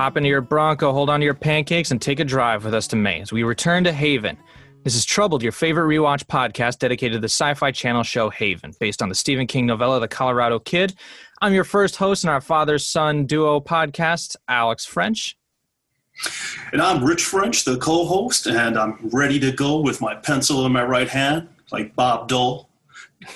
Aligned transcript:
hop 0.00 0.16
into 0.16 0.30
your 0.30 0.40
Bronco, 0.40 0.94
hold 0.94 1.10
on 1.10 1.20
to 1.20 1.24
your 1.24 1.34
pancakes, 1.34 1.90
and 1.90 2.00
take 2.00 2.20
a 2.20 2.24
drive 2.24 2.64
with 2.64 2.72
us 2.72 2.86
to 2.86 2.96
Maine 2.96 3.20
as 3.20 3.32
we 3.32 3.42
return 3.42 3.84
to 3.84 3.92
Haven. 3.92 4.38
This 4.82 4.94
is 4.94 5.04
Troubled, 5.04 5.42
your 5.42 5.52
favorite 5.52 5.94
rewatch 5.94 6.24
podcast 6.24 6.78
dedicated 6.78 7.16
to 7.16 7.20
the 7.20 7.26
sci 7.26 7.52
fi 7.52 7.70
channel 7.70 8.02
show 8.02 8.30
Haven, 8.30 8.72
based 8.80 9.02
on 9.02 9.10
the 9.10 9.14
Stephen 9.14 9.46
King 9.46 9.66
novella 9.66 10.00
The 10.00 10.08
Colorado 10.08 10.58
Kid. 10.58 10.94
I'm 11.42 11.52
your 11.52 11.64
first 11.64 11.96
host 11.96 12.24
in 12.24 12.30
our 12.30 12.40
father 12.40 12.78
son 12.78 13.26
duo 13.26 13.60
podcast, 13.60 14.36
Alex 14.48 14.86
French. 14.86 15.36
And 16.72 16.80
I'm 16.80 17.04
Rich 17.04 17.26
French, 17.26 17.66
the 17.66 17.76
co 17.76 18.06
host, 18.06 18.46
and 18.46 18.78
I'm 18.78 19.10
ready 19.12 19.38
to 19.40 19.52
go 19.52 19.80
with 19.80 20.00
my 20.00 20.14
pencil 20.14 20.64
in 20.64 20.72
my 20.72 20.82
right 20.82 21.10
hand, 21.10 21.46
like 21.72 21.94
Bob 21.94 22.26
Dole. 22.26 22.70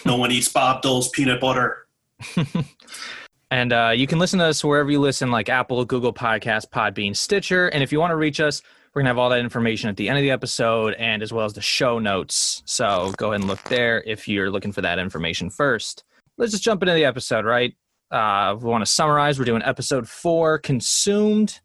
No 0.07 0.17
one 0.17 0.33
eats 0.33 0.49
Bob 0.49 0.81
Dole's 0.81 1.11
peanut 1.11 1.43
butter. 1.43 1.87
And 3.51 3.73
uh, 3.73 3.93
you 3.95 4.07
can 4.07 4.19
listen 4.19 4.39
to 4.39 4.47
us 4.47 4.65
wherever 4.65 4.91
you 4.91 5.01
listen, 5.01 5.31
like 5.31 5.49
Apple, 5.49 5.85
Google 5.85 6.13
Podcast, 6.13 6.71
Podbean, 6.71 7.17
Stitcher. 7.17 7.69
And 7.69 7.83
if 7.83 7.93
you 7.93 8.01
want 8.01 8.11
to 8.11 8.17
reach 8.17 8.41
us, 8.41 8.63
we're 8.95 9.01
going 9.01 9.07
to 9.07 9.11
have 9.11 9.19
all 9.19 9.31
that 9.31 9.41
information 9.41 9.91
at 9.91 9.97
the 9.97 10.09
end 10.09 10.19
of 10.19 10.23
the 10.23 10.31
episode 10.31 10.95
and 10.95 11.23
as 11.23 11.33
well 11.33 11.45
as 11.45 11.53
the 11.53 11.61
show 11.61 11.99
notes. 11.99 12.63
So 12.65 13.13
go 13.17 13.33
ahead 13.33 13.41
and 13.41 13.49
look 13.49 13.63
there 13.65 14.03
if 14.07 14.29
you're 14.29 14.51
looking 14.51 14.73
for 14.73 14.83
that 14.83 14.99
information 14.99 15.51
first. 15.51 16.05
Let's 16.37 16.53
just 16.53 16.65
jump 16.65 16.83
into 16.83 16.95
the 16.95 17.05
episode, 17.05 17.45
right? 17.45 17.75
Uh, 18.11 18.57
we 18.59 18.69
want 18.69 18.85
to 18.85 18.91
summarize. 18.91 19.39
We're 19.39 19.45
doing 19.45 19.63
episode 19.63 20.09
four, 20.09 20.59
Consumed. 20.59 21.61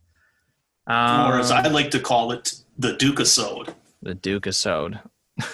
Um, 0.87 1.31
or 1.31 1.39
as 1.39 1.51
I 1.51 1.67
like 1.67 1.91
to 1.91 1.99
call 1.99 2.31
it, 2.31 2.53
the 2.77 2.93
Duke-isode. 2.93 3.73
The 4.01 4.15
Duke-isode. 4.15 4.99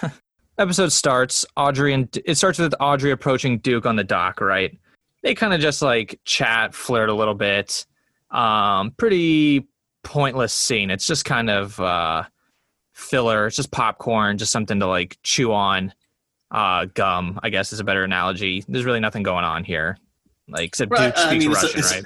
episode 0.57 0.91
starts, 0.91 1.45
Audrey 1.57 1.93
and 1.93 2.17
it 2.25 2.35
starts 2.35 2.59
with 2.59 2.73
Audrey 2.79 3.11
approaching 3.11 3.59
Duke 3.59 3.85
on 3.85 3.95
the 3.95 4.03
dock, 4.03 4.39
right? 4.39 4.77
They 5.25 5.33
kind 5.33 5.55
of 5.55 5.59
just 5.59 5.81
like 5.81 6.19
chat, 6.23 6.75
flirt 6.75 7.09
a 7.09 7.13
little 7.13 7.33
bit. 7.33 7.87
Um, 8.29 8.91
pretty 8.91 9.67
pointless 10.03 10.53
scene. 10.53 10.91
It's 10.91 11.07
just 11.07 11.25
kind 11.25 11.49
of 11.49 11.79
uh, 11.79 12.25
filler. 12.93 13.47
It's 13.47 13.55
just 13.55 13.71
popcorn, 13.71 14.37
just 14.37 14.51
something 14.51 14.79
to 14.79 14.85
like 14.85 15.17
chew 15.23 15.51
on. 15.51 15.91
Uh, 16.51 16.85
gum, 16.93 17.39
I 17.41 17.49
guess, 17.49 17.73
is 17.73 17.79
a 17.79 17.83
better 17.83 18.03
analogy. 18.03 18.63
There's 18.67 18.85
really 18.85 18.99
nothing 18.99 19.23
going 19.23 19.43
on 19.43 19.63
here. 19.63 19.97
Like, 20.47 20.67
except 20.67 20.91
right. 20.91 21.07
Duke 21.07 21.17
speaks 21.17 21.27
I 21.27 21.37
mean, 21.39 21.51
Russian, 21.51 21.79
it's, 21.79 21.91
right? 21.91 22.05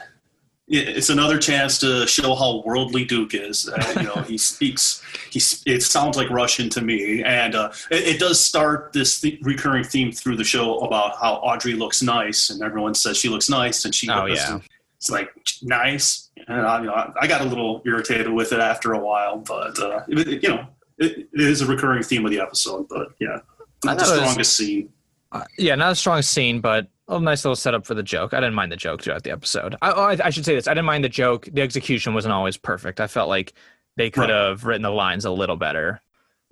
It's 0.69 1.09
another 1.09 1.39
chance 1.39 1.79
to 1.79 2.05
show 2.05 2.35
how 2.35 2.61
worldly 2.63 3.03
Duke 3.03 3.33
is. 3.33 3.67
Uh, 3.67 3.93
you 3.97 4.03
know, 4.03 4.21
he 4.21 4.37
speaks. 4.37 5.01
He 5.31 5.41
it 5.65 5.81
sounds 5.81 6.15
like 6.15 6.29
Russian 6.29 6.69
to 6.69 6.81
me, 6.81 7.23
and 7.23 7.55
uh, 7.55 7.71
it, 7.89 8.15
it, 8.15 8.19
does 8.19 8.39
start 8.39 8.93
this 8.93 9.19
th- 9.19 9.39
recurring 9.41 9.83
theme 9.83 10.11
through 10.11 10.37
the 10.37 10.43
show 10.43 10.79
about 10.79 11.17
how 11.19 11.35
Audrey 11.35 11.73
looks 11.73 12.01
nice, 12.01 12.49
and 12.49 12.61
everyone 12.61 12.93
says 12.93 13.17
she 13.17 13.29
looks 13.29 13.49
nice, 13.49 13.85
and 13.85 13.93
she. 13.93 14.09
Oh 14.09 14.25
yeah. 14.25 14.59
It's 14.97 15.09
like 15.09 15.29
nice, 15.61 16.29
and 16.49 16.67
I, 16.67 16.79
you 16.81 16.87
know, 16.87 17.13
I 17.21 17.25
got 17.25 17.39
a 17.39 17.45
little 17.45 17.81
irritated 17.85 18.29
with 18.29 18.51
it 18.51 18.59
after 18.59 18.91
a 18.91 18.99
while, 18.99 19.37
but 19.37 19.79
uh, 19.79 20.01
it, 20.09 20.43
you 20.43 20.49
know, 20.49 20.67
it, 20.97 21.29
it 21.31 21.39
is 21.39 21.61
a 21.61 21.65
recurring 21.65 22.03
theme 22.03 22.25
of 22.25 22.31
the 22.31 22.41
episode. 22.41 22.87
But 22.89 23.13
yeah, 23.17 23.39
not 23.85 23.97
the 23.97 24.03
strongest 24.03 24.37
was, 24.37 24.53
scene. 24.53 24.89
Uh, 25.31 25.45
yeah, 25.57 25.75
not 25.75 25.93
a 25.93 25.95
strong 25.95 26.21
scene, 26.21 26.59
but 26.59 26.87
a 27.09 27.19
nice 27.19 27.43
little 27.43 27.55
setup 27.55 27.85
for 27.85 27.93
the 27.93 28.03
joke. 28.03 28.33
I 28.33 28.39
didn't 28.39 28.55
mind 28.55 28.71
the 28.71 28.77
joke 28.77 29.01
throughout 29.01 29.23
the 29.23 29.31
episode. 29.31 29.75
I, 29.81 29.91
oh, 29.91 30.03
I, 30.03 30.17
I, 30.25 30.29
should 30.29 30.45
say 30.45 30.55
this. 30.55 30.67
I 30.67 30.73
didn't 30.73 30.85
mind 30.85 31.03
the 31.03 31.09
joke. 31.09 31.47
The 31.51 31.61
execution 31.61 32.13
wasn't 32.13 32.33
always 32.33 32.57
perfect. 32.57 32.99
I 32.99 33.07
felt 33.07 33.29
like 33.29 33.53
they 33.97 34.09
could 34.09 34.21
right. 34.21 34.29
have 34.29 34.63
written 34.63 34.83
the 34.83 34.91
lines 34.91 35.25
a 35.25 35.31
little 35.31 35.55
better. 35.55 36.01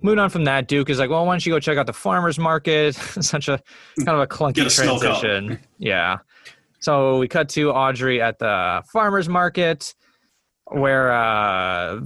Moving 0.00 0.18
on 0.18 0.30
from 0.30 0.44
that, 0.44 0.68
Duke 0.68 0.90
is 0.90 0.98
like, 0.98 1.10
well, 1.10 1.26
why 1.26 1.32
don't 1.32 1.44
you 1.44 1.52
go 1.52 1.58
check 1.58 1.76
out 1.76 1.86
the 1.86 1.92
farmer's 1.92 2.38
market? 2.38 2.94
Such 3.20 3.48
a 3.48 3.60
kind 4.04 4.16
of 4.16 4.20
a 4.20 4.26
clunky 4.26 4.66
a 4.66 4.70
transition. 4.70 5.58
yeah. 5.78 6.18
So 6.80 7.18
we 7.18 7.26
cut 7.26 7.48
to 7.50 7.70
Audrey 7.70 8.20
at 8.22 8.38
the 8.38 8.82
farmer's 8.92 9.28
market 9.28 9.94
where 10.70 11.12
uh, 11.12 12.00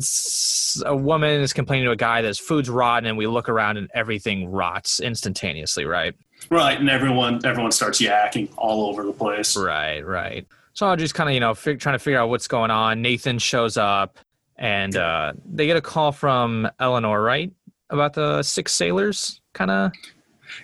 a 0.86 0.96
woman 0.96 1.40
is 1.40 1.52
complaining 1.52 1.84
to 1.84 1.90
a 1.90 1.96
guy 1.96 2.22
that 2.22 2.28
his 2.28 2.38
food's 2.38 2.70
rotten 2.70 3.08
and 3.08 3.18
we 3.18 3.26
look 3.26 3.48
around 3.48 3.76
and 3.76 3.90
everything 3.94 4.48
rots 4.50 5.00
instantaneously, 5.00 5.84
right? 5.84 6.14
Right, 6.52 6.78
and 6.78 6.90
everyone 6.90 7.40
everyone 7.46 7.72
starts 7.72 7.98
yakking 7.98 8.50
all 8.58 8.84
over 8.90 9.04
the 9.04 9.12
place. 9.14 9.56
Right, 9.56 10.04
right. 10.06 10.46
So 10.74 10.86
Audrey's 10.86 11.10
kind 11.10 11.30
of 11.30 11.32
you 11.32 11.40
know 11.40 11.54
fig- 11.54 11.80
trying 11.80 11.94
to 11.94 11.98
figure 11.98 12.20
out 12.20 12.28
what's 12.28 12.46
going 12.46 12.70
on. 12.70 13.00
Nathan 13.00 13.38
shows 13.38 13.78
up, 13.78 14.18
and 14.58 14.94
uh, 14.94 15.32
they 15.50 15.64
get 15.64 15.78
a 15.78 15.80
call 15.80 16.12
from 16.12 16.68
Eleanor, 16.78 17.22
right, 17.22 17.50
about 17.88 18.12
the 18.12 18.42
six 18.42 18.74
sailors, 18.74 19.40
kind 19.54 19.70
of. 19.70 19.92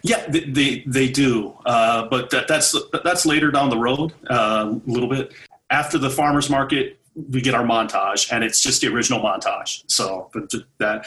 Yeah, 0.03 0.27
they 0.29 0.41
they, 0.41 0.85
they 0.87 1.09
do, 1.09 1.57
uh, 1.65 2.07
but 2.09 2.29
that, 2.31 2.49
that's 2.49 2.77
that's 3.03 3.25
later 3.25 3.51
down 3.51 3.71
the 3.71 3.79
road 3.79 4.13
uh, 4.29 4.71
a 4.71 4.91
little 4.91 5.09
bit 5.09 5.33
after 5.71 5.97
the 5.97 6.11
farmers 6.11 6.51
market 6.51 7.01
we 7.31 7.41
get 7.41 7.55
our 7.55 7.65
montage 7.65 8.31
and 8.33 8.45
it's 8.45 8.61
just 8.61 8.81
the 8.81 8.87
original 8.87 9.21
montage 9.21 9.83
so 9.87 10.31
but 10.33 10.51
that 10.79 11.07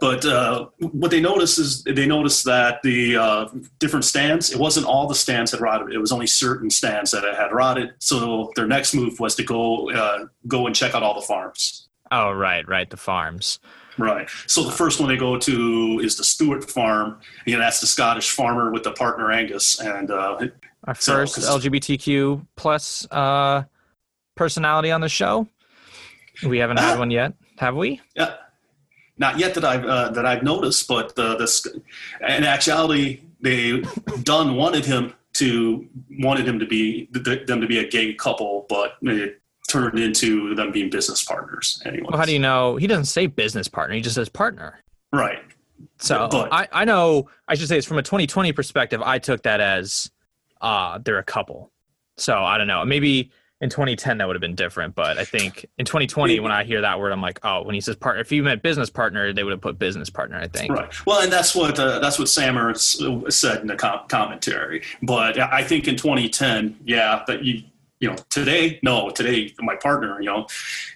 but 0.00 0.24
uh, 0.24 0.66
what 0.92 1.10
they 1.10 1.20
notice 1.20 1.58
is 1.58 1.82
they 1.84 2.06
notice 2.06 2.42
that 2.42 2.80
the 2.82 3.16
uh, 3.16 3.48
different 3.78 4.04
stands 4.04 4.50
it 4.50 4.58
wasn't 4.58 4.86
all 4.86 5.06
the 5.06 5.14
stands 5.14 5.50
that 5.50 5.60
rotted 5.60 5.92
it 5.92 5.98
was 5.98 6.12
only 6.12 6.26
certain 6.26 6.70
stands 6.70 7.10
that 7.10 7.24
had 7.24 7.52
rotted 7.52 7.92
so 7.98 8.50
their 8.56 8.66
next 8.66 8.94
move 8.94 9.18
was 9.20 9.34
to 9.34 9.42
go 9.42 9.90
uh, 9.90 10.24
go 10.46 10.66
and 10.66 10.74
check 10.74 10.94
out 10.94 11.02
all 11.02 11.14
the 11.14 11.26
farms 11.26 11.88
oh 12.10 12.32
right 12.32 12.66
right 12.68 12.90
the 12.90 12.96
farms 12.96 13.58
Right. 13.96 14.28
So 14.48 14.64
the 14.64 14.72
first 14.72 14.98
one 14.98 15.08
they 15.08 15.16
go 15.16 15.38
to 15.38 16.00
is 16.02 16.16
the 16.16 16.24
Stewart 16.24 16.68
farm. 16.68 17.20
You 17.46 17.54
know, 17.54 17.60
that's 17.60 17.80
the 17.80 17.86
Scottish 17.86 18.32
farmer 18.32 18.72
with 18.72 18.82
the 18.82 18.90
partner 18.90 19.30
Angus. 19.30 19.80
And 19.80 20.10
uh, 20.10 20.48
our 20.84 20.94
first 20.94 21.40
so, 21.40 21.58
LGBTQ 21.58 22.44
plus 22.56 23.06
uh, 23.12 23.62
personality 24.34 24.90
on 24.90 25.00
the 25.00 25.08
show? 25.08 25.48
We 26.44 26.58
haven't 26.58 26.78
had 26.78 26.98
one 26.98 27.10
yet, 27.10 27.34
have 27.58 27.76
we? 27.76 28.00
Yeah, 28.16 28.34
not 29.18 29.38
yet 29.38 29.54
that 29.54 29.64
I've 29.64 29.84
uh, 29.84 30.10
that 30.10 30.26
I've 30.26 30.42
noticed. 30.42 30.88
But 30.88 31.16
uh, 31.18 31.36
this, 31.36 31.66
in 31.66 32.44
actuality, 32.44 33.20
they 33.40 33.82
Dunn 34.22 34.56
wanted 34.56 34.84
him 34.84 35.14
to 35.34 35.86
wanted 36.18 36.46
him 36.46 36.58
to 36.58 36.66
be 36.66 37.08
them 37.12 37.60
to 37.60 37.66
be 37.66 37.78
a 37.78 37.88
gay 37.88 38.14
couple, 38.14 38.66
but 38.68 38.96
it 39.02 39.40
turned 39.68 39.98
into 39.98 40.54
them 40.54 40.72
being 40.72 40.90
business 40.90 41.22
partners. 41.22 41.80
Anyway, 41.84 42.06
well, 42.08 42.18
how 42.18 42.24
do 42.24 42.32
you 42.32 42.38
know? 42.38 42.76
He 42.76 42.86
doesn't 42.86 43.06
say 43.06 43.26
business 43.26 43.68
partner; 43.68 43.94
he 43.94 44.00
just 44.00 44.16
says 44.16 44.28
partner. 44.28 44.80
Right. 45.12 45.40
So 45.98 46.28
but, 46.30 46.52
I, 46.52 46.68
I 46.72 46.84
know 46.84 47.28
I 47.46 47.54
should 47.54 47.68
say 47.68 47.78
it's 47.78 47.86
from 47.86 47.98
a 47.98 48.02
2020 48.02 48.52
perspective. 48.52 49.00
I 49.02 49.18
took 49.18 49.42
that 49.42 49.60
as 49.60 50.10
uh, 50.60 50.98
they're 51.04 51.18
a 51.18 51.24
couple. 51.24 51.70
So 52.16 52.42
I 52.42 52.58
don't 52.58 52.66
know. 52.66 52.84
Maybe 52.84 53.30
in 53.64 53.70
2010 53.70 54.18
that 54.18 54.26
would 54.26 54.36
have 54.36 54.42
been 54.42 54.54
different 54.54 54.94
but 54.94 55.16
i 55.16 55.24
think 55.24 55.64
in 55.78 55.86
2020 55.86 56.38
when 56.38 56.52
i 56.52 56.62
hear 56.62 56.82
that 56.82 57.00
word 57.00 57.12
i'm 57.12 57.22
like 57.22 57.40
oh 57.44 57.62
when 57.62 57.74
he 57.74 57.80
says 57.80 57.96
partner 57.96 58.20
if 58.20 58.30
you 58.30 58.42
meant 58.42 58.62
business 58.62 58.90
partner 58.90 59.32
they 59.32 59.42
would 59.42 59.52
have 59.52 59.60
put 59.62 59.78
business 59.78 60.10
partner 60.10 60.36
i 60.36 60.46
think. 60.46 60.70
Right. 60.70 61.06
Well 61.06 61.22
and 61.22 61.32
that's 61.32 61.54
what 61.54 61.78
uh, 61.78 61.98
that's 61.98 62.18
what 62.18 62.28
sammer 62.28 62.74
said 62.74 63.62
in 63.62 63.66
the 63.66 63.76
com- 63.76 64.06
commentary. 64.08 64.82
But 65.02 65.40
i 65.40 65.64
think 65.64 65.88
in 65.88 65.96
2010 65.96 66.78
yeah 66.84 67.24
that 67.26 67.42
you 67.42 67.62
you 68.00 68.10
know 68.10 68.16
today 68.28 68.78
no 68.82 69.08
today 69.08 69.54
my 69.60 69.76
partner 69.76 70.20
you 70.20 70.26
know 70.26 70.46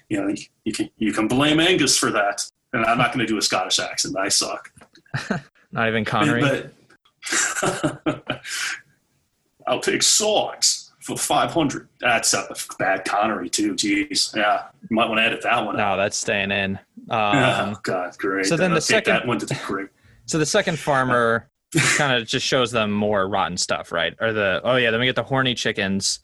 you 0.09 0.21
know 0.21 0.35
you 0.63 0.71
can 0.71 0.91
you 0.97 1.11
can 1.11 1.27
blame 1.27 1.59
angus 1.59 1.97
for 1.97 2.11
that. 2.11 2.47
And 2.71 2.85
i'm 2.85 2.99
not 2.99 3.11
going 3.11 3.25
to 3.25 3.25
do 3.25 3.39
a 3.39 3.41
scottish 3.41 3.79
accent. 3.79 4.15
I 4.15 4.29
suck. 4.29 4.71
Not 5.71 5.87
even 5.87 6.05
connery? 6.05 6.69
But 8.01 8.35
i'll 9.67 9.79
take 9.79 10.03
songs 10.03 10.88
for 10.99 11.17
500. 11.17 11.87
That's 11.99 12.33
a 12.33 12.47
bad 12.77 13.05
Connery 13.05 13.49
too. 13.49 13.73
Jeez, 13.73 14.35
yeah, 14.35 14.67
you 14.89 14.95
might 14.95 15.07
want 15.07 15.19
to 15.19 15.23
edit 15.23 15.41
that 15.43 15.65
one. 15.65 15.77
No, 15.77 15.97
that's 15.97 16.17
staying 16.17 16.51
in. 16.51 16.79
Um, 17.09 17.73
oh 17.73 17.79
God, 17.81 18.15
great. 18.19 18.45
So 18.45 18.55
then 18.55 18.71
the 18.71 18.81
second 18.81 19.13
that 19.13 19.25
one 19.25 19.39
to 19.39 19.45
the 19.47 19.59
great. 19.65 19.87
So 20.27 20.37
the 20.37 20.45
second 20.45 20.77
farmer 20.77 21.49
kind 21.97 22.15
of 22.15 22.27
just 22.27 22.45
shows 22.45 22.69
them 22.69 22.91
more 22.91 23.27
rotten 23.27 23.57
stuff, 23.57 23.91
right? 23.91 24.13
Or 24.21 24.31
the 24.31 24.61
oh 24.63 24.75
yeah, 24.75 24.91
then 24.91 24.99
we 24.99 25.07
get 25.07 25.15
the 25.15 25.23
horny 25.23 25.55
chickens. 25.55 26.19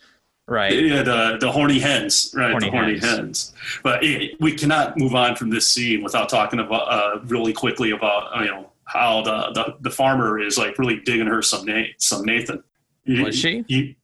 Right. 0.47 0.71
Yeah, 0.71 1.01
the 1.01 1.37
the 1.39 1.51
horny 1.51 1.79
hens, 1.79 2.31
right? 2.35 2.51
Horny 2.51 2.69
the 2.69 2.71
horny 2.71 2.99
hens. 2.99 3.03
hens. 3.03 3.53
But 3.81 4.03
it, 4.03 4.39
we 4.39 4.53
cannot 4.53 4.99
move 4.99 5.15
on 5.15 5.35
from 5.35 5.49
this 5.49 5.67
scene 5.67 6.03
without 6.03 6.29
talking 6.29 6.59
about 6.59 6.83
uh, 6.83 7.19
really 7.25 7.51
quickly 7.51 7.89
about 7.89 8.39
you 8.39 8.45
know 8.45 8.71
how 8.85 9.21
the, 9.23 9.51
the, 9.53 9.77
the 9.81 9.89
farmer 9.89 10.39
is 10.39 10.57
like 10.57 10.77
really 10.77 10.99
digging 10.99 11.25
her 11.25 11.41
some 11.41 11.67
some 11.97 12.23
Nathan. 12.25 12.63
Was 13.07 13.35
she? 13.35 13.65
You, 13.67 13.95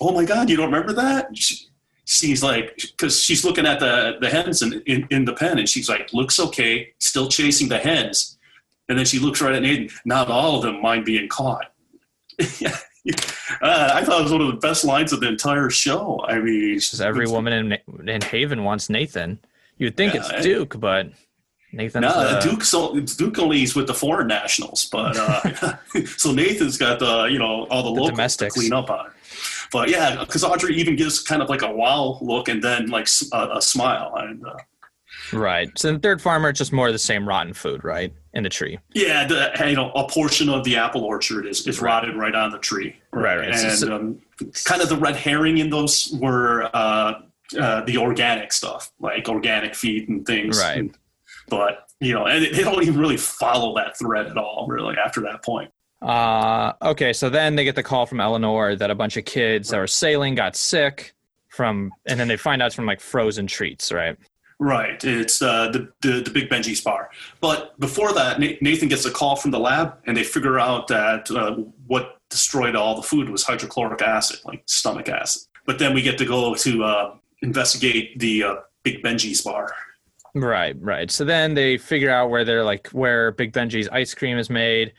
oh 0.00 0.12
my 0.12 0.24
god 0.24 0.48
you 0.48 0.56
don't 0.56 0.72
remember 0.72 0.92
that 0.92 1.36
she, 1.36 1.66
she's 2.04 2.42
like 2.42 2.76
because 2.76 3.22
she's 3.22 3.44
looking 3.44 3.66
at 3.66 3.80
the 3.80 4.16
the 4.20 4.28
hens 4.28 4.62
in, 4.62 4.82
in, 4.86 5.06
in 5.10 5.24
the 5.24 5.34
pen 5.34 5.58
and 5.58 5.68
she's 5.68 5.88
like 5.88 6.12
looks 6.12 6.38
okay 6.40 6.92
still 6.98 7.28
chasing 7.28 7.68
the 7.68 7.78
hens 7.78 8.38
and 8.88 8.98
then 8.98 9.06
she 9.06 9.18
looks 9.18 9.40
right 9.40 9.54
at 9.54 9.62
Nathan 9.62 9.88
not 10.04 10.28
all 10.28 10.56
of 10.56 10.62
them 10.62 10.80
mind 10.80 11.04
being 11.04 11.28
caught 11.28 11.72
uh, 13.62 13.90
I 13.94 14.04
thought 14.04 14.20
it 14.20 14.22
was 14.22 14.32
one 14.32 14.40
of 14.40 14.48
the 14.48 14.60
best 14.60 14.84
lines 14.84 15.12
of 15.12 15.20
the 15.20 15.28
entire 15.28 15.70
show. 15.70 16.24
I 16.26 16.38
mean, 16.38 16.74
because 16.74 17.00
every 17.00 17.26
woman 17.26 17.52
in 17.52 18.08
in 18.08 18.20
Haven 18.20 18.64
wants 18.64 18.90
Nathan. 18.90 19.38
You'd 19.78 19.96
think 19.96 20.14
yeah, 20.14 20.20
it's 20.20 20.44
Duke, 20.44 20.78
but 20.78 21.08
Nathan. 21.72 22.02
No, 22.02 22.08
uh, 22.08 22.40
Duke's 22.40 22.70
Duke 23.16 23.38
only 23.38 23.62
is 23.62 23.74
with 23.74 23.86
the 23.86 23.94
foreign 23.94 24.28
nationals, 24.28 24.86
but 24.86 25.16
uh, 25.16 25.76
so 26.16 26.32
Nathan's 26.32 26.76
got 26.76 26.98
the 26.98 27.24
you 27.24 27.38
know 27.38 27.66
all 27.70 27.82
the, 27.82 27.90
the 27.90 27.94
locals 27.94 28.10
domestics. 28.10 28.54
to 28.54 28.60
clean 28.60 28.72
up 28.72 28.90
on. 28.90 29.10
But 29.72 29.88
yeah, 29.88 30.16
because 30.18 30.44
Audrey 30.44 30.74
even 30.76 30.96
gives 30.96 31.20
kind 31.20 31.42
of 31.42 31.48
like 31.48 31.62
a 31.62 31.70
wow 31.70 32.18
look 32.20 32.48
and 32.48 32.62
then 32.62 32.88
like 32.88 33.08
a, 33.32 33.48
a 33.56 33.62
smile. 33.62 34.14
And, 34.16 34.44
uh, 34.46 34.56
right. 35.32 35.70
So 35.78 35.92
the 35.92 35.98
third 35.98 36.20
farmer, 36.20 36.52
just 36.52 36.72
more 36.72 36.88
of 36.88 36.92
the 36.92 36.98
same 36.98 37.28
rotten 37.28 37.52
food, 37.52 37.84
right, 37.84 38.12
in 38.34 38.42
the 38.42 38.48
tree. 38.48 38.78
Yeah, 38.94 39.26
the, 39.26 39.52
you 39.68 39.76
know, 39.76 39.90
a 39.92 40.08
portion 40.08 40.48
of 40.48 40.64
the 40.64 40.76
apple 40.76 41.04
orchard 41.04 41.46
is, 41.46 41.66
is 41.66 41.80
right. 41.80 41.90
rotted 41.90 42.16
right 42.16 42.34
on 42.34 42.50
the 42.50 42.58
tree. 42.58 42.96
Right, 43.12 43.38
right. 43.38 43.48
And 43.48 43.72
so, 43.78 43.94
um, 43.94 44.20
kind 44.64 44.82
of 44.82 44.88
the 44.88 44.96
red 44.96 45.16
herring 45.16 45.58
in 45.58 45.70
those 45.70 46.16
were 46.20 46.70
uh, 46.74 47.22
uh, 47.58 47.80
the 47.82 47.98
organic 47.98 48.52
stuff, 48.52 48.92
like 49.00 49.28
organic 49.28 49.74
feed 49.74 50.08
and 50.08 50.26
things. 50.26 50.58
Right. 50.58 50.78
And, 50.78 50.96
but 51.48 51.86
you 52.00 52.14
know, 52.14 52.26
and 52.26 52.44
they 52.44 52.62
don't 52.62 52.82
even 52.82 52.98
really 52.98 53.16
follow 53.16 53.74
that 53.76 53.98
thread 53.98 54.26
at 54.26 54.38
all, 54.38 54.66
really, 54.68 54.96
after 54.96 55.20
that 55.22 55.44
point. 55.44 55.70
Uh, 56.02 56.72
okay, 56.82 57.12
so 57.12 57.28
then 57.28 57.56
they 57.56 57.64
get 57.64 57.74
the 57.74 57.82
call 57.82 58.06
from 58.06 58.20
Eleanor 58.20 58.74
that 58.76 58.90
a 58.90 58.94
bunch 58.94 59.16
of 59.16 59.24
kids 59.24 59.68
that 59.68 59.78
were 59.78 59.86
sailing 59.86 60.34
got 60.34 60.56
sick 60.56 61.14
from, 61.48 61.92
and 62.06 62.18
then 62.18 62.28
they 62.28 62.36
find 62.36 62.62
out 62.62 62.66
it's 62.66 62.74
from 62.74 62.86
like 62.86 63.00
frozen 63.00 63.46
treats, 63.46 63.92
right? 63.92 64.16
Right. 64.58 65.02
It's 65.02 65.40
uh, 65.40 65.70
the, 65.70 65.90
the, 66.02 66.20
the 66.20 66.30
Big 66.30 66.50
Benji's 66.50 66.82
bar. 66.82 67.10
But 67.40 67.78
before 67.80 68.12
that, 68.12 68.38
Nathan 68.38 68.88
gets 68.88 69.06
a 69.06 69.10
call 69.10 69.36
from 69.36 69.50
the 69.50 69.58
lab, 69.58 69.94
and 70.06 70.14
they 70.16 70.22
figure 70.22 70.58
out 70.58 70.86
that 70.88 71.30
uh, 71.30 71.56
what 71.86 72.18
destroyed 72.28 72.76
all 72.76 72.94
the 72.94 73.02
food 73.02 73.30
was 73.30 73.42
hydrochloric 73.42 74.02
acid, 74.02 74.40
like 74.44 74.62
stomach 74.66 75.08
acid. 75.08 75.42
But 75.66 75.78
then 75.78 75.94
we 75.94 76.02
get 76.02 76.18
to 76.18 76.26
go 76.26 76.54
to 76.54 76.84
uh, 76.84 77.14
investigate 77.42 78.18
the 78.18 78.44
uh, 78.44 78.54
Big 78.82 79.02
Benji's 79.02 79.40
bar. 79.40 79.72
Right, 80.34 80.76
right. 80.80 81.10
So 81.10 81.24
then 81.24 81.54
they 81.54 81.78
figure 81.78 82.10
out 82.10 82.30
where 82.30 82.44
they're 82.44 82.64
like 82.64 82.88
where 82.88 83.32
Big 83.32 83.52
Benji's 83.52 83.88
ice 83.88 84.14
cream 84.14 84.38
is 84.38 84.50
made. 84.50 84.92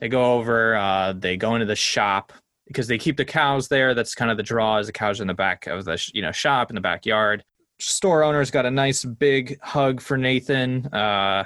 They 0.00 0.08
go 0.08 0.34
over, 0.34 0.76
uh, 0.76 1.12
they 1.12 1.36
go 1.36 1.54
into 1.54 1.66
the 1.66 1.76
shop 1.76 2.32
because 2.66 2.86
they 2.86 2.98
keep 2.98 3.16
the 3.16 3.24
cows 3.24 3.68
there. 3.68 3.94
That's 3.94 4.14
kind 4.14 4.30
of 4.30 4.36
the 4.36 4.42
draw 4.42 4.78
is 4.78 4.86
the 4.86 4.92
cows 4.92 5.20
in 5.20 5.26
the 5.26 5.34
back 5.34 5.66
of 5.66 5.84
the 5.84 6.10
you 6.14 6.22
know 6.22 6.32
shop 6.32 6.70
in 6.70 6.74
the 6.74 6.80
backyard. 6.80 7.44
Store 7.78 8.22
owner's 8.22 8.50
got 8.50 8.66
a 8.66 8.70
nice 8.70 9.04
big 9.04 9.58
hug 9.60 10.00
for 10.00 10.16
Nathan. 10.16 10.86
Uh, 10.86 11.44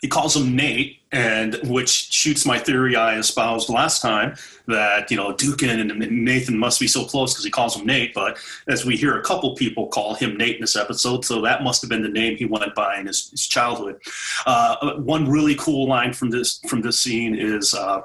he 0.00 0.08
calls 0.08 0.34
him 0.34 0.56
Nate, 0.56 0.98
and 1.12 1.58
which 1.64 2.10
shoots 2.10 2.46
my 2.46 2.58
theory 2.58 2.96
I 2.96 3.18
espoused 3.18 3.68
last 3.68 4.00
time 4.00 4.36
that 4.66 5.10
you 5.10 5.16
know 5.16 5.34
Dukin 5.34 5.80
and 5.80 6.24
Nathan 6.24 6.58
must 6.58 6.80
be 6.80 6.86
so 6.86 7.04
close 7.04 7.32
because 7.32 7.44
he 7.44 7.50
calls 7.50 7.76
him 7.76 7.86
Nate. 7.86 8.14
But 8.14 8.38
as 8.68 8.84
we 8.84 8.96
hear 8.96 9.18
a 9.18 9.22
couple 9.22 9.54
people 9.56 9.88
call 9.88 10.14
him 10.14 10.36
Nate 10.36 10.56
in 10.56 10.60
this 10.62 10.76
episode, 10.76 11.24
so 11.24 11.40
that 11.42 11.62
must 11.62 11.82
have 11.82 11.90
been 11.90 12.02
the 12.02 12.08
name 12.08 12.36
he 12.36 12.46
went 12.46 12.74
by 12.74 12.98
in 12.98 13.06
his, 13.06 13.30
his 13.30 13.46
childhood. 13.46 14.00
Uh, 14.46 14.94
one 14.96 15.28
really 15.28 15.54
cool 15.56 15.86
line 15.86 16.12
from 16.12 16.30
this 16.30 16.60
from 16.68 16.80
this 16.80 17.00
scene 17.00 17.34
is. 17.34 17.74
Uh, 17.74 18.02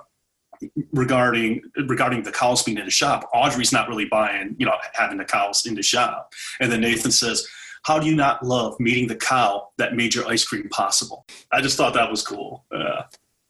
regarding 0.94 1.62
regarding 1.90 2.24
the 2.24 2.32
cows 2.32 2.64
being 2.64 2.78
in 2.78 2.86
the 2.86 2.90
shop 2.90 3.30
audrey's 3.34 3.74
not 3.74 3.90
really 3.90 4.06
buying 4.06 4.56
you 4.58 4.66
know 4.66 4.74
having 4.94 5.18
the 5.18 5.26
cows 5.26 5.66
in 5.66 5.76
the 5.76 5.84
shop 5.84 6.32
and 6.62 6.72
then 6.72 6.80
nathan 6.80 7.12
says 7.12 7.46
how 7.86 8.00
do 8.00 8.08
you 8.08 8.16
not 8.16 8.44
love 8.44 8.80
meeting 8.80 9.08
the 9.08 9.16
cow 9.16 9.70
that 9.78 9.96
made 9.96 10.16
your 10.16 10.28
ice 10.28 10.44
cream 10.44 10.68
possible? 10.70 11.24
I 11.52 11.62
just 11.62 11.78
thought 11.78 11.94
that 11.94 12.10
was 12.10 12.26
cool. 12.26 12.66
Uh, 12.72 13.04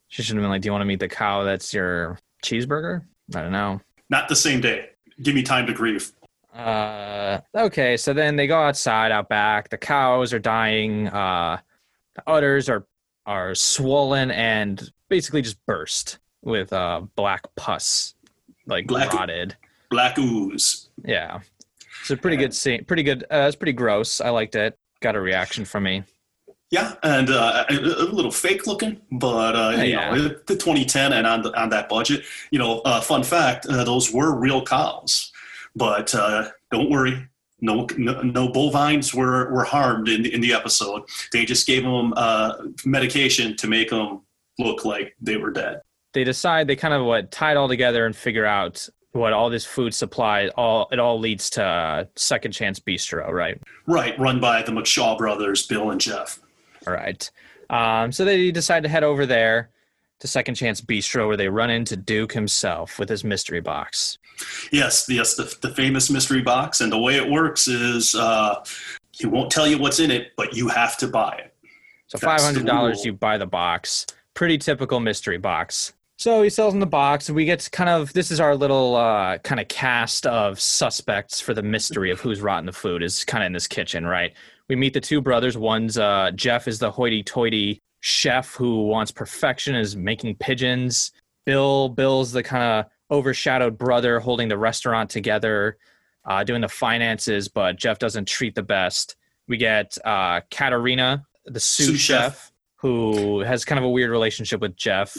she 0.10 0.24
should 0.24 0.36
have 0.36 0.44
been 0.44 0.50
like, 0.50 0.62
"Do 0.62 0.68
you 0.68 0.74
want 0.74 0.82
to 0.82 0.86
meet 0.86 1.00
the 1.00 1.08
cow 1.08 1.44
that's 1.44 1.74
your 1.74 2.20
cheeseburger?" 2.44 3.04
I 3.34 3.42
don't 3.42 3.54
know. 3.54 3.80
Not 4.10 4.28
the 4.28 4.36
same 4.36 4.60
day. 4.60 4.90
Give 5.24 5.34
me 5.34 5.42
time 5.42 5.66
to 5.68 5.74
grieve. 5.74 6.12
Uh, 6.54 7.40
okay, 7.56 7.96
so 7.96 8.12
then 8.12 8.36
they 8.36 8.46
go 8.46 8.62
outside, 8.62 9.12
out 9.12 9.30
back. 9.30 9.70
The 9.70 9.78
cows 9.78 10.34
are 10.34 10.40
dying. 10.40 11.08
Uh, 11.08 11.60
the 12.16 12.30
udders 12.30 12.68
are 12.68 12.86
are 13.26 13.56
swollen 13.56 14.32
and 14.32 14.92
basically 15.08 15.42
just 15.42 15.66
burst 15.66 16.20
with 16.42 16.74
uh 16.74 17.02
black 17.16 17.44
pus, 17.56 18.16
like 18.66 18.86
black, 18.86 19.14
rotted. 19.14 19.56
Black 19.90 20.20
ooze. 20.20 20.90
Yeah. 21.06 21.40
It's 22.06 22.12
a 22.12 22.18
pretty 22.18 22.38
good 22.38 22.54
scene. 22.54 22.86
Pretty 22.86 23.02
good. 23.02 23.24
Uh, 23.24 23.46
it's 23.48 23.56
pretty 23.56 23.74
gross. 23.74 24.22
I 24.22 24.30
liked 24.30 24.54
it. 24.54 24.78
Got 25.02 25.16
a 25.16 25.20
reaction 25.20 25.66
from 25.66 25.86
me. 25.86 26.04
Yeah, 26.70 26.94
and 27.02 27.32
uh, 27.32 27.66
a, 27.68 27.74
a, 27.74 28.14
little 28.14 28.30
fake 28.30 28.68
looking, 28.68 29.02
but 29.12 29.56
uh, 29.56 29.82
you 29.82 29.94
yeah. 29.94 30.14
know, 30.14 30.28
the 30.28 30.56
2010 30.56 31.14
and 31.14 31.26
on 31.26 31.42
the, 31.42 31.60
on 31.60 31.70
that 31.70 31.90
budget, 31.90 32.24
you 32.52 32.60
know, 32.60 32.82
uh, 32.82 33.02
fun 33.02 33.24
fact, 33.24 33.66
uh, 33.66 33.84
those 33.84 34.12
were 34.12 34.38
real 34.38 34.64
cows. 34.64 35.32
But 35.76 36.14
uh, 36.14 36.50
don't 36.72 36.92
worry, 36.92 37.28
no, 37.60 37.88
no, 37.98 38.22
no 38.22 38.50
bovines 38.50 39.12
were 39.16 39.52
were 39.52 39.64
harmed 39.64 40.08
in 40.08 40.22
the, 40.22 40.34
in 40.34 40.42
the 40.42 40.54
episode. 40.54 41.04
They 41.32 41.44
just 41.44 41.66
gave 41.66 41.82
them 41.82 42.14
uh, 42.18 42.54
medication 42.86 43.56
to 43.58 43.68
make 43.68 43.90
them 43.90 44.22
look 44.60 44.86
like 44.86 45.16
they 45.20 45.38
were 45.38 45.52
dead. 45.52 45.82
They 46.14 46.24
decide 46.24 46.68
they 46.68 46.76
kind 46.76 46.94
of 46.94 47.04
what 47.04 47.32
tie 47.32 47.52
it 47.52 47.58
all 47.58 47.68
together 47.68 48.06
and 48.06 48.16
figure 48.16 48.46
out 48.46 48.88
what 49.16 49.34
all 49.34 49.50
this 49.50 49.66
food 49.66 49.94
supply 49.94 50.50
all 50.56 50.88
it 50.92 51.00
all 51.00 51.20
leads 51.20 51.50
to 51.50 51.64
uh, 51.64 52.06
second 52.16 52.52
chance 52.52 52.80
bistro 52.80 53.30
right? 53.32 53.62
Right 53.88 54.18
run 54.20 54.40
by 54.40 54.62
the 54.62 54.72
mcshaw 54.72 55.18
brothers 55.18 55.66
bill 55.66 55.92
and 55.92 56.02
jeff. 56.02 56.40
All 56.86 56.94
right. 56.94 57.30
Um, 57.70 58.12
so 58.12 58.26
they 58.26 58.52
decide 58.52 58.84
to 58.84 58.90
head 58.90 59.04
over 59.04 59.26
there 59.26 59.70
to 60.20 60.28
second 60.28 60.56
chance 60.56 60.82
bistro 60.82 61.28
where 61.28 61.38
they 61.38 61.50
run 61.50 61.70
into 61.70 61.96
duke 61.96 62.34
himself 62.34 63.00
with 63.00 63.10
his 63.10 63.24
mystery 63.24 63.62
box. 63.62 64.18
Yes 64.72 65.06
yes 65.10 65.36
the, 65.36 65.56
the 65.62 65.74
famous 65.74 66.10
mystery 66.10 66.42
box 66.42 66.82
and 66.82 66.92
the 66.92 67.00
way 67.00 67.16
it 67.16 67.30
works 67.30 67.68
is 67.68 68.16
uh, 68.16 68.64
he 69.12 69.28
won't 69.28 69.50
tell 69.50 69.66
you 69.66 69.78
what's 69.78 70.00
in 70.00 70.12
it 70.12 70.34
but 70.36 70.56
you 70.56 70.68
have 70.68 70.98
to 70.98 71.08
buy 71.08 71.38
it. 71.38 71.54
So 72.08 72.20
$500 72.20 73.04
you 73.06 73.14
buy 73.14 73.38
the 73.38 73.48
box. 73.48 74.06
Pretty 74.34 74.58
typical 74.58 75.00
mystery 75.00 75.38
box 75.38 75.94
so 76.18 76.42
he 76.42 76.50
sells 76.50 76.74
in 76.74 76.80
the 76.80 76.86
box, 76.86 77.30
and 77.30 77.36
we 77.36 77.46
get 77.46 77.70
kind 77.72 77.90
of 77.90 78.14
this 78.14 78.32
is 78.32 78.40
our 78.40 78.56
little 78.56 78.96
uh, 78.96 79.38
kind 79.40 79.60
of 79.60 79.68
cast 79.68 80.26
of 80.26 80.60
suspects 80.60 81.42
for 81.42 81.54
the 81.54 81.64
mystery 81.64 82.12
of 82.12 82.20
who's 82.20 82.42
rotten 82.42 82.66
the 82.66 82.72
food 82.72 83.04
is 83.04 83.26
kind 83.26 83.44
of 83.44 83.48
in 83.48 83.54
this 83.54 83.68
kitchen, 83.68 84.06
right? 84.06 84.34
We 84.70 84.76
meet 84.76 84.94
the 84.94 85.02
two 85.02 85.22
brothers. 85.22 85.58
One's 85.58 85.98
uh, 85.98 86.32
Jeff 86.36 86.68
is 86.68 86.80
the 86.80 86.90
hoity-toity 86.90 87.82
chef 88.00 88.56
who 88.56 88.88
wants 88.88 89.12
perfection, 89.12 89.76
is 89.76 89.96
making 89.96 90.36
pigeons. 90.36 91.12
Bill, 91.46 91.90
Bill's 91.90 92.32
the 92.32 92.44
kind 92.44 92.64
of 92.64 92.92
overshadowed 93.12 93.78
brother 93.78 94.20
holding 94.20 94.48
the 94.48 94.58
restaurant 94.58 95.10
together, 95.10 95.78
uh, 96.26 96.44
doing 96.44 96.62
the 96.62 96.68
finances, 96.68 97.48
but 97.48 97.78
Jeff 97.78 98.00
doesn't 98.00 98.28
treat 98.28 98.56
the 98.56 98.64
best. 98.64 99.16
We 99.48 99.58
get 99.58 99.98
uh, 100.04 100.42
Katerina, 100.50 101.26
the 101.46 101.60
sous, 101.60 101.88
sous 101.88 102.00
chef, 102.00 102.34
chef, 102.34 102.52
who 102.78 103.42
has 103.42 103.66
kind 103.66 103.78
of 103.78 103.86
a 103.86 103.90
weird 103.90 104.10
relationship 104.10 104.62
with 104.62 104.76
Jeff. 104.76 105.16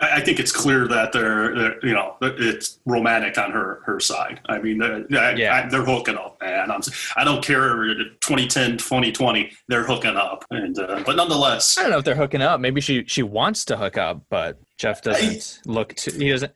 I 0.00 0.20
think 0.20 0.38
it's 0.38 0.52
clear 0.52 0.86
that 0.88 1.12
they're, 1.12 1.54
they're, 1.54 1.86
you 1.86 1.92
know, 1.92 2.16
it's 2.20 2.78
romantic 2.86 3.36
on 3.36 3.50
her 3.50 3.82
her 3.84 3.98
side. 3.98 4.40
I 4.46 4.58
mean, 4.58 4.78
they're, 4.78 5.04
yeah. 5.10 5.54
I, 5.54 5.68
they're 5.68 5.84
hooking 5.84 6.16
up, 6.16 6.40
man. 6.40 6.70
I'm, 6.70 6.80
I 7.16 7.24
don't 7.24 7.44
care 7.44 7.84
2010, 8.20 8.78
2020, 8.78 9.52
they're 9.66 9.84
hooking 9.84 10.16
up, 10.16 10.44
and 10.50 10.78
uh, 10.78 11.02
but 11.04 11.16
nonetheless, 11.16 11.76
I 11.78 11.82
don't 11.82 11.90
know 11.90 11.98
if 11.98 12.04
they're 12.04 12.14
hooking 12.14 12.42
up. 12.42 12.60
Maybe 12.60 12.80
she 12.80 13.04
she 13.06 13.22
wants 13.22 13.64
to 13.66 13.76
hook 13.76 13.96
up, 13.96 14.22
but 14.30 14.58
Jeff 14.76 15.02
doesn't 15.02 15.60
I, 15.66 15.70
look 15.70 15.94
to. 15.94 16.12
He 16.12 16.30
doesn't. 16.30 16.52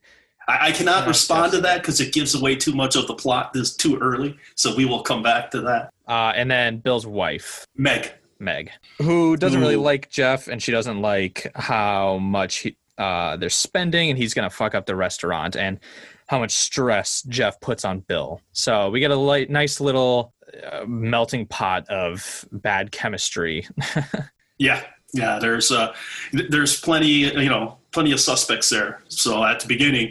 I, 0.49 0.69
I 0.69 0.73
cannot 0.73 1.07
respond 1.09 1.53
to 1.53 1.61
that 1.63 1.83
because 1.83 2.01
it 2.01 2.13
gives 2.13 2.35
away 2.35 2.57
too 2.57 2.73
much 2.73 2.97
of 2.97 3.07
the 3.07 3.15
plot. 3.15 3.53
This 3.53 3.75
too 3.75 3.99
early, 3.99 4.37
so 4.55 4.75
we 4.75 4.85
will 4.85 5.03
come 5.03 5.23
back 5.23 5.51
to 5.53 5.61
that. 5.63 5.93
Uh, 6.07 6.33
and 6.35 6.51
then 6.51 6.79
Bill's 6.79 7.07
wife, 7.07 7.67
Meg. 7.77 8.13
Meg, 8.39 8.73
who 8.99 9.37
doesn't 9.37 9.61
Ooh. 9.61 9.63
really 9.63 9.77
like 9.77 10.11
Jeff, 10.11 10.49
and 10.49 10.61
she 10.61 10.73
doesn't 10.73 11.01
like 11.01 11.51
how 11.55 12.19
much 12.19 12.59
he, 12.59 12.77
uh, 12.99 13.37
they're 13.37 13.51
spending, 13.51 14.11
and 14.11 14.19
he's 14.19 14.35
going 14.35 14.49
to 14.49 14.55
fuck 14.55 14.75
up 14.75 14.87
the 14.87 14.97
restaurant, 14.97 15.57
and 15.57 15.81
how 16.29 16.39
much 16.39 16.53
stress 16.53 17.23
Jeff 17.23 17.61
puts 17.61 17.85
on 17.85 18.01
Bill. 18.01 18.41
So 18.53 18.91
we 18.91 19.01
get 19.01 19.11
a 19.11 19.17
light, 19.17 19.51
nice 19.51 19.81
little 19.81 20.33
uh, 20.71 20.85
melting 20.87 21.47
pot 21.47 21.89
of 21.89 22.45
bad 22.53 22.93
chemistry. 22.93 23.67
yeah, 24.59 24.83
yeah. 25.13 25.39
There's 25.39 25.71
uh, 25.71 25.95
there's 26.33 26.81
plenty, 26.81 27.09
you 27.09 27.49
know, 27.49 27.79
plenty 27.93 28.13
of 28.13 28.21
suspects 28.21 28.69
there. 28.71 29.03
So 29.09 29.45
at 29.45 29.61
the 29.61 29.69
beginning, 29.69 30.11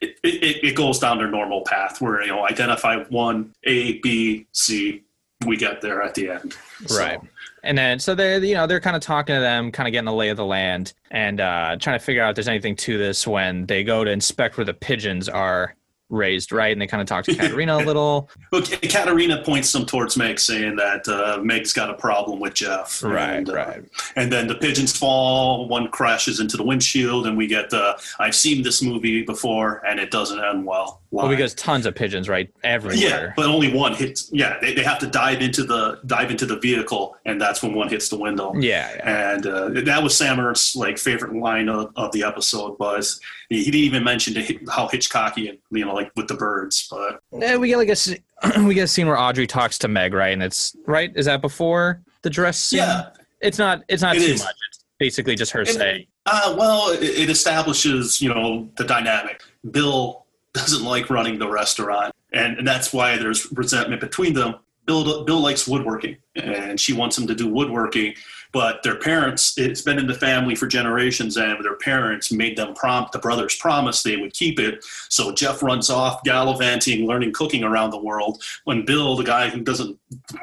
it, 0.00 0.16
it, 0.22 0.64
it 0.64 0.76
goes 0.76 0.98
down 0.98 1.18
their 1.18 1.30
normal 1.30 1.62
path 1.62 2.00
where 2.00 2.22
you 2.22 2.28
know 2.28 2.46
identify 2.46 3.02
one 3.04 3.54
A, 3.64 3.98
B, 4.00 4.46
C. 4.52 5.02
We 5.46 5.56
get 5.56 5.80
there 5.80 6.02
at 6.02 6.14
the 6.14 6.30
end. 6.30 6.54
So. 6.86 7.28
Right. 7.62 7.68
And 7.68 7.78
then 7.78 7.98
so 7.98 8.14
they 8.14 8.38
you 8.46 8.54
know 8.54 8.66
they're 8.66 8.80
kind 8.80 8.96
of 8.96 9.02
talking 9.02 9.34
to 9.34 9.40
them, 9.40 9.72
kind 9.72 9.86
of 9.86 9.92
getting 9.92 10.06
the 10.06 10.12
lay 10.12 10.28
of 10.28 10.36
the 10.36 10.44
land, 10.44 10.92
and 11.10 11.40
uh, 11.40 11.76
trying 11.78 11.98
to 11.98 12.04
figure 12.04 12.22
out 12.22 12.30
if 12.30 12.36
there's 12.36 12.48
anything 12.48 12.76
to 12.76 12.98
this 12.98 13.26
when 13.26 13.66
they 13.66 13.84
go 13.84 14.04
to 14.04 14.10
inspect 14.10 14.56
where 14.56 14.64
the 14.64 14.74
pigeons 14.74 15.28
are 15.28 15.74
raised, 16.12 16.52
right? 16.52 16.72
And 16.72 16.80
they 16.80 16.86
kind 16.86 17.00
of 17.00 17.08
talk 17.08 17.24
to 17.24 17.34
Katerina 17.34 17.78
a 17.78 17.78
little. 17.84 18.30
Well, 18.52 18.62
Katerina 18.62 19.42
points 19.42 19.72
them 19.72 19.86
towards 19.86 20.16
Meg, 20.16 20.38
saying 20.38 20.76
that 20.76 21.08
uh, 21.08 21.40
Meg's 21.42 21.72
got 21.72 21.90
a 21.90 21.94
problem 21.94 22.38
with 22.38 22.54
Jeff. 22.54 23.02
Right, 23.02 23.38
and, 23.38 23.48
uh. 23.48 23.74
And 24.14 24.30
then 24.30 24.46
the 24.46 24.54
pigeons 24.54 24.96
fall. 24.96 25.68
One 25.68 25.88
crashes 25.88 26.38
into 26.38 26.56
the 26.56 26.62
windshield, 26.62 27.26
and 27.26 27.36
we 27.36 27.46
get. 27.46 27.72
Uh, 27.72 27.96
I've 28.20 28.34
seen 28.34 28.62
this 28.62 28.82
movie 28.82 29.22
before, 29.22 29.84
and 29.86 29.98
it 29.98 30.10
doesn't 30.10 30.38
end 30.38 30.64
well. 30.64 31.01
Line. 31.12 31.28
Well, 31.28 31.28
because 31.36 31.54
tons 31.54 31.86
of 31.86 31.94
pigeons, 31.94 32.28
right? 32.28 32.50
Everywhere. 32.64 32.96
yeah, 33.26 33.32
but 33.36 33.46
only 33.46 33.72
one 33.72 33.94
hits. 33.94 34.30
Yeah, 34.32 34.58
they, 34.60 34.74
they 34.74 34.82
have 34.82 34.98
to 35.00 35.06
dive 35.06 35.40
into 35.42 35.62
the 35.64 36.00
dive 36.06 36.30
into 36.30 36.46
the 36.46 36.58
vehicle, 36.58 37.16
and 37.26 37.40
that's 37.40 37.62
when 37.62 37.74
one 37.74 37.88
hits 37.88 38.08
the 38.08 38.16
window. 38.16 38.52
Yeah. 38.54 38.92
yeah. 38.96 39.32
And 39.34 39.46
uh, 39.46 39.68
that 39.82 40.02
was 40.02 40.16
Sammer's 40.16 40.74
like 40.74 40.98
favorite 40.98 41.34
line 41.34 41.68
of, 41.68 41.92
of 41.96 42.10
the 42.12 42.24
episode 42.24 42.78
was 42.78 43.20
he, 43.48 43.64
didn't 43.64 43.80
even 43.80 44.04
mention 44.04 44.34
how 44.70 44.88
Hitchcockian, 44.88 45.58
you 45.70 45.84
know, 45.84 45.94
like 45.94 46.10
with 46.16 46.28
the 46.28 46.34
birds. 46.34 46.88
But 46.90 47.20
Eh, 47.42 47.56
we 47.56 47.68
get 47.68 47.76
like 47.78 47.88
a 47.90 48.60
we 48.64 48.74
get 48.74 48.84
a 48.84 48.88
scene 48.88 49.06
where 49.06 49.18
Audrey 49.18 49.46
talks 49.46 49.78
to 49.78 49.88
Meg, 49.88 50.14
right? 50.14 50.32
And 50.32 50.42
it's 50.42 50.74
right. 50.86 51.12
Is 51.14 51.26
that 51.26 51.40
before 51.42 52.00
the 52.22 52.30
dress 52.30 52.58
scene? 52.58 52.78
yeah, 52.78 53.10
It's 53.40 53.58
not. 53.58 53.82
It's 53.88 54.02
not 54.02 54.16
It 54.16 54.20
too 54.20 54.32
is. 54.32 54.40
much. 54.42 54.54
It's 54.70 54.84
basically 54.98 55.34
just 55.36 55.52
her 55.52 55.60
And- 55.60 55.68
saying, 55.68 56.06
uh, 56.26 56.54
well, 56.56 56.90
it, 56.90 57.02
it 57.02 57.28
establishes 57.30 58.20
you 58.22 58.32
know 58.32 58.68
the 58.76 58.84
dynamic. 58.84 59.42
Bill 59.70 60.21
doesn't 60.54 60.84
like 60.84 61.10
running 61.10 61.38
the 61.38 61.48
restaurant, 61.48 62.14
and, 62.32 62.58
and 62.58 62.66
that's 62.66 62.92
why 62.92 63.16
there's 63.16 63.50
resentment 63.52 64.00
between 64.00 64.34
them. 64.34 64.56
Bill 64.84 65.24
Bill 65.24 65.40
likes 65.40 65.68
woodworking, 65.68 66.16
and 66.34 66.78
she 66.80 66.92
wants 66.92 67.16
him 67.16 67.26
to 67.28 67.34
do 67.34 67.48
woodworking. 67.48 68.14
But 68.52 68.82
their 68.82 68.96
parents, 68.96 69.56
it's 69.56 69.80
been 69.80 69.98
in 69.98 70.06
the 70.06 70.14
family 70.14 70.54
for 70.54 70.66
generations, 70.66 71.38
and 71.38 71.64
their 71.64 71.76
parents 71.76 72.30
made 72.30 72.58
them 72.58 72.74
prompt 72.74 73.12
the 73.12 73.18
brothers 73.18 73.56
promise 73.56 74.02
they 74.02 74.16
would 74.18 74.34
keep 74.34 74.60
it. 74.60 74.84
So 75.08 75.32
Jeff 75.32 75.62
runs 75.62 75.88
off 75.88 76.22
gallivanting, 76.24 77.06
learning 77.06 77.32
cooking 77.32 77.64
around 77.64 77.90
the 77.92 78.02
world. 78.02 78.42
When 78.64 78.84
Bill, 78.84 79.16
the 79.16 79.24
guy 79.24 79.48
who 79.48 79.60
doesn't 79.60 79.98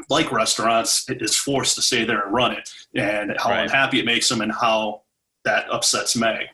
like 0.09 0.31
restaurants, 0.31 1.07
is 1.09 1.35
forced 1.35 1.75
to 1.75 1.81
stay 1.83 2.03
there 2.03 2.21
and 2.21 2.33
run 2.33 2.53
it, 2.53 2.67
and 2.95 3.35
how 3.37 3.49
Right. 3.51 3.63
unhappy 3.63 3.99
it 3.99 4.05
makes 4.05 4.31
him, 4.31 4.41
and 4.41 4.51
how 4.53 5.01
that 5.43 5.69
upsets 5.69 6.15
Meg. 6.15 6.47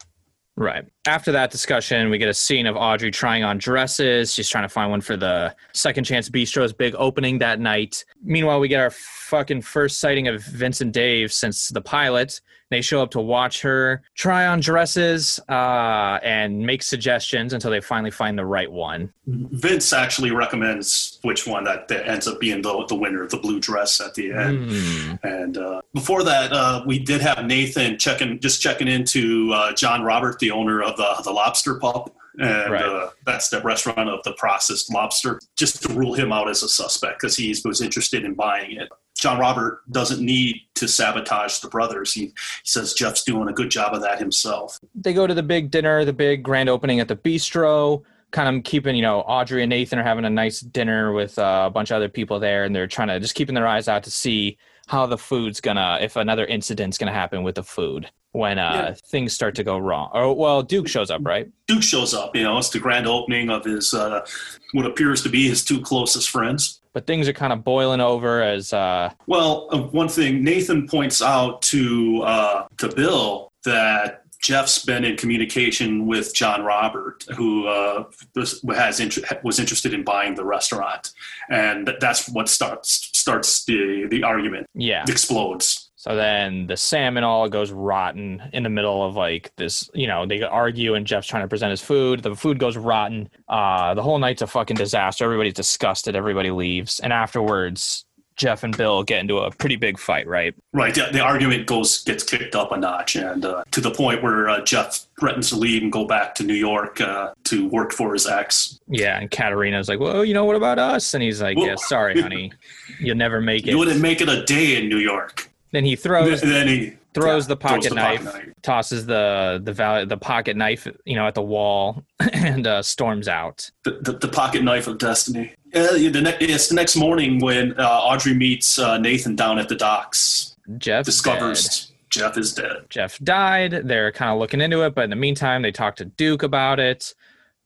Right. 0.58 0.86
After 1.06 1.34
that 1.34 1.52
discussion, 1.52 2.10
we 2.10 2.18
get 2.18 2.30
a 2.30 2.34
scene 2.34 2.66
of 2.66 2.78
Audrey 2.78 3.12
trying 3.12 3.44
on 3.44 3.58
dresses. 3.58 4.34
She's 4.34 4.48
trying 4.48 4.64
to 4.64 4.70
find 4.70 4.90
one 4.90 5.02
for 5.02 5.18
the 5.18 5.54
Second 5.74 6.06
Chance 6.06 6.30
Bistro's 6.30 6.72
big 6.72 6.96
opening 6.98 7.40
that 7.40 7.60
night. 7.60 8.06
Meanwhile, 8.24 8.62
we 8.62 8.70
get 8.70 8.80
our 8.80 8.90
fucking 8.90 9.64
first 9.64 10.00
sighting 10.00 10.30
of 10.30 10.42
Vince 10.46 10.80
and 10.80 10.94
Dave 10.94 11.34
since 11.34 11.70
the 11.70 11.82
pilot. 11.82 12.40
They 12.76 12.82
show 12.82 13.02
up 13.02 13.12
to 13.12 13.22
watch 13.22 13.62
her 13.62 14.02
try 14.16 14.48
on 14.48 14.60
dresses 14.60 15.40
uh, 15.48 16.20
and 16.22 16.60
make 16.60 16.84
suggestions 16.84 17.54
until 17.54 17.72
they 17.72 17.80
finally 17.80 18.12
find 18.12 18.38
the 18.38 18.46
right 18.46 18.70
one. 18.70 19.14
Vince 19.28 19.94
actually 19.94 20.32
recommends 20.32 21.20
which 21.22 21.48
one 21.48 21.64
that, 21.64 21.88
that 21.88 22.06
ends 22.06 22.28
up 22.28 22.38
being 22.42 22.62
the, 22.62 22.86
the 22.90 22.96
winner, 22.96 23.28
the 23.28 23.38
blue 23.38 23.62
dress 23.62 24.02
at 24.02 24.14
the 24.16 24.34
end. 24.34 24.70
Hmm. 24.70 25.14
And 25.24 25.58
uh, 25.58 25.82
before 25.94 26.24
that, 26.24 26.52
uh, 26.52 26.84
we 26.86 27.00
did 27.00 27.22
have 27.22 27.46
Nathan 27.46 27.98
checking, 27.98 28.42
just 28.42 28.62
checking 28.62 28.90
into 28.90 29.54
uh, 29.54 29.72
John 29.72 30.04
Robert, 30.04 30.38
the 30.40 30.52
owner 30.52 30.84
of 30.84 30.98
the 30.98 31.22
the 31.24 31.32
Lobster 31.32 31.80
Pup, 31.80 32.14
and 32.40 32.74
Right. 32.74 32.84
uh, 32.84 33.12
that's 33.26 33.48
the 33.48 33.62
restaurant 33.62 34.10
of 34.10 34.22
the 34.24 34.34
processed 34.34 34.94
lobster, 34.94 35.40
just 35.56 35.82
to 35.84 35.94
rule 35.94 36.14
him 36.14 36.34
out 36.34 36.50
as 36.50 36.62
a 36.62 36.68
suspect 36.68 37.22
because 37.22 37.38
he 37.38 37.56
was 37.64 37.80
interested 37.80 38.26
in 38.26 38.34
buying 38.34 38.72
it. 38.72 38.90
John 39.16 39.40
Robert 39.40 39.82
doesn't 39.92 40.24
need 40.24 40.58
to 40.76 40.88
sabotage 40.88 41.60
the 41.60 41.70
brothers. 41.70 42.14
He, 42.14 42.22
he 42.22 42.34
says 42.64 42.94
Jeff's 42.94 43.24
doing 43.24 43.48
a 43.48 43.54
good 43.54 43.72
job 43.72 43.94
of 43.94 44.02
that 44.02 44.20
himself. 44.20 44.80
they 44.94 45.14
go 45.14 45.26
to 45.26 45.34
the 45.34 45.44
big 45.44 45.72
dinner, 45.72 46.06
the 46.06 46.14
big 46.14 46.44
grand 46.44 46.70
opening 46.70 47.00
at 47.00 47.08
the 47.08 47.16
bistro. 47.16 48.04
Kind 48.32 48.54
of 48.54 48.64
keeping, 48.66 48.96
you 48.98 49.02
know, 49.02 49.22
Audrey 49.22 49.64
and 49.64 49.70
Nathan 49.70 49.98
are 49.98 50.04
having 50.04 50.26
a 50.26 50.30
nice 50.30 50.60
dinner 50.60 51.14
with 51.14 51.40
uh, 51.40 51.64
a 51.68 51.70
bunch 51.70 51.92
of 51.92 51.96
other 51.96 52.10
people 52.10 52.40
there, 52.40 52.66
and 52.66 52.76
they're 52.76 52.88
trying 52.88 53.08
to 53.08 53.20
just 53.20 53.36
keeping 53.36 53.56
their 53.56 53.68
eyes 53.68 53.88
out 53.88 54.04
to 54.04 54.12
see 54.12 54.58
how 54.88 55.06
the 55.06 55.18
food's 55.18 55.60
gonna, 55.62 56.00
if 56.02 56.16
another 56.16 56.46
incident's 56.46 56.98
gonna 56.98 57.14
happen 57.14 57.44
with 57.44 57.56
the 57.56 57.64
food 57.64 58.10
when 58.32 58.60
uh, 58.60 58.88
Yeah. 58.90 58.96
things 59.08 59.34
start 59.34 59.56
to 59.56 59.64
go 59.64 59.78
wrong. 59.78 60.10
Or 60.14 60.36
well, 60.36 60.62
Duke 60.62 60.88
shows 60.88 61.10
up, 61.10 61.22
right? 61.26 61.48
Duke 61.68 61.84
shows 61.84 62.14
up. 62.14 62.36
You 62.36 62.44
know, 62.44 62.58
it's 62.58 62.70
the 62.70 62.80
grand 62.80 63.08
opening 63.08 63.50
of 63.50 63.64
his 63.66 63.94
uh, 63.94 64.26
what 64.74 64.86
appears 64.86 65.22
to 65.24 65.30
be 65.30 65.48
his 65.48 65.64
two 65.64 65.82
closest 65.82 66.30
friends. 66.30 66.82
But 66.94 67.08
things 67.08 67.28
are 67.28 67.34
kind 67.34 67.52
of 67.52 67.64
boiling 67.64 68.00
over 68.02 68.42
as 68.42 68.72
uh, 68.74 69.12
Well, 69.28 69.68
uh, 69.72 69.80
one 69.80 70.08
thing 70.08 70.44
Nathan 70.44 70.88
points 70.88 71.22
out 71.22 71.62
to 71.64 72.22
uh, 72.24 72.68
to 72.78 72.88
Bill 72.90 73.52
that 73.64 74.22
Jeff's 74.42 74.86
been 74.86 75.04
in 75.04 75.18
communication 75.18 76.06
with 76.06 76.36
John 76.36 76.64
Robert, 76.64 77.26
who 77.36 77.66
uh, 77.68 78.04
was, 78.36 78.64
has 78.76 79.02
was 79.44 79.60
interested 79.60 79.92
in 79.94 80.04
buying 80.04 80.36
the 80.36 80.46
restaurant, 80.46 81.12
and 81.50 81.92
that's 82.00 82.30
what 82.30 82.48
starts 82.48 83.15
starts 83.26 83.66
the 83.66 84.06
the 84.12 84.22
argument. 84.22 84.68
yeah. 84.76 85.04
Explodes. 85.08 85.90
So 85.96 86.16
then 86.16 86.68
the 86.68 86.78
salmon 86.78 87.24
all 87.24 87.50
goes 87.50 87.72
rotten 87.72 88.40
in 88.54 88.62
the 88.62 88.70
middle 88.70 89.04
of 89.04 89.16
like 89.16 89.52
this, 89.58 89.90
you 89.96 90.06
know, 90.06 90.28
they 90.28 90.44
argue 90.44 90.94
and 90.94 91.08
Jeff's 91.08 91.26
trying 91.26 91.42
to 91.42 91.48
present 91.48 91.72
his 91.72 91.82
food. 91.82 92.22
The 92.22 92.36
food 92.36 92.60
goes 92.60 92.78
rotten. 92.78 93.28
Uh, 93.50 93.96
the 93.96 94.04
whole 94.04 94.20
night's 94.20 94.44
a 94.44 94.48
fucking 94.48 94.78
disaster. 94.78 95.26
Everybody's 95.26 95.56
disgusted. 95.56 96.16
Everybody 96.16 96.52
leaves. 96.52 97.00
And 97.00 97.12
afterwards, 97.12 98.06
Jeff 98.36 98.64
and 98.64 98.76
Bill 98.76 99.04
get 99.04 99.20
into 99.20 99.38
a 99.38 99.52
pretty 99.52 99.76
big 99.76 99.98
fight, 99.98 100.28
right? 100.28 100.54
Right. 100.74 100.94
The, 100.94 101.10
the 101.12 101.20
argument 101.20 101.68
goes 101.68 102.04
gets 102.04 102.24
kicked 102.24 102.56
up 102.56 102.72
a 102.72 102.78
notch, 102.78 103.16
and 103.16 103.46
uh, 103.46 103.64
to 103.72 103.82
the 103.82 103.92
point 103.92 104.22
where 104.22 104.50
uh, 104.50 104.62
Jeff 104.62 105.06
threatens 105.20 105.50
to 105.50 105.56
leave 105.56 105.82
and 105.82 105.92
go 105.92 106.06
back 106.06 106.36
to 106.36 106.44
New 106.44 106.54
York 106.54 107.00
uh, 107.00 107.34
to 107.46 107.68
work 107.70 107.94
for 107.94 108.14
his 108.14 108.28
ex. 108.28 108.80
Yeah. 108.88 109.20
And 109.20 109.32
Katarina's 109.32 109.88
like, 109.88 110.00
well, 110.00 110.26
you 110.26 110.34
know, 110.34 110.46
what 110.46 110.56
about 110.56 110.80
us? 110.80 111.14
And 111.14 111.24
he's 111.24 111.42
like, 111.42 111.58
yeah, 111.58 111.76
sorry, 111.76 112.22
honey. 112.26 112.52
You'll 113.00 113.18
never 113.18 113.42
make 113.42 113.66
it. 113.68 113.72
You 113.72 113.78
wouldn't 113.78 114.02
make 114.02 114.22
it 114.22 114.30
a 114.30 114.44
day 114.44 114.78
in 114.78 114.90
New 114.90 115.00
York. 115.00 115.50
Then 115.72 115.86
he 115.86 115.96
throws 115.96 116.42
then 116.42 116.68
he 116.68 116.94
throws 117.16 117.46
yeah, 117.46 117.50
the 117.50 117.58
pocket 117.58 117.90
the 117.90 117.96
knife, 117.96 118.38
tosses 118.62 119.06
the 119.06 119.60
the 119.64 119.74
val- 119.74 120.06
the 120.06 120.18
pocket 120.18 120.56
knife, 120.56 120.88
you 121.06 121.16
know, 121.16 121.26
at 121.26 121.34
the 121.34 121.42
wall, 121.42 122.04
and 122.34 122.68
uh, 122.68 122.84
storms 122.84 123.28
out. 123.28 123.72
the, 123.84 123.92
the, 124.02 124.12
the 124.14 124.28
pocket 124.28 124.64
knife 124.64 124.88
of 124.88 125.00
destiny. 125.00 125.54
Uh, 125.74 125.94
the 125.94 126.22
ne- 126.22 126.38
it's 126.40 126.70
the 126.70 126.76
next 126.76 126.96
morning 126.96 127.40
when 127.40 127.78
uh, 127.80 127.84
Audrey 127.84 128.34
meets 128.34 128.78
uh, 128.78 128.98
Nathan 128.98 129.36
down 129.36 129.58
at 129.58 129.70
the 129.70 129.76
docks. 129.76 130.56
Jeff 130.78 131.06
Discovers 131.06 131.92
Jeff 132.10 132.38
is 132.38 132.54
dead. 132.54 132.86
Jeff 132.90 133.20
died. 133.20 133.72
They're 133.72 134.12
kind 134.12 134.32
of 134.32 134.40
looking 134.40 134.62
into 134.62 134.84
it, 134.86 134.96
but 134.96 135.04
in 135.04 135.10
the 135.10 135.16
meantime, 135.16 135.62
they 135.62 135.72
talk 135.72 135.98
to 135.98 136.06
Duke 136.06 136.44
about 136.44 136.80
it. 136.80 137.14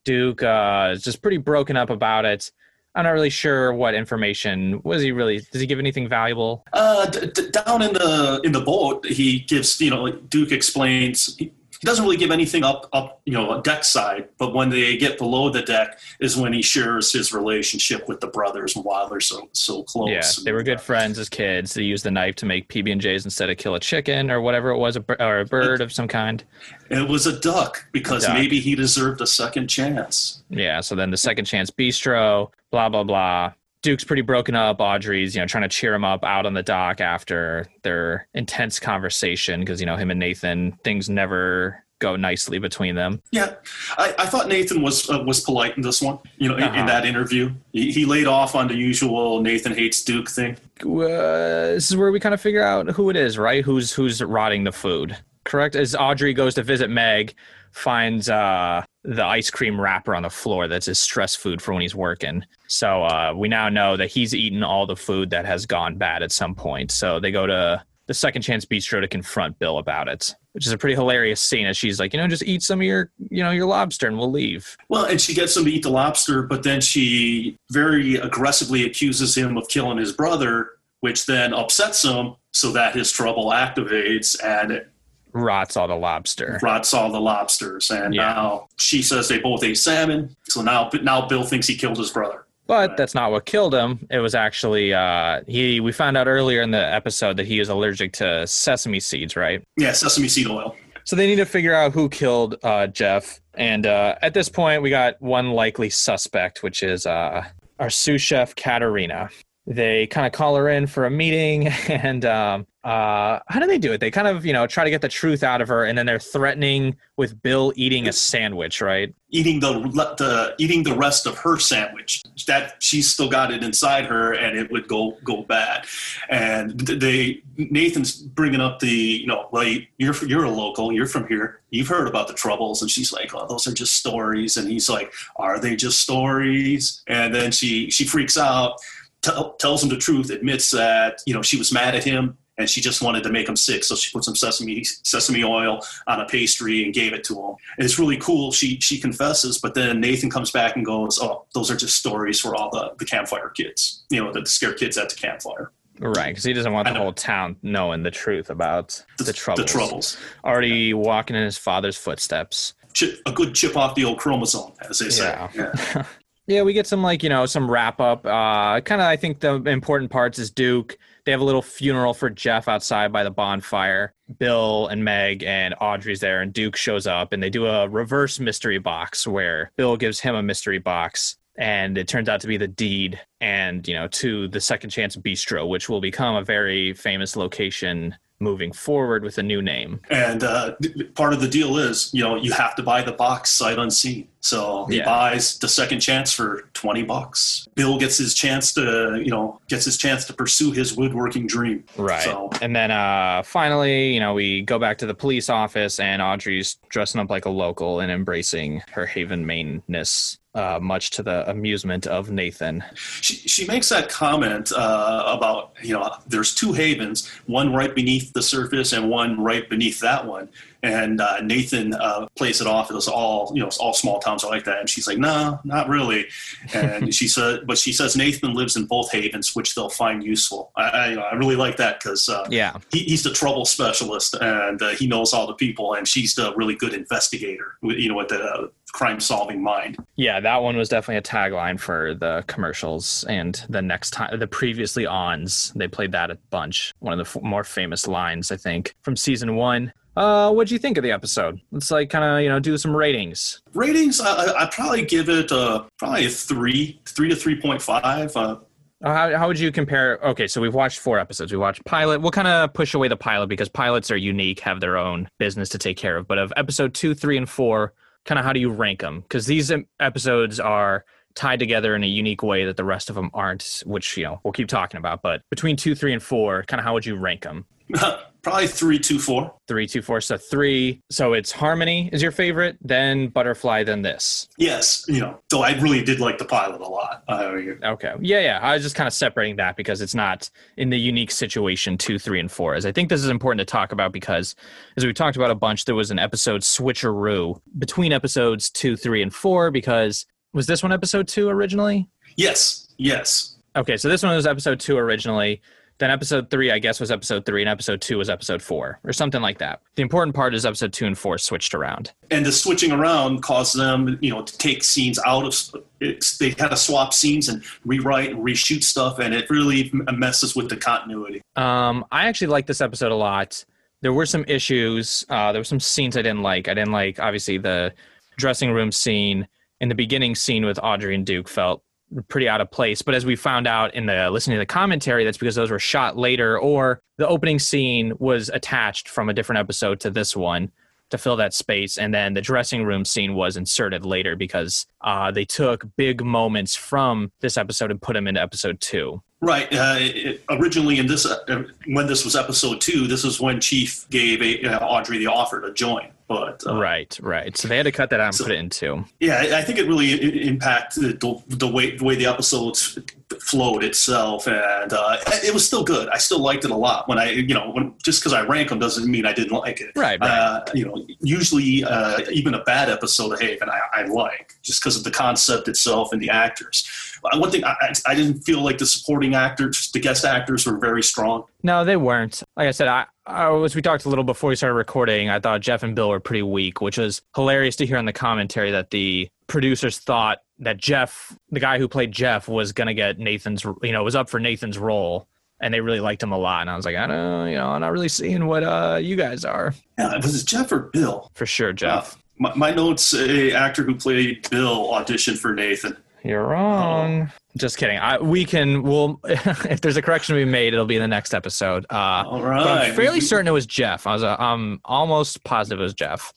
Duke 0.06 0.42
uh, 0.42 0.92
is 0.94 1.04
just 1.04 1.22
pretty 1.22 1.38
broken 1.38 1.78
up 1.78 1.90
about 1.90 2.26
it. 2.26 2.52
I'm 2.96 3.04
not 3.04 3.12
really 3.12 3.30
sure 3.30 3.74
what 3.74 3.94
information 3.94 4.82
was 4.84 5.02
he 5.02 5.12
really. 5.12 5.40
Does 5.52 5.62
he 5.62 5.68
give 5.68 5.80
anything 5.80 6.08
valuable? 6.10 6.66
Uh, 6.74 7.06
d- 7.06 7.28
d- 7.34 7.50
down 7.52 7.82
in 7.82 7.94
the 7.94 8.42
in 8.44 8.52
the 8.52 8.62
boat, 8.62 9.06
he 9.06 9.40
gives 9.42 9.80
you 9.80 9.90
know 9.92 10.04
like 10.04 10.30
Duke 10.30 10.52
explains. 10.52 11.38
He 11.80 11.86
doesn't 11.86 12.04
really 12.04 12.18
give 12.18 12.32
anything 12.32 12.64
up 12.64 12.88
up 12.92 13.22
you 13.26 13.34
know 13.34 13.62
deck 13.62 13.84
side, 13.84 14.28
but 14.38 14.54
when 14.54 14.70
they 14.70 14.98
get 14.98 15.18
below 15.18 15.50
the 15.50 15.62
deck 15.62 16.00
is 16.20 16.36
when 16.36 16.52
he 16.52 16.62
shares 16.62 17.12
his 17.12 17.34
relationship 17.34 18.08
with 18.08 18.20
the 18.20 18.28
brothers 18.28 18.76
and 18.76 18.84
why 18.84 19.08
they're 19.10 19.20
so 19.22 19.50
so 19.54 19.84
close. 19.84 20.10
Yeah, 20.10 20.44
they 20.44 20.52
were 20.52 20.64
good 20.64 20.82
friends 20.82 21.18
as 21.18 21.30
kids. 21.30 21.74
They 21.74 21.84
used 21.84 22.04
the 22.04 22.12
knife 22.12 22.36
to 22.36 22.46
make 22.46 22.68
PB 22.68 22.92
and 22.92 23.02
J's 23.02 23.24
instead 23.26 23.50
of 23.50 23.58
kill 23.58 23.76
a 23.76 23.80
chicken 23.80 24.30
or 24.30 24.42
whatever 24.42 24.72
it 24.72 24.78
was, 24.78 24.98
or 24.98 25.40
a 25.40 25.46
bird 25.46 25.82
of 25.82 25.92
some 25.92 26.08
kind. 26.08 26.44
It 26.90 27.08
was 27.08 27.28
a 27.28 27.40
duck 27.40 27.88
because 27.92 28.26
duck. 28.26 28.34
maybe 28.34 28.60
he 28.60 28.76
deserved 28.76 29.22
a 29.22 29.28
second 29.28 29.68
chance. 29.68 30.44
Yeah. 30.50 30.82
So 30.82 30.96
then 30.96 31.12
the 31.12 31.18
second 31.18 31.46
chance 31.46 31.72
bistro, 31.72 32.52
blah 32.72 32.90
blah 32.90 33.04
blah. 33.04 33.54
Duke's 33.82 34.04
pretty 34.04 34.22
broken 34.22 34.56
up. 34.56 34.80
Audrey's, 34.80 35.36
you 35.36 35.42
know, 35.42 35.48
trying 35.48 35.62
to 35.64 35.70
cheer 35.70 35.94
him 35.94 36.04
up 36.04 36.24
out 36.24 36.46
on 36.46 36.54
the 36.54 36.64
dock 36.64 37.00
after 37.02 37.66
their 37.84 38.28
intense 38.34 38.80
conversation 38.80 39.62
because 39.62 39.80
you 39.80 39.86
know 39.86 39.96
him 39.96 40.12
and 40.12 40.20
Nathan 40.20 40.74
things 40.84 41.10
never 41.10 41.84
go 42.00 42.16
nicely 42.16 42.60
between 42.60 42.96
them. 42.96 43.22
Yeah, 43.32 43.56
I, 43.98 44.14
I 44.20 44.26
thought 44.26 44.48
Nathan 44.48 44.82
was 44.82 45.10
uh, 45.10 45.24
was 45.26 45.42
polite 45.42 45.78
in 45.78 45.84
this 45.84 46.02
one. 46.02 46.20
You 46.38 46.50
know, 46.50 46.58
in, 46.58 46.64
Uh-huh. 46.64 46.80
in 46.80 46.86
that 46.88 47.06
interview, 47.06 47.52
he, 47.72 47.92
he 47.92 48.06
laid 48.06 48.26
off 48.28 48.54
on 48.56 48.68
the 48.68 48.76
usual 48.76 49.42
Nathan 49.42 49.74
hates 49.74 50.04
Duke 50.04 50.30
thing. 50.30 50.58
Uh, 50.82 51.76
this 51.76 51.90
is 51.90 51.98
where 51.98 52.12
we 52.12 52.20
kind 52.20 52.34
of 52.34 52.42
figure 52.42 52.64
out 52.64 52.90
who 52.92 53.10
it 53.10 53.16
is, 53.16 53.38
right? 53.38 53.64
Who's 53.64 53.94
who's 53.94 54.22
rotting 54.22 54.64
the 54.66 54.72
food? 54.72 55.16
Correct. 55.46 55.76
As 55.76 55.96
Audrey 55.96 56.34
goes 56.34 56.54
to 56.56 56.64
visit 56.64 56.90
Meg, 56.90 57.34
finds 57.72 58.30
uh, 58.30 58.84
the 59.04 59.24
ice 59.26 59.50
cream 59.50 59.80
wrapper 59.80 60.14
on 60.16 60.24
the 60.24 60.30
floor. 60.30 60.68
That's 60.68 60.86
his 60.86 61.00
stress 61.00 61.36
food 61.36 61.62
for 61.62 61.74
when 61.74 61.82
he's 61.82 61.96
working. 61.96 62.44
So 62.70 63.04
uh, 63.04 63.34
we 63.36 63.48
now 63.48 63.68
know 63.68 63.98
that 63.98 64.12
he's 64.12 64.34
eaten 64.36 64.64
all 64.64 64.86
the 64.86 64.96
food 64.96 65.32
that 65.32 65.46
has 65.46 65.66
gone 65.66 65.96
bad 65.98 66.22
at 66.22 66.32
some 66.32 66.54
point. 66.54 66.92
So 66.92 67.20
they 67.20 67.32
go 67.32 67.48
to 67.48 67.84
the 68.06 68.14
Second 68.14 68.44
Chance 68.44 68.66
Bistro 68.66 69.02
to 69.02 69.08
confront 69.08 69.58
Bill 69.58 69.80
about 69.80 70.08
it, 70.08 70.36
which 70.54 70.66
is 70.68 70.72
a 70.72 70.78
pretty 70.78 70.96
hilarious 70.96 71.42
scene. 71.42 71.66
As 71.66 71.76
she's 71.78 72.00
like, 72.00 72.14
you 72.14 72.20
know, 72.20 72.28
just 72.28 72.44
eat 72.44 72.62
some 72.62 72.80
of 72.80 72.84
your, 72.86 73.12
you 73.30 73.44
know, 73.44 73.50
your 73.52 73.66
lobster, 73.66 74.08
and 74.08 74.18
we'll 74.20 74.32
leave. 74.32 74.78
Well, 74.88 75.06
and 75.06 75.20
she 75.20 75.34
gets 75.34 75.58
him 75.58 75.66
to 75.66 75.72
eat 75.72 75.82
the 75.84 75.90
lobster, 75.90 76.44
but 76.44 76.62
then 76.64 76.80
she 76.82 77.58
very 77.72 78.16
aggressively 78.16 78.86
accuses 78.86 79.36
him 79.36 79.58
of 79.58 79.68
killing 79.68 79.98
his 79.98 80.12
brother, 80.14 80.72
which 81.02 81.26
then 81.26 81.54
upsets 81.54 82.04
him, 82.04 82.36
so 82.52 82.72
that 82.72 82.96
his 82.96 83.12
trouble 83.12 83.48
activates 83.52 84.36
and 84.44 84.72
it 84.72 84.92
Rots 85.32 85.78
all 85.78 85.88
the 85.88 85.96
lobster. 85.96 86.60
rots 86.64 86.92
all 86.94 87.12
the 87.12 87.22
lobsters. 87.22 87.92
And 87.92 88.14
Yeah. 88.16 88.34
now 88.34 88.68
she 88.80 89.04
says 89.04 89.28
they 89.28 89.38
both 89.40 89.64
ate 89.64 89.78
salmon. 89.78 90.36
So 90.50 90.62
now, 90.64 90.90
now 91.04 91.28
Bill 91.28 91.44
thinks 91.44 91.68
he 91.68 91.76
killed 91.76 91.98
his 92.00 92.10
brother. 92.10 92.46
But 92.70 92.98
that's 92.98 93.16
not 93.16 93.32
what 93.32 93.48
killed 93.48 93.74
him. 93.74 94.06
It 94.12 94.20
was 94.20 94.36
actually 94.36 94.94
uh, 94.94 95.42
he. 95.48 95.80
We 95.80 95.92
found 95.92 96.16
out 96.16 96.28
earlier 96.28 96.62
in 96.62 96.70
the 96.70 96.78
episode 96.78 97.36
that 97.38 97.48
he 97.48 97.60
is 97.60 97.68
allergic 97.68 98.14
to 98.14 98.46
sesame 98.46 99.00
seeds, 99.00 99.36
right? 99.36 99.64
Yeah, 99.76 99.92
sesame 99.92 100.28
seed 100.28 100.46
oil. 100.46 100.76
So 101.04 101.16
they 101.16 101.26
need 101.26 101.38
to 101.38 101.48
figure 101.48 101.74
out 101.74 101.94
who 101.94 102.10
killed 102.10 102.58
uh, 102.62 102.86
Jeff. 102.86 103.42
And 103.56 103.88
uh, 103.88 104.18
at 104.22 104.36
this 104.36 104.50
point, 104.50 104.84
we 104.84 104.92
got 104.92 105.20
one 105.20 105.54
likely 105.54 105.90
suspect, 105.90 106.62
which 106.62 106.84
is 106.84 107.08
uh, 107.08 107.44
our 107.80 107.90
sous 107.90 108.22
chef, 108.22 108.54
Katerina. 108.54 109.32
They 109.66 110.06
kind 110.06 110.28
of 110.28 110.34
call 110.34 110.56
her 110.56 110.70
in 110.70 110.86
for 110.86 111.08
a 111.08 111.10
meeting, 111.10 111.68
and 111.88 112.24
um, 112.24 112.68
uh, 112.84 113.40
how 113.48 113.60
do 113.60 113.68
they 113.68 113.78
do 113.78 113.92
it? 113.92 114.00
They 114.00 114.10
kind 114.10 114.28
of, 114.28 114.46
you 114.46 114.54
know, 114.54 114.66
try 114.66 114.86
to 114.86 114.90
get 114.90 115.02
the 115.02 115.10
truth 115.10 115.44
out 115.44 115.60
of 115.60 115.68
her, 115.68 115.84
and 115.84 115.98
then 115.98 116.06
they're 116.06 116.18
threatening 116.18 116.96
with 117.18 117.42
Bill 117.42 117.74
eating 117.76 118.08
a 118.08 118.14
sandwich, 118.14 118.80
right? 118.80 119.14
Eating 119.32 119.60
the 119.60 119.74
the 120.18 120.56
eating 120.60 120.84
the 120.84 120.96
rest 120.96 121.26
of 121.26 121.38
her 121.40 121.60
sandwich. 121.60 122.24
That 122.48 122.82
she's 122.82 123.12
still 123.12 123.28
got 123.28 123.52
it 123.52 123.66
inside 123.66 124.06
her, 124.06 124.32
and 124.32 124.58
it 124.58 124.72
would 124.72 124.88
go 124.88 125.18
go 125.26 125.44
bad. 125.44 125.88
And 126.30 126.80
they 126.80 127.44
Nathan's 127.58 128.16
bringing 128.16 128.62
up 128.62 128.80
the, 128.80 128.88
you 128.88 129.28
know, 129.28 129.50
well, 129.52 129.68
you're 129.98 130.16
you're 130.26 130.46
a 130.46 130.50
local, 130.50 130.94
you're 130.94 131.06
from 131.06 131.28
here, 131.28 131.60
you've 131.72 131.90
heard 131.90 132.08
about 132.08 132.30
the 132.30 132.34
troubles, 132.34 132.82
and 132.82 132.90
she's 132.90 133.12
like, 133.12 133.36
oh, 133.36 133.46
those 133.46 133.68
are 133.68 133.74
just 133.74 133.98
stories, 133.98 134.56
and 134.56 134.70
he's 134.70 134.88
like, 134.88 135.12
are 135.36 135.60
they 135.60 135.76
just 135.76 136.00
stories? 136.00 137.04
And 137.08 137.36
then 137.36 137.52
she 137.52 137.90
she 137.90 138.06
freaks 138.06 138.38
out. 138.38 138.76
T- 139.22 139.32
tells 139.60 139.84
him 139.84 139.90
the 139.90 139.98
truth, 139.98 140.30
admits 140.30 140.72
that 140.72 141.22
you 141.26 141.34
know 141.34 141.42
she 141.42 141.58
was 141.58 141.74
mad 141.74 141.94
at 141.94 142.06
him 142.06 142.38
and 142.60 142.70
she 142.70 142.82
just 142.82 143.02
wanted 143.02 143.24
to 143.24 143.30
make 143.32 143.50
him 143.50 143.56
sick. 143.56 143.84
So 143.84 143.96
she 143.96 144.12
put 144.12 144.26
some 144.26 144.36
sesame 144.36 144.84
sesame 144.84 145.44
oil 145.44 145.82
on 146.08 146.20
a 146.20 146.26
pastry 146.26 146.84
and 146.84 146.94
gave 146.94 147.14
it 147.14 147.24
to 147.26 147.34
him. 147.34 147.56
And 147.78 147.86
it's 147.86 147.98
really 147.98 148.18
cool. 148.18 148.52
She 148.52 148.80
she 148.80 149.00
confesses, 149.00 149.58
but 149.58 149.74
then 149.74 150.00
Nathan 150.00 150.30
comes 150.30 150.52
back 150.52 150.76
and 150.76 150.86
goes, 150.86 151.20
"Oh, 151.20 151.46
those 151.56 151.72
are 151.72 151.76
just 151.76 151.98
stories 151.98 152.40
for 152.40 152.56
all 152.56 152.70
the 152.70 152.94
the 153.00 153.06
campfire 153.06 153.50
kids. 153.50 154.04
You 154.10 154.24
know, 154.24 154.32
the, 154.32 154.42
the 154.42 154.50
scare 154.50 154.74
kids 154.74 154.98
at 154.98 155.10
the 155.10 155.16
campfire." 155.16 155.72
Right, 156.02 156.30
because 156.30 156.46
he 156.46 156.54
doesn't 156.54 156.72
want 156.72 156.88
the 156.88 156.94
whole 156.94 157.12
town 157.12 157.58
knowing 157.62 158.04
the 158.04 158.12
truth 158.12 158.50
about 158.50 159.04
the, 159.18 159.26
the 159.26 159.34
troubles. 159.34 159.66
The 159.66 159.72
troubles. 159.72 160.18
Already 160.46 160.94
walking 160.94 161.36
in 161.36 161.44
his 161.44 161.58
father's 161.58 161.98
footsteps. 161.98 162.74
Chip, 162.94 163.20
a 163.26 163.34
good 163.34 163.54
chip 163.54 163.76
off 163.76 163.96
the 163.96 164.06
old 164.06 164.18
chromosome, 164.18 164.72
as 164.90 165.00
they 165.00 165.10
say. 165.10 165.26
Yeah. 165.26 165.50
yeah. 165.54 166.06
yeah, 166.48 166.62
we 166.62 166.72
get 166.72 166.88
some 166.88 167.04
like 167.04 167.22
you 167.22 167.30
know 167.30 167.46
some 167.46 167.70
wrap 167.70 168.00
up. 168.00 168.26
Uh, 168.26 168.80
kind 168.82 169.02
of, 169.02 169.08
I 169.08 169.18
think 169.18 169.40
the 169.42 169.56
important 169.56 170.10
parts 170.10 170.40
is 170.40 170.52
Duke 170.52 170.98
they 171.26 171.32
have 171.32 171.42
a 171.42 171.46
little 171.46 171.62
funeral 171.62 172.14
for 172.14 172.30
Jeff 172.30 172.68
outside 172.68 173.12
by 173.12 173.24
the 173.24 173.32
bonfire. 173.32 174.14
Bill 174.38 174.88
and 174.88 175.04
Meg 175.04 175.44
and 175.44 175.76
Audrey's 175.80 176.20
there, 176.20 176.42
and 176.42 176.54
Duke 176.54 176.76
shows 176.76 177.08
up, 177.08 177.34
and 177.34 177.42
they 177.42 177.50
do 177.50 177.66
a 177.66 177.88
reverse 177.88 178.40
mystery 178.40 178.80
box 178.80 179.26
where 179.26 179.72
Bill 179.76 179.98
gives 179.98 180.20
him 180.20 180.36
a 180.36 180.44
mystery 180.44 180.80
box, 180.80 181.38
and 181.58 181.98
it 181.98 182.08
turns 182.08 182.30
out 182.30 182.42
to 182.42 182.48
be 182.48 182.58
the 182.58 182.68
deed 182.68 183.20
and 183.42 183.88
you 183.88 183.94
know 183.94 184.08
to 184.08 184.48
the 184.48 184.62
Second 184.62 184.90
Chance 184.92 185.18
Bistro, 185.18 185.68
which 185.68 185.90
will 185.90 186.02
become 186.02 186.36
a 186.36 186.44
very 186.44 186.94
famous 186.94 187.36
location 187.36 188.16
moving 188.40 188.72
forward 188.72 189.24
with 189.24 189.38
a 189.38 189.44
new 189.44 189.62
name. 189.62 190.00
And 190.10 190.44
uh, 190.44 190.76
part 191.16 191.34
of 191.34 191.42
the 191.42 191.48
deal 191.48 191.78
is, 191.78 192.10
you 192.14 192.24
know, 192.24 192.36
you 192.36 192.52
have 192.54 192.76
to 192.78 192.84
buy 192.84 193.02
the 193.02 193.12
box 193.12 193.52
sight 193.52 193.78
unseen. 193.78 194.28
So 194.42 194.86
he 194.86 194.98
yeah. 194.98 195.06
buys 195.06 195.58
the 195.60 195.68
second 195.68 196.00
chance 196.00 196.32
for 196.32 196.70
20 196.74 197.04
bucks. 197.04 197.68
Bill 197.76 198.00
gets 198.00 198.18
his 198.18 198.34
chance 198.34 198.74
to, 198.74 199.22
you 199.22 199.30
know, 199.30 199.60
gets 199.68 199.84
his 199.86 199.98
chance 199.98 200.26
to 200.26 200.34
pursue 200.34 200.72
his 200.72 200.96
woodworking 200.96 201.46
dream. 201.46 201.84
Right. 201.98 202.24
So. 202.24 202.50
And 202.62 202.74
then 202.76 202.92
uh, 202.92 203.44
finally, 203.44 204.14
you 204.14 204.20
know, 204.20 204.34
we 204.34 204.62
go 204.62 204.80
back 204.80 204.98
to 205.00 205.06
the 205.06 205.14
police 205.14 205.50
office 205.50 206.00
and 206.00 206.22
Audrey's 206.22 206.78
dressing 206.88 207.20
up 207.20 207.30
like 207.30 207.46
a 207.46 207.50
local 207.50 208.00
and 208.00 208.12
embracing 208.12 208.82
her 208.92 209.06
Haven 209.06 209.46
Mainness 209.46 210.39
uh, 210.56 210.80
much 210.82 211.12
to 211.12 211.24
the 211.24 211.50
amusement 211.50 212.08
of 212.08 212.32
Nathan. 212.32 212.84
She, 212.96 213.36
she 213.36 213.66
makes 213.68 213.90
that 213.90 214.10
comment 214.10 214.72
uh, 214.72 215.24
about, 215.28 215.74
you 215.82 215.94
know, 215.94 216.12
there's 216.28 216.56
two 216.56 216.74
havens, 216.74 217.28
one 217.46 217.74
right 217.74 217.94
beneath 217.94 218.34
the 218.34 218.42
surface 218.42 218.94
and 218.94 219.10
one 219.10 219.42
right 219.42 219.70
beneath 219.70 220.00
that 220.00 220.26
one. 220.26 220.50
And 220.82 221.20
uh, 221.20 221.42
Nathan 221.42 221.94
uh, 221.94 222.28
plays 222.36 222.62
it 222.62 222.68
off 222.68 222.92
as 222.92 223.08
all, 223.08 223.52
you 223.54 223.62
know, 223.62 223.70
all 223.80 223.94
small 223.94 224.20
towns 224.20 224.44
are 224.44 224.52
like 224.52 224.64
that. 224.66 224.80
And 224.80 224.90
she's 224.90 225.08
like, 225.08 225.18
no, 225.18 225.60
not 225.64 225.90
really. 225.90 226.28
And 226.74 227.14
she 227.20 227.28
said, 227.28 227.68
but 227.68 227.78
she 227.78 227.92
says 227.92 228.16
Nathan 228.16 228.54
lives 228.54 228.76
in 228.76 228.86
both 228.86 229.12
havens, 229.12 229.56
which 229.56 229.76
they'll 229.76 229.90
find 229.90 230.24
useful. 230.24 230.72
I, 230.76 230.84
I, 230.84 231.14
I 231.16 231.34
really 231.36 231.56
like 231.56 231.78
that 231.78 232.00
because 232.00 232.30
uh, 232.30 232.48
yeah, 232.50 232.78
he, 232.92 233.00
he's 233.00 233.24
the 233.24 233.32
trouble 233.32 233.66
specialist 233.66 234.36
and 234.40 234.82
uh, 234.82 234.90
he 234.90 235.08
knows 235.08 235.34
all 235.34 235.48
the 235.48 235.54
people, 235.54 235.94
and 235.96 236.08
she's 236.08 236.36
the 236.36 236.54
really 236.56 236.76
good 236.76 236.94
investigator. 236.94 237.78
You 237.82 238.10
know, 238.10 238.16
with 238.16 238.30
the 238.30 238.72
crime 238.92 239.20
solving 239.20 239.62
mind. 239.62 239.98
Yeah, 240.16 240.40
that 240.40 240.58
one 240.62 240.76
was 240.76 240.90
definitely 240.90 241.18
a 241.18 241.22
tagline 241.22 241.80
for 241.80 242.16
the 242.16 242.44
commercials 242.48 243.24
and 243.30 243.64
the 243.70 243.82
next 243.82 244.12
time 244.12 244.38
the 244.40 244.48
previously 244.48 245.06
ons 245.06 245.72
they 245.76 245.88
played 245.88 246.12
that 246.14 246.32
a 246.32 246.36
bunch. 246.50 246.94
One 247.00 247.14
of 247.14 247.18
the 247.18 247.40
f- 247.40 247.44
more 247.44 247.64
famous 247.64 248.08
lines 248.08 248.52
I 248.52 248.58
think 248.58 248.96
from 249.02 249.16
season 249.16 249.56
1. 249.56 249.94
Uh, 250.20 250.52
what 250.52 250.68
do 250.68 250.76
you 250.76 250.80
think 250.80 250.98
of 250.98 251.04
the 251.04 251.14
episode? 251.14 251.62
Let's 251.72 251.90
like 251.90 252.10
kind 252.10 252.26
of 252.26 252.44
you 252.44 252.50
know 252.50 252.60
do 252.60 252.78
some 252.78 252.94
ratings. 252.94 253.62
Ratings, 253.74 254.20
I, 254.20 254.64
would 254.64 254.72
probably 254.72 255.06
give 255.06 255.30
it 255.30 255.50
uh, 255.50 255.86
probably 255.98 256.26
a 256.26 256.30
three, 256.30 257.00
three 257.06 257.30
to 257.30 257.36
three 257.38 257.60
point 257.60 257.82
five. 257.82 258.36
Uh, 258.36 258.58
uh, 259.02 259.14
how, 259.14 259.38
how 259.38 259.48
would 259.48 259.58
you 259.58 259.72
compare? 259.72 260.20
Okay, 260.22 260.46
so 260.46 260.60
we've 260.60 260.74
watched 260.74 261.00
four 261.00 261.20
episodes. 261.20 261.54
We 261.54 261.58
watched 261.58 261.86
pilot. 261.86 262.20
We'll 262.20 262.32
kind 262.32 262.50
of 262.50 262.74
push 262.74 262.94
away 262.94 263.08
the 263.08 263.16
pilot 263.16 263.48
because 263.48 263.70
pilots 263.70 264.12
are 264.12 264.18
unique, 264.18 264.60
have 264.60 264.82
their 264.82 264.98
own 264.98 265.30
business 265.38 265.70
to 265.70 265.78
take 265.78 265.96
care 265.96 266.18
of. 266.18 266.28
But 266.28 266.38
of 266.38 266.52
episode 266.58 266.94
two, 266.94 267.16
three, 267.16 267.38
and 267.38 267.50
four, 267.50 267.94
kind 268.26 268.38
of 268.38 268.44
how 268.44 268.52
do 268.52 268.60
you 268.60 268.72
rank 268.72 269.00
them? 269.00 269.22
Because 269.22 269.46
these 269.46 269.72
episodes 270.02 270.60
are 270.60 271.06
tied 271.36 271.60
together 271.60 271.96
in 271.96 272.04
a 272.04 272.08
unique 272.08 272.44
way 272.44 272.66
that 272.66 272.76
the 272.76 272.84
rest 272.84 273.10
of 273.10 273.16
them 273.16 273.30
aren't, 273.34 273.84
which 273.86 274.18
you 274.18 274.26
know 274.26 274.42
we'll 274.44 274.52
keep 274.52 274.68
talking 274.68 274.98
about. 274.98 275.22
But 275.22 275.44
between 275.50 275.78
two, 275.78 275.96
three, 275.96 276.12
and 276.12 276.22
four, 276.22 276.64
kind 276.64 276.82
of 276.82 276.84
how 276.84 276.94
would 276.94 277.06
you 277.06 277.16
rank 277.16 277.44
them? 277.44 277.66
Probably 278.42 278.68
three, 278.68 279.00
two, 279.00 279.20
four. 279.20 279.54
Three, 279.68 279.86
two, 279.86 280.02
four. 280.02 280.22
So 280.22 280.38
three. 280.38 281.02
So 281.10 281.34
it's 281.34 281.52
Harmony 281.52 282.10
is 282.14 282.22
your 282.22 282.32
favorite, 282.32 282.78
then 282.82 283.28
Butterfly, 283.28 283.84
then 283.84 284.02
this. 284.02 284.48
Yes, 284.58 285.06
you 285.08 285.20
know, 285.20 285.40
though 285.50 285.62
I 285.62 285.78
really 285.80 286.04
did 286.04 286.20
like 286.20 286.38
the 286.38 286.46
pilot 286.46 286.80
a 286.80 286.88
lot. 286.88 287.24
Uh, 287.28 287.52
okay, 287.84 288.14
yeah, 288.22 288.40
yeah. 288.40 288.60
I 288.62 288.76
was 288.76 288.84
just 288.84 288.96
kind 288.96 289.08
of 289.08 289.14
separating 289.14 289.58
that 289.58 289.76
because 289.76 290.02
it's 290.02 290.16
not 290.16 290.50
in 290.78 290.90
the 290.90 291.00
unique 291.00 291.32
situation 291.32 291.98
two, 291.98 292.18
three, 292.18 292.40
and 292.40 292.52
four. 292.52 292.76
As 292.76 292.86
I 292.86 292.92
think 292.92 293.10
this 293.10 293.22
is 293.22 293.30
important 293.30 293.60
to 293.60 293.72
talk 293.72 293.92
about 293.92 294.14
because, 294.14 294.56
as 294.96 295.06
we 295.06 295.12
talked 295.14 295.36
about 295.36 295.52
a 295.52 295.56
bunch, 295.56 295.86
there 295.86 295.96
was 295.96 296.12
an 296.12 296.20
episode 296.20 296.62
switcheroo 296.62 297.60
between 297.78 298.14
episodes 298.14 298.70
two, 298.70 298.96
three, 298.96 299.22
and 299.22 299.34
four. 299.34 299.70
Because 299.70 300.26
was 300.54 300.66
this 300.66 300.82
one 300.82 300.94
episode 300.94 301.28
two 301.28 301.50
originally? 301.50 302.08
Yes. 302.38 302.88
Yes. 302.98 303.58
Okay, 303.76 303.98
so 303.98 304.10
this 304.10 304.24
one 304.24 304.36
was 304.36 304.48
episode 304.48 304.80
two 304.80 304.98
originally. 304.98 305.62
Then 306.00 306.12
episode 306.12 306.50
three, 306.50 306.72
I 306.72 306.80
guess, 306.80 307.02
was 307.02 307.12
episode 307.12 307.46
three, 307.46 307.62
and 307.62 307.70
episode 307.70 308.00
two 308.00 308.18
was 308.18 308.30
episode 308.30 308.62
four, 308.62 309.00
or 309.04 309.12
something 309.12 309.42
like 309.42 309.58
that. 309.58 309.82
The 309.96 310.02
important 310.02 310.34
part 310.34 310.56
is 310.56 310.66
episode 310.66 310.94
two 310.94 311.06
and 311.06 311.18
four 311.18 311.38
switched 311.38 311.74
around. 311.74 312.14
And 312.32 312.46
the 312.46 312.54
switching 312.54 312.94
around 312.94 313.42
caused 313.42 313.78
them, 313.78 314.18
you 314.22 314.32
know, 314.32 314.42
to 314.42 314.58
take 314.58 314.84
scenes 314.84 315.20
out 315.26 315.44
of. 315.44 315.84
they 316.00 316.56
had 316.58 316.70
to 316.70 316.78
swap 316.78 317.14
scenes 317.14 317.50
and 317.50 317.64
rewrite 317.84 318.30
and 318.30 318.40
reshoot 318.40 318.84
stuff, 318.84 319.20
and 319.20 319.34
it 319.34 319.50
really 319.50 319.92
messes 320.14 320.56
with 320.56 320.70
the 320.70 320.78
continuity. 320.78 321.42
Um, 321.58 322.06
I 322.12 322.28
actually 322.28 322.48
like 322.48 322.66
this 322.66 322.80
episode 322.80 323.12
a 323.12 323.16
lot. 323.16 323.66
There 324.02 324.14
were 324.14 324.26
some 324.26 324.46
issues. 324.48 325.26
Uh, 325.28 325.52
there 325.52 325.60
were 325.60 325.66
some 325.66 325.82
scenes 325.82 326.16
I 326.16 326.22
didn't 326.22 326.44
like. 326.44 326.70
I 326.70 326.74
didn't 326.74 326.94
like, 326.94 327.20
obviously, 327.20 327.58
the 327.58 327.94
dressing 328.38 328.72
room 328.72 328.94
scene. 328.94 329.48
In 329.82 329.90
the 329.90 329.96
beginning 329.96 330.36
scene 330.36 330.66
with 330.66 330.80
Audrey 330.82 331.16
and 331.16 331.26
Duke 331.26 331.48
felt 331.50 331.84
pretty 332.28 332.50
out 332.50 332.62
of 332.62 332.72
place. 332.72 333.02
But 333.02 333.16
as 333.16 333.26
we 333.26 333.36
found 333.36 333.68
out 333.68 333.94
in 333.94 334.06
the 334.06 334.30
listening 334.30 334.56
to 334.56 334.60
the 334.60 334.66
commentary, 334.66 335.24
that's 335.24 335.38
because 335.38 335.56
those 335.56 335.72
were 335.72 335.80
shot 335.80 336.18
later, 336.18 336.58
or 336.60 337.02
the 337.18 337.28
opening 337.28 337.60
scene 337.60 338.14
was 338.20 338.50
attached 338.50 339.10
from 339.10 339.30
a 339.30 339.34
different 339.34 339.60
episode 339.60 340.00
to 340.02 340.10
this 340.10 340.36
one 340.36 340.72
to 341.10 341.18
fill 341.18 341.36
that 341.38 341.54
space, 341.54 341.98
and 341.98 342.14
then 342.14 342.34
the 342.34 342.42
dressing 342.42 342.84
room 342.84 343.06
scene 343.06 343.36
was 343.36 343.58
inserted 343.58 344.06
later 344.06 344.36
because 344.36 344.86
uh, 345.02 345.32
they 345.32 345.46
took 345.46 345.86
big 345.96 346.24
moments 346.24 346.76
from 346.76 347.32
this 347.40 347.58
episode 347.58 347.92
and 347.92 348.02
put 348.02 348.14
them 348.14 348.28
into 348.28 348.42
episode 348.42 348.80
two. 348.82 349.22
Right. 349.42 349.74
Uh, 349.74 349.96
it, 350.00 350.44
originally, 350.50 351.00
in 351.00 351.08
this, 351.08 351.26
uh, 351.26 351.64
when 351.88 352.08
this 352.08 352.26
was 352.26 352.36
episode 352.36 352.82
two, 352.82 353.08
this 353.08 353.24
is 353.24 353.40
when 353.40 353.62
Chief 353.62 354.10
gave 354.10 354.42
a, 354.42 354.64
uh, 354.66 354.86
Audrey 354.86 355.18
the 355.18 355.28
offer 355.28 355.62
to 355.62 355.74
join. 355.74 356.10
But 356.28 356.62
uh, 356.68 356.78
right, 356.78 357.18
right. 357.22 357.56
So 357.58 357.68
they 357.68 357.78
had 357.78 357.84
to 357.84 357.92
cut 357.92 358.10
that 358.12 358.20
out 358.20 358.28
and 358.28 358.36
so, 358.36 358.44
put 358.44 358.54
it 358.54 358.60
into. 358.60 359.06
Yeah, 359.20 359.56
I 359.56 359.64
think 359.64 359.80
it 359.80 359.88
really 359.88 360.48
impacted 360.48 361.20
the, 361.20 361.42
the 361.48 361.68
way 361.68 361.98
the 361.98 362.04
way 362.04 362.16
the 362.16 362.28
episodes 362.28 363.00
flowed 363.42 363.84
itself, 363.84 364.48
and 364.48 364.92
uh, 364.92 365.18
it 365.44 365.54
was 365.54 365.66
still 365.66 365.84
good. 365.84 366.10
I 366.10 366.18
still 366.18 366.40
liked 366.40 366.66
it 366.66 366.72
a 366.72 366.76
lot. 366.76 367.08
When 367.08 367.20
I, 367.20 367.32
you 367.32 367.54
know, 367.54 367.72
when, 367.72 367.94
just 368.04 368.22
because 368.22 368.34
I 368.34 368.42
rank 368.42 368.70
them 368.70 368.80
doesn't 368.80 369.10
mean 369.10 369.26
I 369.26 369.34
didn't 369.34 369.58
like 369.58 369.82
it. 369.82 369.92
Right. 369.96 370.20
right. 370.20 370.30
Uh, 370.30 370.66
you 370.74 370.86
know, 370.86 371.06
usually 371.20 371.84
uh, 371.84 372.22
even 372.32 372.54
a 372.54 372.64
bad 372.64 372.90
episode 372.90 373.32
of 373.34 373.40
Haven, 373.40 373.70
I, 373.70 373.80
I 373.94 374.04
like 374.06 374.56
just 374.64 374.82
because 374.82 374.98
of 374.98 375.04
the 375.04 375.12
concept 375.12 375.68
itself 375.68 376.12
and 376.12 376.22
the 376.22 376.30
actors. 376.30 376.88
One 377.34 377.52
thing 377.52 377.66
I, 377.66 377.76
I 378.08 378.16
didn't 378.16 378.42
feel 378.42 378.62
like 378.62 378.78
the 378.78 378.86
supporting 378.86 379.36
actors, 379.36 379.92
the 379.92 380.00
guest 380.00 380.26
actors, 380.26 380.66
were 380.66 380.78
very 380.78 381.04
strong. 381.04 381.44
No, 381.64 381.84
they 381.84 381.98
weren't. 381.98 382.42
Like 382.56 382.68
I 382.68 382.72
said, 382.72 382.88
I, 382.88 383.06
I 383.26 383.54
as 383.64 383.76
we 383.76 383.82
talked 383.82 384.06
a 384.06 384.10
little 384.10 384.24
before 384.24 384.50
we 384.50 384.56
started 384.56 384.76
recording, 384.76 385.30
I 385.30 385.40
thought 385.40 385.62
Jeff 385.62 385.84
and 385.84 385.96
Bill 385.96 386.10
were 386.10 386.20
pretty 386.20 386.44
weak, 386.44 386.82
which 386.82 386.98
was 386.98 387.22
hilarious 387.36 387.76
to 387.78 387.86
hear 387.86 387.98
in 387.98 388.06
the 388.06 388.14
commentary 388.14 388.72
that 388.72 388.92
the 388.92 389.30
producers 389.48 390.00
thought 390.00 390.40
that 390.60 390.78
Jeff, 390.78 391.36
the 391.52 391.60
guy 391.60 391.78
who 391.78 391.88
played 391.88 392.12
Jeff, 392.12 392.48
was 392.48 392.72
gonna 392.72 392.94
get 392.94 393.20
Nathan's, 393.20 393.64
you 393.82 393.92
know, 393.92 394.04
was 394.04 394.16
up 394.16 394.30
for 394.30 394.40
Nathan's 394.40 394.78
role 394.78 395.28
and 395.62 395.74
they 395.74 395.82
really 395.82 396.00
liked 396.00 396.24
him 396.24 396.32
a 396.32 396.38
lot. 396.38 396.62
And 396.62 396.70
I 396.70 396.76
was 396.76 396.86
like, 396.86 396.96
I 396.96 397.08
don't, 397.08 397.50
you 397.50 397.56
know, 397.56 397.68
I'm 397.70 397.82
not 397.82 397.92
really 397.92 398.10
seeing 398.10 398.46
what 398.46 398.64
uh 398.64 399.00
you 399.02 399.16
guys 399.16 399.46
are 399.46 399.74
Yeah, 399.98 400.16
was 400.18 400.42
it 400.42 400.48
Jeff 400.48 400.72
or 400.72 400.90
Bill? 400.94 401.32
for 401.34 401.46
sure, 401.46 401.74
Jeff. 401.74 402.16
Uh, 402.16 402.18
my, 402.40 402.54
my 402.56 402.72
notes: 402.72 403.14
a 403.14 403.52
actor 403.52 403.84
who 403.84 403.96
played 403.96 404.50
Bill 404.50 404.88
auditioned 404.88 405.38
for 405.38 405.54
Nathan. 405.54 405.98
You're 406.24 406.46
wrong. 406.46 407.32
Just 407.58 407.78
kidding. 407.78 407.98
I, 407.98 408.18
we 408.20 408.46
can. 408.46 408.82
We'll. 408.84 409.20
if 409.26 409.82
there's 409.82 409.98
a 409.98 410.02
correction 410.02 410.36
to 410.36 410.46
be 410.46 410.50
made, 410.50 410.74
it'll 410.74 410.86
be 410.86 410.96
in 410.96 411.02
the 411.02 411.08
next 411.08 411.34
episode. 411.34 411.86
Uh, 411.90 412.24
All 412.26 412.42
right, 412.42 412.90
I'm 412.90 412.96
fairly 412.96 413.20
certain 413.20 413.48
it 413.48 413.52
was 413.52 413.66
Jeff. 413.66 414.08
I 414.08 414.14
was. 414.14 414.24
Uh, 414.24 414.38
I'm 414.40 414.80
almost 414.86 415.44
positive 415.44 415.80
it 415.80 415.84
was 415.84 415.94
Jeff. 415.94 416.34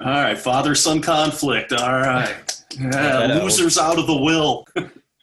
All 0.00 0.06
right, 0.10 0.38
father 0.38 0.74
son 0.74 1.00
conflict. 1.00 1.72
All 1.72 1.92
right, 1.92 2.61
yeah, 2.78 3.38
losers 3.42 3.78
out 3.78 3.98
of 3.98 4.06
the 4.06 4.16
will. 4.16 4.66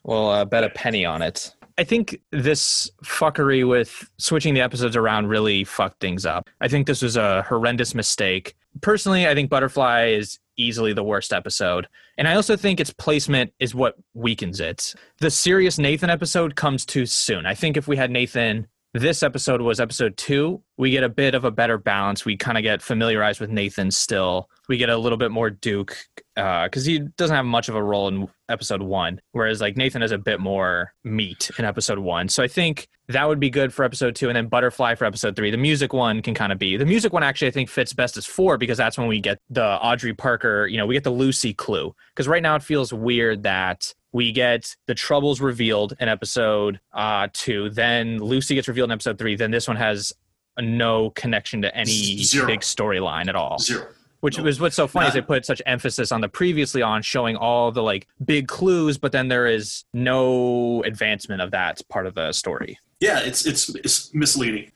We'll 0.03 0.29
uh, 0.29 0.45
bet 0.45 0.63
a 0.63 0.69
penny 0.69 1.05
on 1.05 1.21
it. 1.21 1.53
I 1.77 1.83
think 1.83 2.19
this 2.31 2.91
fuckery 3.05 3.67
with 3.67 4.09
switching 4.17 4.53
the 4.53 4.61
episodes 4.61 4.95
around 4.95 5.27
really 5.27 5.63
fucked 5.63 6.01
things 6.01 6.25
up. 6.25 6.49
I 6.59 6.67
think 6.67 6.87
this 6.87 7.01
was 7.01 7.15
a 7.15 7.43
horrendous 7.43 7.95
mistake. 7.95 8.55
Personally, 8.81 9.27
I 9.27 9.33
think 9.33 9.49
Butterfly 9.49 10.07
is 10.07 10.39
easily 10.57 10.93
the 10.93 11.03
worst 11.03 11.31
episode. 11.31 11.87
And 12.17 12.27
I 12.27 12.35
also 12.35 12.57
think 12.57 12.79
its 12.79 12.91
placement 12.91 13.53
is 13.59 13.73
what 13.73 13.95
weakens 14.13 14.59
it. 14.59 14.93
The 15.19 15.31
serious 15.31 15.79
Nathan 15.79 16.09
episode 16.09 16.55
comes 16.55 16.85
too 16.85 17.05
soon. 17.05 17.45
I 17.45 17.55
think 17.55 17.77
if 17.77 17.87
we 17.87 17.95
had 17.95 18.11
Nathan, 18.11 18.67
this 18.93 19.21
episode 19.21 19.61
was 19.61 19.79
episode 19.79 20.17
two, 20.17 20.63
we 20.77 20.89
get 20.89 21.03
a 21.03 21.09
bit 21.09 21.35
of 21.35 21.45
a 21.45 21.51
better 21.51 21.77
balance. 21.77 22.25
We 22.25 22.37
kind 22.37 22.57
of 22.57 22.63
get 22.63 22.81
familiarized 22.81 23.39
with 23.39 23.51
Nathan 23.51 23.91
still. 23.91 24.49
We 24.67 24.77
get 24.77 24.89
a 24.89 24.97
little 24.97 25.17
bit 25.17 25.29
more 25.29 25.51
Duke 25.51 25.95
uh, 26.35 26.65
because 26.65 26.85
he 26.85 26.99
doesn't 26.99 27.35
have 27.35 27.45
much 27.45 27.69
of 27.69 27.75
a 27.75 27.83
role 27.83 28.07
in 28.07 28.27
episode 28.49 28.81
one, 28.81 29.21
whereas 29.31 29.61
like 29.61 29.77
Nathan 29.77 30.01
has 30.01 30.11
a 30.11 30.17
bit 30.17 30.39
more 30.39 30.93
meat 31.03 31.51
in 31.59 31.65
episode 31.65 31.99
one. 31.99 32.29
So 32.29 32.41
I 32.41 32.47
think 32.47 32.87
that 33.09 33.27
would 33.27 33.39
be 33.39 33.51
good 33.51 33.73
for 33.73 33.85
episode 33.85 34.15
two, 34.15 34.29
and 34.29 34.35
then 34.35 34.47
Butterfly 34.47 34.95
for 34.95 35.05
episode 35.05 35.35
three. 35.35 35.51
The 35.51 35.57
music 35.57 35.93
one 35.93 36.21
can 36.23 36.33
kind 36.33 36.51
of 36.51 36.57
be 36.57 36.75
the 36.75 36.85
music 36.85 37.13
one. 37.13 37.21
Actually, 37.21 37.49
I 37.49 37.51
think 37.51 37.69
fits 37.69 37.93
best 37.93 38.17
as 38.17 38.25
four 38.25 38.57
because 38.57 38.77
that's 38.77 38.97
when 38.97 39.07
we 39.07 39.19
get 39.19 39.39
the 39.51 39.65
Audrey 39.65 40.13
Parker. 40.13 40.65
You 40.65 40.77
know, 40.77 40.87
we 40.87 40.95
get 40.95 41.03
the 41.03 41.11
Lucy 41.11 41.53
clue 41.53 41.95
because 42.15 42.27
right 42.27 42.41
now 42.41 42.55
it 42.55 42.63
feels 42.63 42.91
weird 42.91 43.43
that 43.43 43.93
we 44.11 44.31
get 44.31 44.75
the 44.87 44.95
troubles 44.95 45.39
revealed 45.41 45.93
in 45.99 46.09
episode 46.09 46.79
uh, 46.93 47.27
two, 47.33 47.69
then 47.69 48.17
Lucy 48.19 48.55
gets 48.55 48.67
revealed 48.67 48.89
in 48.89 48.93
episode 48.93 49.17
three, 49.19 49.35
then 49.35 49.51
this 49.51 49.67
one 49.67 49.77
has 49.77 50.13
no 50.59 51.09
connection 51.11 51.61
to 51.61 51.73
any 51.75 52.17
Zero. 52.23 52.47
big 52.47 52.61
storyline 52.61 53.27
at 53.29 53.35
all 53.35 53.59
Zero. 53.59 53.87
which 54.19 54.37
No. 54.37 54.43
was 54.43 54.59
what's 54.59 54.75
so 54.75 54.87
funny 54.87 55.07
is 55.07 55.13
they 55.13 55.21
put 55.21 55.45
such 55.45 55.61
emphasis 55.65 56.11
on 56.11 56.19
the 56.19 56.27
previously 56.27 56.81
on 56.81 57.01
showing 57.01 57.37
all 57.37 57.71
the 57.71 57.81
like 57.81 58.07
big 58.25 58.47
clues 58.49 58.97
but 58.97 59.13
then 59.13 59.29
there 59.29 59.47
is 59.47 59.85
no 59.93 60.83
advancement 60.83 61.41
of 61.41 61.51
that 61.51 61.81
part 61.87 62.05
of 62.07 62.15
the 62.15 62.33
story 62.33 62.77
Yeah, 62.99 63.19
it's 63.19 63.45
it's 63.45 63.69
it's 63.75 64.13
misleading. 64.13 64.71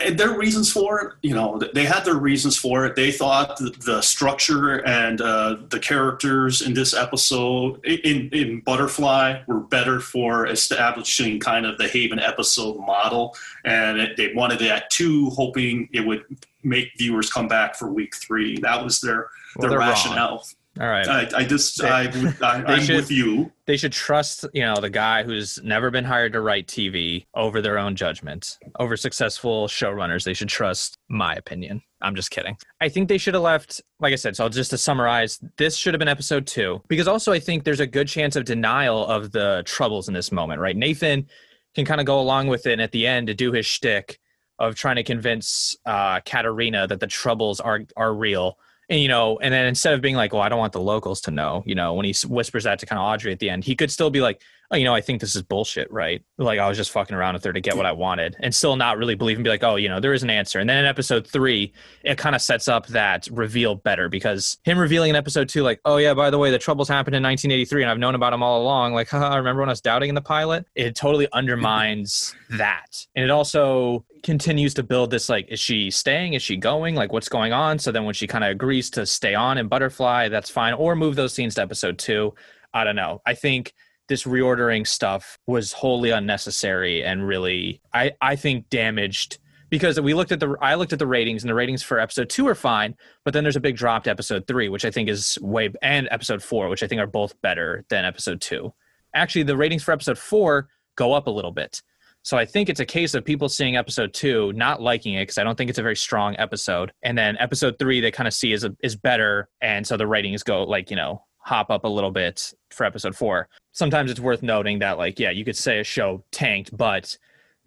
And- 0.00 0.18
their 0.18 0.36
reasons 0.36 0.72
for 0.72 1.00
it, 1.00 1.12
you 1.22 1.32
know, 1.32 1.60
they 1.74 1.84
had 1.84 2.04
their 2.04 2.16
reasons 2.16 2.56
for 2.56 2.84
it. 2.86 2.96
They 2.96 3.12
thought 3.12 3.56
the, 3.58 3.70
the 3.84 4.00
structure 4.02 4.84
and 4.84 5.20
uh, 5.20 5.58
the 5.68 5.78
characters 5.78 6.60
in 6.62 6.74
this 6.74 6.92
episode 6.92 7.84
in 7.84 8.30
in 8.30 8.60
Butterfly 8.60 9.42
were 9.46 9.60
better 9.60 10.00
for 10.00 10.46
establishing 10.46 11.38
kind 11.38 11.66
of 11.66 11.78
the 11.78 11.86
Haven 11.86 12.18
episode 12.18 12.78
model, 12.78 13.36
and 13.64 14.00
it, 14.00 14.16
they 14.16 14.32
wanted 14.34 14.58
that 14.60 14.90
too, 14.90 15.30
hoping 15.30 15.88
it 15.92 16.00
would 16.00 16.24
make 16.64 16.90
viewers 16.98 17.30
come 17.30 17.46
back 17.46 17.76
for 17.76 17.88
week 17.92 18.16
three. 18.16 18.58
That 18.58 18.82
was 18.82 19.00
their 19.00 19.28
Well, 19.54 19.68
their 19.68 19.70
they're 19.70 19.78
wrong. 19.78 20.48
All 20.80 20.88
right. 20.88 21.08
I, 21.08 21.28
I 21.38 21.44
just 21.44 21.80
They- 21.80 21.88
I, 21.88 22.02
I 22.66 22.78
should- 22.78 22.96
with 22.96 23.10
you. 23.10 23.50
they 23.66 23.76
should 23.76 23.92
trust 23.92 24.44
you 24.52 24.62
know 24.62 24.76
the 24.80 24.90
guy 24.90 25.22
who's 25.22 25.58
never 25.62 25.90
been 25.90 26.04
hired 26.04 26.32
to 26.34 26.40
write 26.40 26.66
tv 26.66 27.26
over 27.34 27.60
their 27.60 27.78
own 27.78 27.96
judgment. 27.96 28.58
Over 28.78 28.96
successful 28.96 29.66
showrunners 29.68 30.24
they 30.24 30.34
should 30.34 30.48
trust 30.48 30.98
my 31.08 31.34
opinion. 31.34 31.82
I'm 32.00 32.14
just 32.14 32.30
kidding. 32.30 32.56
I 32.80 32.88
think 32.88 33.08
they 33.08 33.18
should 33.18 33.34
have 33.34 33.42
left 33.42 33.80
like 34.00 34.12
i 34.12 34.16
said 34.16 34.36
so 34.36 34.48
just 34.48 34.70
to 34.70 34.78
summarize 34.78 35.40
this 35.56 35.76
should 35.76 35.94
have 35.94 35.98
been 35.98 36.08
episode 36.08 36.46
two. 36.46 36.80
Because 36.88 37.08
also 37.08 37.32
i 37.32 37.40
think 37.40 37.64
there's 37.64 37.80
a 37.80 37.86
good 37.86 38.08
chance 38.08 38.36
of 38.36 38.44
denial 38.44 39.06
of 39.06 39.32
the 39.32 39.62
troubles 39.66 40.08
in 40.08 40.14
this 40.14 40.30
moment 40.32 40.60
right? 40.60 40.76
Nathan 40.76 41.26
can 41.74 41.84
kind 41.84 42.00
of 42.00 42.06
go 42.06 42.18
along 42.20 42.46
with 42.48 42.66
it 42.66 42.72
and 42.72 42.80
at 42.82 42.92
the 42.92 43.06
end 43.06 43.26
to 43.26 43.34
do 43.34 43.52
his 43.52 43.66
shtick 43.66 44.18
of 44.58 44.74
trying 44.74 44.96
to 44.96 45.04
convince 45.04 45.76
uh, 45.86 46.18
Katarina 46.24 46.86
that 46.88 46.98
the 46.98 47.06
troubles 47.06 47.60
are 47.60 47.80
are 47.96 48.12
real. 48.14 48.58
And 48.90 49.00
you 49.00 49.08
know, 49.08 49.38
and 49.38 49.52
then 49.52 49.66
instead 49.66 49.94
of 49.94 50.00
being 50.00 50.16
like, 50.16 50.32
"Well, 50.32 50.42
I 50.42 50.48
don't 50.48 50.58
want 50.58 50.72
the 50.72 50.80
locals 50.80 51.20
to 51.22 51.30
know," 51.30 51.62
you 51.66 51.74
know, 51.74 51.94
when 51.94 52.06
he 52.06 52.14
whispers 52.26 52.64
that 52.64 52.78
to 52.80 52.86
kind 52.86 52.98
of 52.98 53.04
Audrey 53.04 53.32
at 53.32 53.38
the 53.38 53.50
end, 53.50 53.64
he 53.64 53.76
could 53.76 53.90
still 53.90 54.10
be 54.10 54.20
like, 54.20 54.40
"Oh, 54.70 54.76
you 54.76 54.84
know, 54.84 54.94
I 54.94 55.00
think 55.00 55.20
this 55.20 55.34
is 55.34 55.42
bullshit, 55.42 55.90
right? 55.90 56.22
Like 56.36 56.58
I 56.58 56.68
was 56.68 56.76
just 56.76 56.90
fucking 56.90 57.16
around 57.16 57.34
with 57.34 57.44
her 57.44 57.52
to 57.52 57.60
get 57.60 57.76
what 57.76 57.86
I 57.86 57.92
wanted," 57.92 58.36
and 58.40 58.54
still 58.54 58.76
not 58.76 58.98
really 58.98 59.14
believe 59.14 59.36
and 59.36 59.44
be 59.44 59.50
like, 59.50 59.64
"Oh, 59.64 59.76
you 59.76 59.88
know, 59.88 60.00
there 60.00 60.12
is 60.12 60.22
an 60.22 60.30
answer." 60.30 60.58
And 60.58 60.68
then 60.68 60.78
in 60.78 60.84
episode 60.84 61.26
three, 61.26 61.72
it 62.04 62.18
kind 62.18 62.34
of 62.34 62.42
sets 62.42 62.68
up 62.68 62.86
that 62.88 63.26
reveal 63.30 63.74
better 63.74 64.08
because 64.08 64.58
him 64.64 64.78
revealing 64.78 65.10
in 65.10 65.16
episode 65.16 65.48
two, 65.48 65.62
like, 65.62 65.80
"Oh 65.84 65.96
yeah, 65.96 66.14
by 66.14 66.30
the 66.30 66.38
way, 66.38 66.50
the 66.50 66.58
troubles 66.58 66.88
happened 66.88 67.16
in 67.16 67.22
1983, 67.22 67.82
and 67.82 67.90
I've 67.90 67.98
known 67.98 68.14
about 68.14 68.30
them 68.30 68.42
all 68.42 68.62
along." 68.62 68.94
Like, 68.94 69.08
haha, 69.10 69.28
I 69.28 69.36
remember 69.36 69.60
when 69.62 69.68
I 69.68 69.72
was 69.72 69.80
doubting 69.80 70.08
in 70.08 70.14
the 70.14 70.22
pilot? 70.22 70.66
It 70.74 70.94
totally 70.94 71.28
undermines 71.32 72.34
that, 72.50 73.06
and 73.14 73.24
it 73.24 73.30
also 73.30 74.04
continues 74.22 74.74
to 74.74 74.82
build 74.82 75.10
this 75.10 75.28
like 75.28 75.46
is 75.48 75.60
she 75.60 75.90
staying 75.90 76.34
is 76.34 76.42
she 76.42 76.56
going 76.56 76.94
like 76.94 77.12
what's 77.12 77.28
going 77.28 77.52
on 77.52 77.78
so 77.78 77.92
then 77.92 78.04
when 78.04 78.14
she 78.14 78.26
kind 78.26 78.42
of 78.42 78.50
agrees 78.50 78.90
to 78.90 79.06
stay 79.06 79.34
on 79.34 79.58
in 79.58 79.68
butterfly 79.68 80.28
that's 80.28 80.50
fine 80.50 80.74
or 80.74 80.96
move 80.96 81.14
those 81.14 81.32
scenes 81.32 81.54
to 81.54 81.62
episode 81.62 81.98
two 81.98 82.34
i 82.74 82.82
don't 82.82 82.96
know 82.96 83.22
i 83.26 83.32
think 83.32 83.72
this 84.08 84.24
reordering 84.24 84.86
stuff 84.86 85.38
was 85.46 85.72
wholly 85.72 86.10
unnecessary 86.10 87.04
and 87.04 87.26
really 87.26 87.80
i 87.92 88.12
i 88.20 88.34
think 88.36 88.68
damaged 88.70 89.38
because 89.70 90.00
we 90.00 90.14
looked 90.14 90.32
at 90.32 90.40
the 90.40 90.56
i 90.60 90.74
looked 90.74 90.92
at 90.92 90.98
the 90.98 91.06
ratings 91.06 91.42
and 91.42 91.50
the 91.50 91.54
ratings 91.54 91.82
for 91.82 91.98
episode 91.98 92.28
two 92.28 92.46
are 92.46 92.54
fine 92.54 92.94
but 93.24 93.34
then 93.34 93.44
there's 93.44 93.56
a 93.56 93.60
big 93.60 93.76
drop 93.76 94.04
to 94.04 94.10
episode 94.10 94.46
three 94.46 94.68
which 94.68 94.84
i 94.84 94.90
think 94.90 95.08
is 95.08 95.38
way 95.40 95.70
and 95.82 96.08
episode 96.10 96.42
four 96.42 96.68
which 96.68 96.82
i 96.82 96.86
think 96.86 97.00
are 97.00 97.06
both 97.06 97.40
better 97.42 97.84
than 97.88 98.04
episode 98.04 98.40
two 98.40 98.72
actually 99.14 99.42
the 99.42 99.56
ratings 99.56 99.82
for 99.82 99.92
episode 99.92 100.18
four 100.18 100.68
go 100.96 101.12
up 101.12 101.26
a 101.26 101.30
little 101.30 101.52
bit 101.52 101.82
so 102.22 102.36
I 102.36 102.44
think 102.44 102.68
it's 102.68 102.80
a 102.80 102.84
case 102.84 103.14
of 103.14 103.24
people 103.24 103.48
seeing 103.48 103.76
episode 103.76 104.12
two, 104.12 104.52
not 104.52 104.82
liking 104.82 105.14
it 105.14 105.22
because 105.22 105.38
I 105.38 105.44
don't 105.44 105.56
think 105.56 105.70
it's 105.70 105.78
a 105.78 105.82
very 105.82 105.96
strong 105.96 106.36
episode, 106.38 106.92
and 107.02 107.16
then 107.16 107.38
episode 107.38 107.78
three 107.78 108.00
they 108.00 108.10
kind 108.10 108.26
of 108.28 108.34
see 108.34 108.52
is 108.52 108.64
a, 108.64 108.76
is 108.82 108.96
better, 108.96 109.48
and 109.62 109.86
so 109.86 109.96
the 109.96 110.06
ratings 110.06 110.42
go 110.42 110.64
like 110.64 110.90
you 110.90 110.96
know 110.96 111.24
hop 111.38 111.70
up 111.70 111.84
a 111.84 111.88
little 111.88 112.10
bit 112.10 112.52
for 112.70 112.84
episode 112.84 113.16
four. 113.16 113.48
Sometimes 113.78 114.10
it's 114.10 114.18
worth 114.18 114.42
noting 114.42 114.80
that 114.80 114.98
like 114.98 115.20
yeah, 115.20 115.30
you 115.30 115.44
could 115.44 115.56
say 115.56 115.78
a 115.78 115.84
show 115.84 116.24
tanked, 116.32 116.76
but 116.76 117.16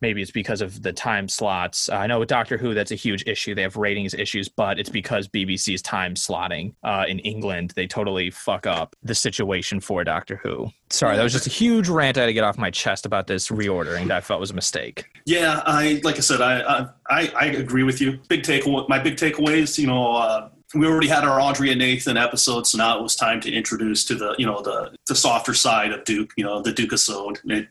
maybe 0.02 0.21
it's 0.21 0.30
because 0.30 0.60
of 0.60 0.84
the 0.84 0.91
time 0.91 1.30
slots. 1.30 1.88
Uh, 1.88 1.93
I 1.93 2.08
know 2.08 2.19
with 2.19 2.28
Doctor 2.28 2.58
Who 2.58 2.74
that's 2.74 2.91
a 2.91 2.95
huge 2.95 3.24
issue. 3.26 3.56
They 3.56 3.62
have 3.62 3.78
ratings 3.78 4.13
issues, 4.13 4.50
but 4.50 4.78
it's 4.78 4.89
because 4.89 5.30
BBC's 5.30 5.82
time 5.82 6.15
slotting 6.15 6.74
uh, 6.84 7.06
in 7.08 7.19
England 7.19 7.71
they 7.78 7.88
totally 7.88 8.30
fuck 8.30 8.67
up 8.67 8.93
the 9.04 9.15
situation 9.15 9.80
for 9.80 10.04
Doctor 10.04 10.36
Who. 10.43 10.69
Sorry, 10.89 11.15
that 11.15 11.24
was 11.24 11.32
just 11.32 11.47
a 11.47 11.50
huge 11.50 11.88
rant 11.88 12.17
I 12.17 12.21
had 12.21 12.28
to 12.28 12.34
get 12.34 12.43
off 12.43 12.58
my 12.58 12.71
chest 12.71 13.06
about 13.06 13.28
this 13.28 13.47
reordering 13.47 14.08
that 14.08 14.17
I 14.17 14.21
felt 14.21 14.41
was 14.41 14.52
a 14.52 14.56
mistake. 14.56 15.06
Yeah, 15.26 15.63
I 15.65 16.02
like 16.04 16.17
I 16.17 16.19
said, 16.19 16.41
I 16.41 16.88
I, 17.10 17.32
I, 17.39 17.45
agree 17.45 17.84
with 17.84 18.02
you. 18.02 18.19
Big 18.28 18.43
take. 18.43 18.67
My 18.89 19.00
big 19.00 19.15
takeaways, 19.15 19.78
you 19.78 19.88
know, 19.88 20.17
uh, 20.17 20.50
we 20.73 20.88
already 20.88 21.07
had 21.07 21.23
our 21.23 21.41
Audrey 21.41 21.71
and 21.71 21.79
Nathan 21.79 22.15
episode, 22.15 22.65
so 22.65 22.77
now 22.77 22.97
it 22.97 23.01
was 23.01 23.15
time 23.15 23.41
to 23.41 23.51
introduce 23.51 24.05
to 24.05 24.15
the 24.15 24.36
you 24.38 24.45
know 24.45 24.62
the 24.62 24.95
the 25.07 25.15
softer 25.15 25.53
side 25.53 25.91
of 25.91 26.05
Duke, 26.05 26.31
you 26.38 26.45
know, 26.45 26.62
the 26.62 26.71
Duke 26.71 26.91
episode. 26.91 27.39
It, 27.45 27.67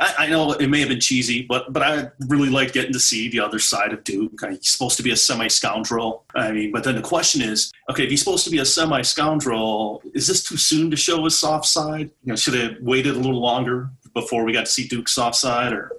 I, 0.00 0.14
I 0.18 0.26
know 0.26 0.52
it 0.52 0.68
may 0.68 0.80
have 0.80 0.88
been 0.88 1.00
cheesy, 1.00 1.42
but 1.42 1.72
but 1.72 1.82
I 1.82 2.10
really 2.28 2.48
liked 2.48 2.74
getting 2.74 2.92
to 2.92 3.00
see 3.00 3.28
the 3.28 3.40
other 3.40 3.58
side 3.58 3.92
of 3.92 4.04
Duke. 4.04 4.38
He's 4.48 4.70
supposed 4.70 4.96
to 4.98 5.02
be 5.02 5.10
a 5.10 5.16
semi 5.16 5.48
scoundrel. 5.48 6.24
I 6.34 6.52
mean, 6.52 6.72
but 6.72 6.84
then 6.84 6.96
the 6.96 7.02
question 7.02 7.42
is, 7.42 7.72
okay, 7.90 8.04
if 8.04 8.10
he's 8.10 8.20
supposed 8.20 8.44
to 8.44 8.50
be 8.50 8.58
a 8.58 8.64
semi 8.64 9.02
scoundrel, 9.02 10.02
is 10.14 10.26
this 10.26 10.42
too 10.42 10.56
soon 10.56 10.90
to 10.90 10.96
show 10.96 11.24
his 11.24 11.38
soft 11.38 11.66
side? 11.66 12.10
You 12.24 12.32
know, 12.32 12.36
should 12.36 12.54
have 12.54 12.76
waited 12.80 13.14
a 13.14 13.18
little 13.18 13.40
longer 13.40 13.90
before 14.14 14.44
we 14.44 14.52
got 14.52 14.66
to 14.66 14.70
see 14.70 14.86
Duke's 14.86 15.14
soft 15.14 15.36
side, 15.36 15.72
or 15.72 15.92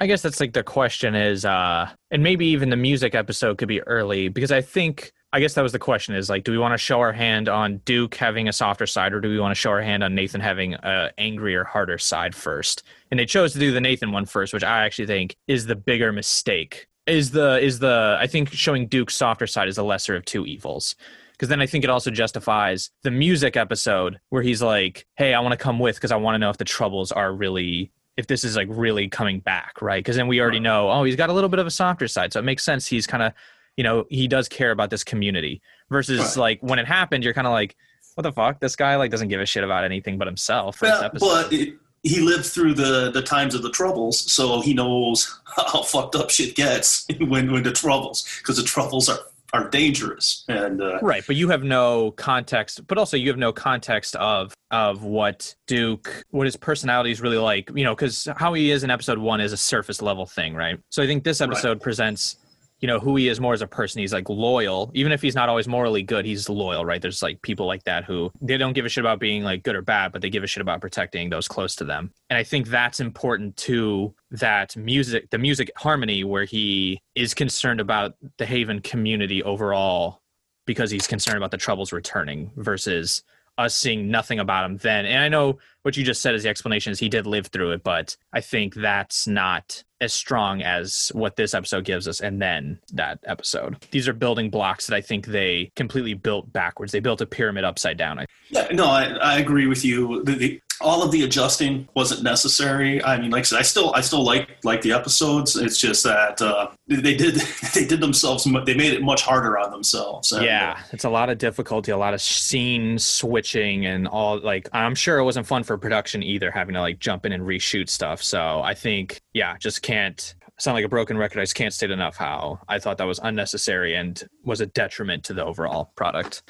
I 0.00 0.06
guess 0.06 0.22
that's 0.22 0.40
like 0.40 0.52
the 0.52 0.64
question 0.64 1.14
is, 1.14 1.44
uh, 1.44 1.88
and 2.10 2.22
maybe 2.22 2.46
even 2.46 2.70
the 2.70 2.76
music 2.76 3.14
episode 3.14 3.58
could 3.58 3.68
be 3.68 3.80
early 3.82 4.28
because 4.28 4.50
I 4.50 4.60
think, 4.60 5.12
I 5.32 5.40
guess 5.40 5.54
that 5.54 5.62
was 5.62 5.72
the 5.72 5.78
question 5.78 6.14
is 6.14 6.28
like, 6.28 6.44
do 6.44 6.52
we 6.52 6.58
want 6.58 6.74
to 6.74 6.78
show 6.78 7.00
our 7.00 7.12
hand 7.12 7.48
on 7.48 7.78
Duke 7.84 8.14
having 8.16 8.48
a 8.48 8.52
softer 8.52 8.86
side 8.86 9.14
or 9.14 9.20
do 9.20 9.30
we 9.30 9.40
want 9.40 9.52
to 9.52 9.58
show 9.58 9.70
our 9.70 9.80
hand 9.80 10.04
on 10.04 10.14
Nathan 10.14 10.42
having 10.42 10.74
a 10.74 11.10
angrier, 11.16 11.64
harder 11.64 11.96
side 11.96 12.34
first? 12.34 12.82
And 13.10 13.18
they 13.18 13.24
chose 13.24 13.54
to 13.54 13.58
do 13.58 13.72
the 13.72 13.80
Nathan 13.80 14.12
one 14.12 14.26
first, 14.26 14.52
which 14.52 14.62
I 14.62 14.84
actually 14.84 15.06
think 15.06 15.36
is 15.46 15.66
the 15.66 15.74
bigger 15.76 16.12
mistake. 16.12 16.86
Is 17.06 17.30
the, 17.30 17.58
is 17.58 17.78
the, 17.78 18.16
I 18.20 18.26
think 18.26 18.52
showing 18.52 18.86
Duke's 18.86 19.16
softer 19.16 19.46
side 19.46 19.68
is 19.68 19.76
the 19.76 19.84
lesser 19.84 20.14
of 20.14 20.24
two 20.24 20.44
evils. 20.44 20.94
Because 21.32 21.48
then 21.48 21.62
I 21.62 21.66
think 21.66 21.82
it 21.82 21.90
also 21.90 22.10
justifies 22.10 22.90
the 23.02 23.10
music 23.10 23.56
episode 23.56 24.20
where 24.28 24.42
he's 24.42 24.62
like, 24.62 25.06
hey, 25.16 25.34
I 25.34 25.40
want 25.40 25.52
to 25.52 25.56
come 25.56 25.78
with 25.78 25.96
because 25.96 26.12
I 26.12 26.16
want 26.16 26.34
to 26.34 26.38
know 26.38 26.50
if 26.50 26.58
the 26.58 26.64
troubles 26.64 27.10
are 27.10 27.32
really 27.32 27.90
if 28.16 28.26
this 28.26 28.44
is 28.44 28.56
like 28.56 28.68
really 28.70 29.08
coming 29.08 29.40
back, 29.40 29.80
right? 29.80 29.98
Because 29.98 30.16
then 30.16 30.28
we 30.28 30.40
already 30.40 30.60
know, 30.60 30.90
oh, 30.90 31.04
he's 31.04 31.16
got 31.16 31.30
a 31.30 31.32
little 31.32 31.48
bit 31.48 31.58
of 31.58 31.66
a 31.66 31.70
softer 31.70 32.06
side, 32.06 32.32
so 32.32 32.40
it 32.40 32.44
makes 32.44 32.62
sense. 32.62 32.86
He's 32.86 33.06
kind 33.06 33.22
of, 33.22 33.32
you 33.76 33.84
know, 33.84 34.04
he 34.10 34.28
does 34.28 34.48
care 34.48 34.70
about 34.70 34.90
this 34.90 35.04
community. 35.04 35.62
Versus 35.90 36.20
Right. 36.20 36.36
like 36.36 36.60
when 36.62 36.78
it 36.78 36.86
happened, 36.86 37.22
you're 37.24 37.34
kind 37.34 37.46
of 37.46 37.52
like, 37.52 37.76
what 38.14 38.22
the 38.22 38.32
fuck? 38.32 38.60
This 38.60 38.76
guy 38.76 38.96
like 38.96 39.10
doesn't 39.10 39.28
give 39.28 39.40
a 39.40 39.46
shit 39.46 39.64
about 39.64 39.84
anything 39.84 40.18
but 40.18 40.26
himself. 40.26 40.76
For 40.76 40.86
Yeah, 40.86 41.00
episode. 41.04 41.26
but 41.28 41.52
it, 41.52 41.74
he 42.02 42.20
lived 42.20 42.46
through 42.46 42.74
the 42.74 43.10
the 43.10 43.22
times 43.22 43.54
of 43.54 43.62
the 43.62 43.70
troubles, 43.70 44.32
so 44.32 44.60
he 44.60 44.74
knows 44.74 45.40
how 45.56 45.82
fucked 45.82 46.16
up 46.16 46.30
shit 46.30 46.54
gets 46.54 47.06
when 47.20 47.52
when 47.52 47.62
the 47.62 47.72
troubles 47.72 48.26
because 48.38 48.56
the 48.56 48.62
troubles 48.62 49.08
are 49.08 49.20
are 49.54 49.68
dangerous 49.68 50.46
and 50.48 50.80
uh, 50.80 50.98
right 51.02 51.24
but 51.26 51.36
you 51.36 51.46
have 51.50 51.62
no 51.62 52.10
context 52.12 52.86
but 52.86 52.96
also 52.96 53.18
you 53.18 53.28
have 53.28 53.36
no 53.36 53.52
context 53.52 54.16
of 54.16 54.54
of 54.70 55.04
what 55.04 55.54
duke 55.66 56.24
what 56.30 56.46
his 56.46 56.56
personality 56.56 57.10
is 57.10 57.20
really 57.20 57.36
like 57.36 57.70
you 57.74 57.84
know 57.84 57.94
because 57.94 58.26
how 58.38 58.54
he 58.54 58.70
is 58.70 58.82
in 58.82 58.90
episode 58.90 59.18
one 59.18 59.42
is 59.42 59.52
a 59.52 59.56
surface 59.58 60.00
level 60.00 60.24
thing 60.24 60.54
right 60.54 60.78
so 60.88 61.02
i 61.02 61.06
think 61.06 61.22
this 61.22 61.42
episode 61.42 61.72
right. 61.72 61.82
presents 61.82 62.36
you 62.82 62.88
know 62.88 62.98
who 62.98 63.16
he 63.16 63.28
is 63.28 63.40
more 63.40 63.54
as 63.54 63.62
a 63.62 63.66
person. 63.66 64.00
He's 64.00 64.12
like 64.12 64.28
loyal. 64.28 64.90
Even 64.92 65.12
if 65.12 65.22
he's 65.22 65.34
not 65.34 65.48
always 65.48 65.66
morally 65.66 66.02
good 66.02 66.26
he's 66.26 66.48
loyal 66.48 66.84
right? 66.84 67.00
There's 67.00 67.22
like 67.22 67.40
people 67.40 67.66
like 67.66 67.84
that 67.84 68.04
who 68.04 68.30
they 68.42 68.58
don't 68.58 68.74
give 68.74 68.84
a 68.84 68.88
shit 68.90 69.02
about 69.02 69.20
being 69.20 69.42
like 69.42 69.62
good 69.62 69.76
or 69.76 69.82
bad 69.82 70.12
but 70.12 70.20
they 70.20 70.28
give 70.28 70.42
a 70.42 70.46
shit 70.46 70.60
about 70.60 70.80
protecting 70.80 71.30
those 71.30 71.48
close 71.48 71.74
to 71.76 71.84
them. 71.84 72.12
And 72.28 72.36
i 72.36 72.42
think 72.42 72.68
that's 72.68 73.00
important 73.00 73.56
too 73.56 74.14
that 74.30 74.76
music 74.76 75.30
the 75.30 75.38
music 75.38 75.70
harmony 75.76 76.24
where 76.24 76.44
he 76.44 77.00
is 77.14 77.32
concerned 77.32 77.80
about 77.80 78.14
the 78.36 78.46
haven 78.46 78.80
community 78.80 79.42
overall 79.42 80.20
because 80.66 80.90
he's 80.90 81.06
concerned 81.06 81.36
about 81.38 81.50
the 81.50 81.56
troubles 81.56 81.92
returning 81.92 82.50
versus 82.56 83.22
us 83.58 83.74
seeing 83.74 84.10
nothing 84.10 84.38
about 84.38 84.64
him 84.64 84.76
then. 84.78 85.04
And 85.04 85.22
I 85.22 85.28
know 85.28 85.58
what 85.82 85.96
you 85.96 86.04
just 86.04 86.22
said 86.22 86.34
as 86.34 86.42
the 86.42 86.48
explanation 86.48 86.90
is 86.90 86.98
he 86.98 87.08
did 87.08 87.26
live 87.26 87.48
through 87.48 87.72
it, 87.72 87.82
but 87.82 88.16
I 88.32 88.40
think 88.40 88.74
that's 88.74 89.26
not 89.26 89.84
as 90.02 90.12
strong 90.12 90.62
as 90.62 91.12
what 91.14 91.36
this 91.36 91.54
episode 91.54 91.84
gives 91.84 92.08
us 92.08 92.20
and 92.20 92.42
then 92.42 92.78
that 92.92 93.20
episode. 93.24 93.76
These 93.92 94.08
are 94.08 94.12
building 94.12 94.50
blocks 94.50 94.88
that 94.88 94.96
I 94.96 95.00
think 95.00 95.26
they 95.26 95.70
completely 95.76 96.14
built 96.14 96.52
backwards. 96.52 96.92
They 96.92 97.00
built 97.00 97.20
a 97.20 97.26
pyramid 97.26 97.64
upside 97.64 97.96
down. 97.96 98.26
Yeah, 98.50 98.68
no, 98.72 98.86
I, 98.86 99.04
I 99.04 99.38
agree 99.38 99.66
with 99.66 99.84
you. 99.84 100.24
The, 100.24 100.32
the, 100.32 100.62
all 100.82 101.02
of 101.02 101.10
the 101.10 101.24
adjusting 101.24 101.88
wasn't 101.94 102.22
necessary. 102.22 103.02
I 103.02 103.18
mean, 103.18 103.30
like 103.30 103.40
I 103.40 103.42
said, 103.42 103.58
I 103.58 103.62
still 103.62 103.94
I 103.94 104.00
still 104.00 104.24
like 104.24 104.48
like 104.64 104.82
the 104.82 104.92
episodes. 104.92 105.56
It's 105.56 105.78
just 105.78 106.04
that 106.04 106.40
uh, 106.40 106.68
they 106.86 107.14
did 107.14 107.34
they 107.74 107.86
did 107.86 108.00
themselves 108.00 108.44
they 108.66 108.74
made 108.74 108.92
it 108.92 109.02
much 109.02 109.22
harder 109.22 109.58
on 109.58 109.70
themselves. 109.70 110.32
And, 110.32 110.44
yeah, 110.44 110.80
it's 110.92 111.04
a 111.04 111.10
lot 111.10 111.30
of 111.30 111.38
difficulty, 111.38 111.92
a 111.92 111.96
lot 111.96 112.14
of 112.14 112.20
scene 112.20 112.98
switching, 112.98 113.86
and 113.86 114.06
all. 114.08 114.40
Like 114.40 114.68
I'm 114.72 114.94
sure 114.94 115.18
it 115.18 115.24
wasn't 115.24 115.46
fun 115.46 115.62
for 115.62 115.78
production 115.78 116.22
either, 116.22 116.50
having 116.50 116.74
to 116.74 116.80
like 116.80 116.98
jump 116.98 117.26
in 117.26 117.32
and 117.32 117.42
reshoot 117.44 117.88
stuff. 117.88 118.22
So 118.22 118.60
I 118.60 118.74
think 118.74 119.22
yeah, 119.32 119.56
just 119.58 119.82
can't 119.82 120.34
sound 120.58 120.76
like 120.76 120.84
a 120.84 120.88
broken 120.88 121.16
record. 121.16 121.40
I 121.40 121.42
just 121.42 121.54
can't 121.54 121.72
state 121.72 121.90
enough 121.90 122.16
how 122.16 122.60
I 122.68 122.78
thought 122.78 122.98
that 122.98 123.06
was 123.06 123.20
unnecessary 123.22 123.94
and 123.94 124.22
was 124.44 124.60
a 124.60 124.66
detriment 124.66 125.24
to 125.24 125.34
the 125.34 125.44
overall 125.44 125.92
product. 125.96 126.42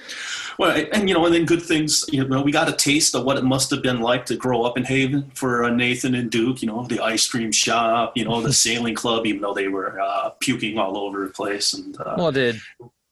Well, 0.59 0.87
and 0.93 1.09
you 1.09 1.15
know, 1.15 1.25
and 1.25 1.35
then 1.35 1.45
good 1.45 1.63
things. 1.63 2.05
You 2.11 2.27
know, 2.27 2.43
we 2.43 2.53
got 2.53 2.69
a 2.69 2.73
taste 2.73 3.15
of 3.15 3.25
what 3.25 3.39
it 3.39 3.45
must 3.45 3.71
have 3.71 3.83
been 3.83 4.01
like 4.01 4.27
to 4.27 4.37
grow 4.37 4.63
up 4.63 4.77
in 4.77 4.85
Haven 4.85 5.31
for 5.35 5.65
uh, 5.65 5.71
Nathan 5.71 6.15
and 6.15 6.31
Duke. 6.31 6.63
You 6.63 6.69
know, 6.69 6.85
the 6.87 7.01
ice 7.01 7.29
cream 7.29 7.53
shop. 7.53 8.13
You 8.17 8.25
know, 8.25 8.41
the 8.41 8.53
sailing 8.53 8.95
club. 8.95 9.27
Even 9.27 9.43
though 9.43 9.55
they 9.55 9.69
were 9.69 10.01
uh, 10.01 10.31
puking 10.41 10.79
all 10.79 10.99
over 10.99 11.27
the 11.27 11.33
place. 11.33 11.73
And 11.75 11.99
uh, 12.01 12.15
well, 12.19 12.33
did 12.33 12.61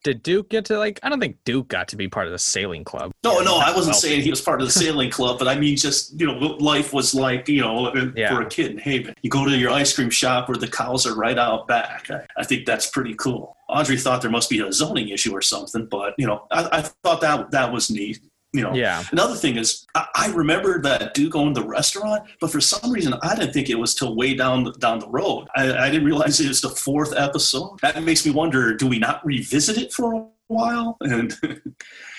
did 0.02 0.22
Duke 0.22 0.48
get 0.48 0.64
to 0.66 0.78
like? 0.78 0.98
I 1.02 1.08
don't 1.08 1.20
think 1.20 1.36
Duke 1.44 1.68
got 1.68 1.88
to 1.88 1.96
be 1.96 2.08
part 2.08 2.26
of 2.26 2.32
the 2.32 2.38
sailing 2.38 2.84
club. 2.84 3.12
No, 3.22 3.40
no, 3.40 3.58
I 3.58 3.74
wasn't 3.74 3.96
saying 3.96 4.22
he 4.22 4.30
was 4.30 4.40
part 4.40 4.60
of 4.60 4.66
the 4.66 4.72
sailing 4.80 5.10
club, 5.10 5.38
but 5.38 5.48
I 5.48 5.58
mean 5.58 5.76
just 5.76 6.18
you 6.18 6.26
know 6.26 6.34
life 6.34 6.92
was 6.92 7.14
like. 7.14 7.48
You 7.48 7.62
know, 7.62 7.92
yeah. 8.16 8.28
for 8.34 8.42
a 8.42 8.46
kid 8.46 8.70
in 8.70 8.78
Haven, 8.78 9.14
you 9.22 9.30
go 9.30 9.44
to 9.44 9.56
your 9.56 9.70
ice 9.70 9.94
cream 9.94 10.10
shop 10.10 10.48
where 10.48 10.56
the 10.56 10.68
cows 10.68 11.06
are 11.06 11.14
right 11.14 11.38
out 11.38 11.66
back. 11.66 12.10
I, 12.10 12.26
I 12.36 12.44
think 12.44 12.66
that's 12.66 12.88
pretty 12.88 13.14
cool. 13.14 13.56
Audrey 13.68 13.96
thought 13.96 14.20
there 14.22 14.30
must 14.30 14.50
be 14.50 14.60
a 14.60 14.72
zoning 14.72 15.08
issue 15.08 15.32
or 15.32 15.42
something, 15.42 15.86
but 15.86 16.14
you 16.18 16.26
know, 16.26 16.46
I, 16.50 16.68
I 16.72 16.82
thought 16.82 17.20
that 17.20 17.50
that 17.50 17.72
was 17.72 17.90
neat 17.90 18.20
you 18.52 18.62
know. 18.62 18.74
Yeah. 18.74 19.02
Another 19.12 19.34
thing 19.34 19.56
is 19.56 19.86
I, 19.94 20.06
I, 20.14 20.32
remember 20.32 20.80
that 20.82 21.14
duke 21.14 21.36
owned 21.36 21.56
the 21.56 21.64
restaurant 21.64 22.24
but 22.40 22.50
for 22.50 22.60
some 22.60 22.90
reason 22.90 23.14
i 23.22 23.34
didn't 23.34 23.52
think 23.52 23.68
it 23.68 23.76
was 23.76 23.94
till 23.94 24.16
way 24.16 24.34
down 24.34 24.64
the, 24.64 24.72
down 24.72 24.98
the 24.98 25.08
road. 25.08 25.48
I, 25.56 25.72
I 25.72 25.90
didn't 25.90 26.04
realize 26.04 26.40
it 26.40 26.48
was 26.48 26.60
the 26.60 26.70
fourth 26.70 27.14
episode. 27.16 27.78
That 27.82 28.02
makes 28.02 28.24
me 28.24 28.32
wonder 28.32 28.74
do 28.74 28.86
we 28.86 28.98
not 28.98 29.24
revisit 29.24 29.78
it 29.78 29.92
for 29.92 30.14
a 30.14 30.26
while? 30.48 30.96
And 31.02 31.36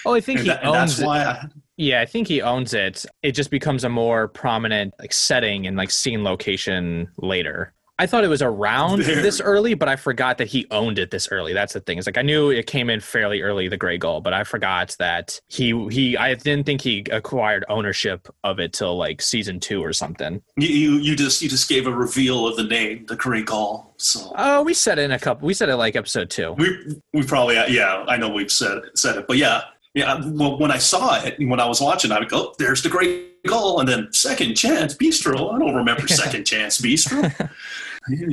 oh 0.05 0.15
i 0.15 0.21
think 0.21 0.41
he 0.41 0.47
that, 0.47 0.65
owns 0.65 0.97
that's 0.97 0.99
it. 0.99 1.05
why 1.05 1.23
I, 1.23 1.47
yeah 1.77 2.01
i 2.01 2.05
think 2.05 2.27
he 2.27 2.41
owns 2.41 2.73
it. 2.73 3.05
It 3.23 3.33
just 3.33 3.51
becomes 3.51 3.83
a 3.83 3.89
more 3.89 4.27
prominent 4.27 4.93
like 4.99 5.13
setting 5.13 5.67
and 5.67 5.77
like 5.77 5.91
scene 5.91 6.23
location 6.23 7.09
later 7.17 7.73
I 7.99 8.07
thought 8.07 8.23
it 8.23 8.29
was 8.29 8.41
around 8.41 9.01
there. 9.03 9.21
this 9.21 9.39
early, 9.39 9.73
but 9.73 9.87
I 9.87 9.95
forgot 9.95 10.37
that 10.39 10.47
he 10.47 10.65
owned 10.71 10.97
it 10.97 11.11
this 11.11 11.27
early. 11.31 11.53
That's 11.53 11.73
the 11.73 11.79
thing. 11.79 11.97
It's 11.97 12.07
like 12.07 12.17
I 12.17 12.21
knew 12.23 12.49
it 12.49 12.65
came 12.67 12.89
in 12.89 12.99
fairly 12.99 13.41
early, 13.41 13.67
the 13.67 13.77
Grey 13.77 13.97
Gull, 13.97 14.21
but 14.21 14.33
I 14.33 14.43
forgot 14.43 14.95
that 14.99 15.39
he 15.47 15.87
he. 15.89 16.17
I 16.17 16.33
didn't 16.33 16.65
think 16.65 16.81
he 16.81 17.05
acquired 17.11 17.65
ownership 17.69 18.27
of 18.43 18.59
it 18.59 18.73
till 18.73 18.97
like 18.97 19.21
season 19.21 19.59
two 19.59 19.83
or 19.83 19.93
something. 19.93 20.41
You 20.57 20.67
you, 20.67 20.91
you 20.97 21.15
just 21.15 21.41
you 21.41 21.49
just 21.49 21.69
gave 21.69 21.87
a 21.87 21.91
reveal 21.91 22.47
of 22.47 22.55
the 22.57 22.63
name, 22.63 23.05
the 23.07 23.15
Grey 23.15 23.43
Gull. 23.43 23.93
So 23.97 24.33
oh, 24.35 24.63
we 24.63 24.73
said 24.73 24.97
it 24.97 25.03
in 25.03 25.11
a 25.11 25.19
couple. 25.19 25.45
We 25.45 25.53
said 25.53 25.69
it 25.69 25.75
like 25.75 25.95
episode 25.95 26.29
two. 26.29 26.53
We 26.53 27.01
we 27.13 27.23
probably 27.23 27.55
yeah. 27.55 28.05
I 28.07 28.17
know 28.17 28.29
we've 28.29 28.51
said 28.51 28.81
said 28.95 29.17
it, 29.17 29.27
but 29.27 29.37
yeah. 29.37 29.63
Yeah, 29.93 30.21
well, 30.23 30.57
when 30.57 30.71
I 30.71 30.77
saw 30.77 31.21
it, 31.21 31.35
when 31.39 31.59
I 31.59 31.67
was 31.67 31.81
watching, 31.81 32.11
I 32.11 32.19
would 32.19 32.29
go, 32.29 32.37
oh, 32.37 32.55
"There's 32.57 32.81
the 32.81 32.89
Grey 32.89 33.25
Gull," 33.45 33.79
and 33.79 33.89
then 33.89 34.07
Second 34.13 34.55
Chance 34.55 34.95
Bistro. 34.95 35.53
I 35.53 35.59
don't 35.59 35.75
remember 35.75 36.07
Second 36.07 36.45
Chance 36.45 36.79
Bistro. 36.79 37.49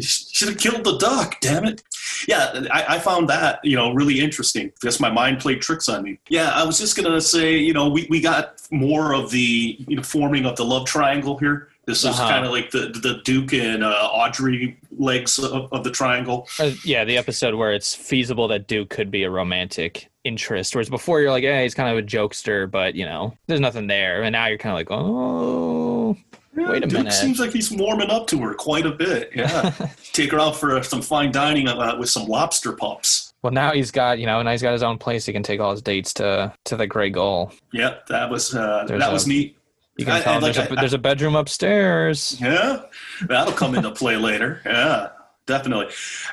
should 0.00 0.48
have 0.48 0.58
killed 0.58 0.84
the 0.84 0.96
duck, 0.98 1.40
damn 1.40 1.64
it. 1.64 1.82
Yeah, 2.26 2.64
I, 2.70 2.96
I, 2.96 2.98
found 2.98 3.28
that, 3.28 3.60
you 3.62 3.76
know, 3.76 3.92
really 3.92 4.20
interesting 4.20 4.72
because 4.74 4.98
my 4.98 5.10
mind 5.10 5.40
played 5.40 5.60
tricks 5.60 5.88
on 5.88 6.02
me. 6.02 6.18
Yeah, 6.28 6.50
I 6.50 6.64
was 6.64 6.78
just 6.78 6.96
going 6.96 7.10
to 7.10 7.20
say, 7.20 7.56
you 7.56 7.72
know, 7.72 7.88
we, 7.88 8.06
we 8.08 8.20
got 8.20 8.62
more 8.70 9.14
of 9.14 9.30
the, 9.30 9.76
you 9.86 9.96
know, 9.96 10.02
forming 10.02 10.46
of 10.46 10.56
the 10.56 10.64
love 10.64 10.86
triangle 10.86 11.36
here. 11.38 11.68
This 11.88 12.00
is 12.00 12.20
uh-huh. 12.20 12.28
kind 12.28 12.44
of 12.44 12.52
like 12.52 12.70
the 12.70 12.88
the 13.02 13.22
Duke 13.24 13.54
and 13.54 13.82
uh, 13.82 14.10
Audrey 14.12 14.76
legs 14.98 15.38
of, 15.38 15.72
of 15.72 15.84
the 15.84 15.90
triangle. 15.90 16.46
Uh, 16.60 16.72
yeah, 16.84 17.02
the 17.02 17.16
episode 17.16 17.54
where 17.54 17.72
it's 17.72 17.94
feasible 17.94 18.46
that 18.48 18.66
Duke 18.66 18.90
could 18.90 19.10
be 19.10 19.22
a 19.22 19.30
romantic 19.30 20.10
interest, 20.22 20.74
whereas 20.74 20.90
before 20.90 21.22
you're 21.22 21.30
like, 21.30 21.44
hey, 21.44 21.62
he's 21.62 21.72
kind 21.72 21.90
of 21.90 22.04
a 22.04 22.06
jokester, 22.06 22.70
but 22.70 22.94
you 22.94 23.06
know, 23.06 23.34
there's 23.46 23.60
nothing 23.60 23.86
there, 23.86 24.22
and 24.22 24.34
now 24.34 24.48
you're 24.48 24.58
kind 24.58 24.74
of 24.74 24.76
like, 24.76 24.88
oh, 24.90 26.14
yeah, 26.54 26.68
Wait 26.68 26.84
a 26.84 26.86
Duke 26.86 26.98
minute. 26.98 27.12
seems 27.14 27.40
like 27.40 27.52
he's 27.52 27.70
warming 27.70 28.10
up 28.10 28.26
to 28.26 28.38
her 28.40 28.52
quite 28.52 28.84
a 28.84 28.92
bit. 28.92 29.30
Yeah. 29.34 29.72
Take 30.12 30.32
her 30.32 30.40
out 30.40 30.56
for 30.56 30.82
some 30.82 31.00
fine 31.00 31.32
dining 31.32 31.68
uh, 31.68 31.96
with 31.98 32.10
some 32.10 32.26
lobster 32.26 32.72
pups. 32.72 33.32
Well, 33.42 33.52
now 33.52 33.72
he's 33.72 33.90
got 33.90 34.18
you 34.18 34.26
know 34.26 34.42
now 34.42 34.50
he's 34.50 34.62
got 34.62 34.72
his 34.72 34.82
own 34.82 34.98
place. 34.98 35.24
He 35.24 35.32
can 35.32 35.44
take 35.44 35.60
all 35.60 35.70
his 35.70 35.80
dates 35.80 36.12
to 36.14 36.52
to 36.64 36.76
the 36.76 36.88
Grey 36.88 37.08
Gull. 37.08 37.52
Yep, 37.72 38.08
that 38.08 38.28
was 38.28 38.52
uh, 38.52 38.84
that 38.88 39.08
a, 39.08 39.12
was 39.12 39.28
neat. 39.28 39.56
You 39.98 40.06
can 40.06 40.22
tell 40.22 40.34
I, 40.34 40.38
like, 40.38 40.54
there's, 40.54 40.70
a, 40.70 40.74
there's 40.74 40.92
a 40.94 40.98
bedroom 40.98 41.36
upstairs. 41.36 42.38
Yeah, 42.40 42.82
that'll 43.26 43.52
come 43.52 43.74
into 43.74 43.90
play 43.90 44.16
later. 44.16 44.62
Yeah 44.64 45.10
definitely. 45.48 45.86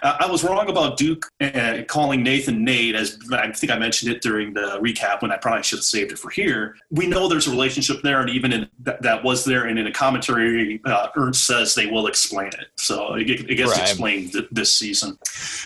Uh, 0.03 0.17
I 0.19 0.29
was 0.29 0.43
wrong 0.43 0.69
about 0.69 0.97
Duke 0.97 1.25
uh, 1.41 1.81
calling 1.87 2.21
Nathan 2.21 2.63
Nate, 2.63 2.93
as 2.93 3.17
I 3.31 3.51
think 3.51 3.71
I 3.71 3.79
mentioned 3.79 4.11
it 4.11 4.21
during 4.21 4.53
the 4.53 4.77
recap 4.79 5.23
when 5.23 5.31
I 5.31 5.37
probably 5.37 5.63
should 5.63 5.79
have 5.79 5.85
saved 5.85 6.11
it 6.11 6.19
for 6.19 6.29
here. 6.29 6.75
We 6.91 7.07
know 7.07 7.27
there's 7.27 7.47
a 7.47 7.51
relationship 7.51 8.03
there, 8.03 8.21
and 8.21 8.29
even 8.29 8.53
in, 8.53 8.69
that, 8.81 9.01
that 9.01 9.23
was 9.23 9.43
there, 9.43 9.65
and 9.65 9.79
in 9.79 9.87
a 9.87 9.91
commentary, 9.91 10.81
uh, 10.85 11.07
Ernst 11.15 11.47
says 11.47 11.73
they 11.73 11.87
will 11.87 12.05
explain 12.05 12.49
it. 12.49 12.67
So 12.75 13.15
it, 13.15 13.27
it 13.29 13.55
gets 13.55 13.71
right. 13.71 13.81
explained 13.81 14.33
th- 14.33 14.49
this 14.51 14.75
season 14.75 15.17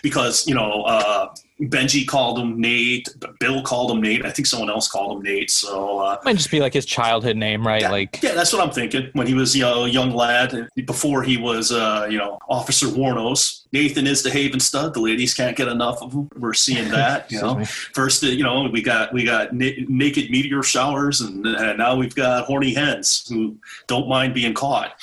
because, 0.01 0.47
you 0.47 0.55
know, 0.55 0.83
uh, 0.83 1.33
Benji 1.61 2.07
called 2.07 2.39
him 2.39 2.59
Nate. 2.59 3.09
Bill 3.39 3.61
called 3.61 3.91
him 3.91 4.01
Nate. 4.01 4.25
I 4.25 4.29
think 4.29 4.45
someone 4.45 4.69
else 4.69 4.87
called 4.87 5.17
him 5.17 5.23
Nate. 5.23 5.51
So 5.51 5.99
uh, 5.99 6.17
might 6.23 6.37
just 6.37 6.51
be 6.51 6.59
like 6.59 6.73
his 6.73 6.85
childhood 6.85 7.35
name, 7.35 7.65
right? 7.67 7.81
Yeah, 7.81 7.91
like 7.91 8.21
yeah, 8.23 8.33
that's 8.33 8.53
what 8.53 8.65
I'm 8.65 8.71
thinking. 8.71 9.09
When 9.13 9.27
he 9.27 9.33
was 9.33 9.55
you 9.55 9.63
know, 9.63 9.83
a 9.83 9.89
young 9.89 10.11
lad, 10.11 10.69
before 10.85 11.23
he 11.23 11.37
was 11.37 11.71
uh, 11.71 12.07
you 12.09 12.17
know 12.17 12.39
Officer 12.47 12.87
Wuornos. 12.87 13.57
Nathan 13.71 14.07
is 14.07 14.23
the 14.23 14.31
Haven 14.31 14.59
stud. 14.59 14.95
The 14.95 14.99
ladies 14.99 15.35
can't 15.35 15.55
get 15.55 15.67
enough 15.67 16.01
of 16.01 16.11
him. 16.11 16.27
We're 16.37 16.53
seeing 16.53 16.89
that. 16.89 17.29
You 17.39 17.41
know, 17.41 17.63
first 17.93 18.23
you 18.23 18.43
know 18.43 18.67
we 18.71 18.81
got 18.81 19.13
we 19.13 19.23
got 19.23 19.53
na- 19.53 19.85
naked 19.87 20.31
meteor 20.31 20.63
showers, 20.63 21.21
and, 21.21 21.45
and 21.45 21.77
now 21.77 21.95
we've 21.95 22.15
got 22.15 22.45
horny 22.45 22.73
hens 22.73 23.25
who 23.29 23.57
don't 23.87 24.07
mind 24.09 24.33
being 24.33 24.53
caught. 24.53 24.95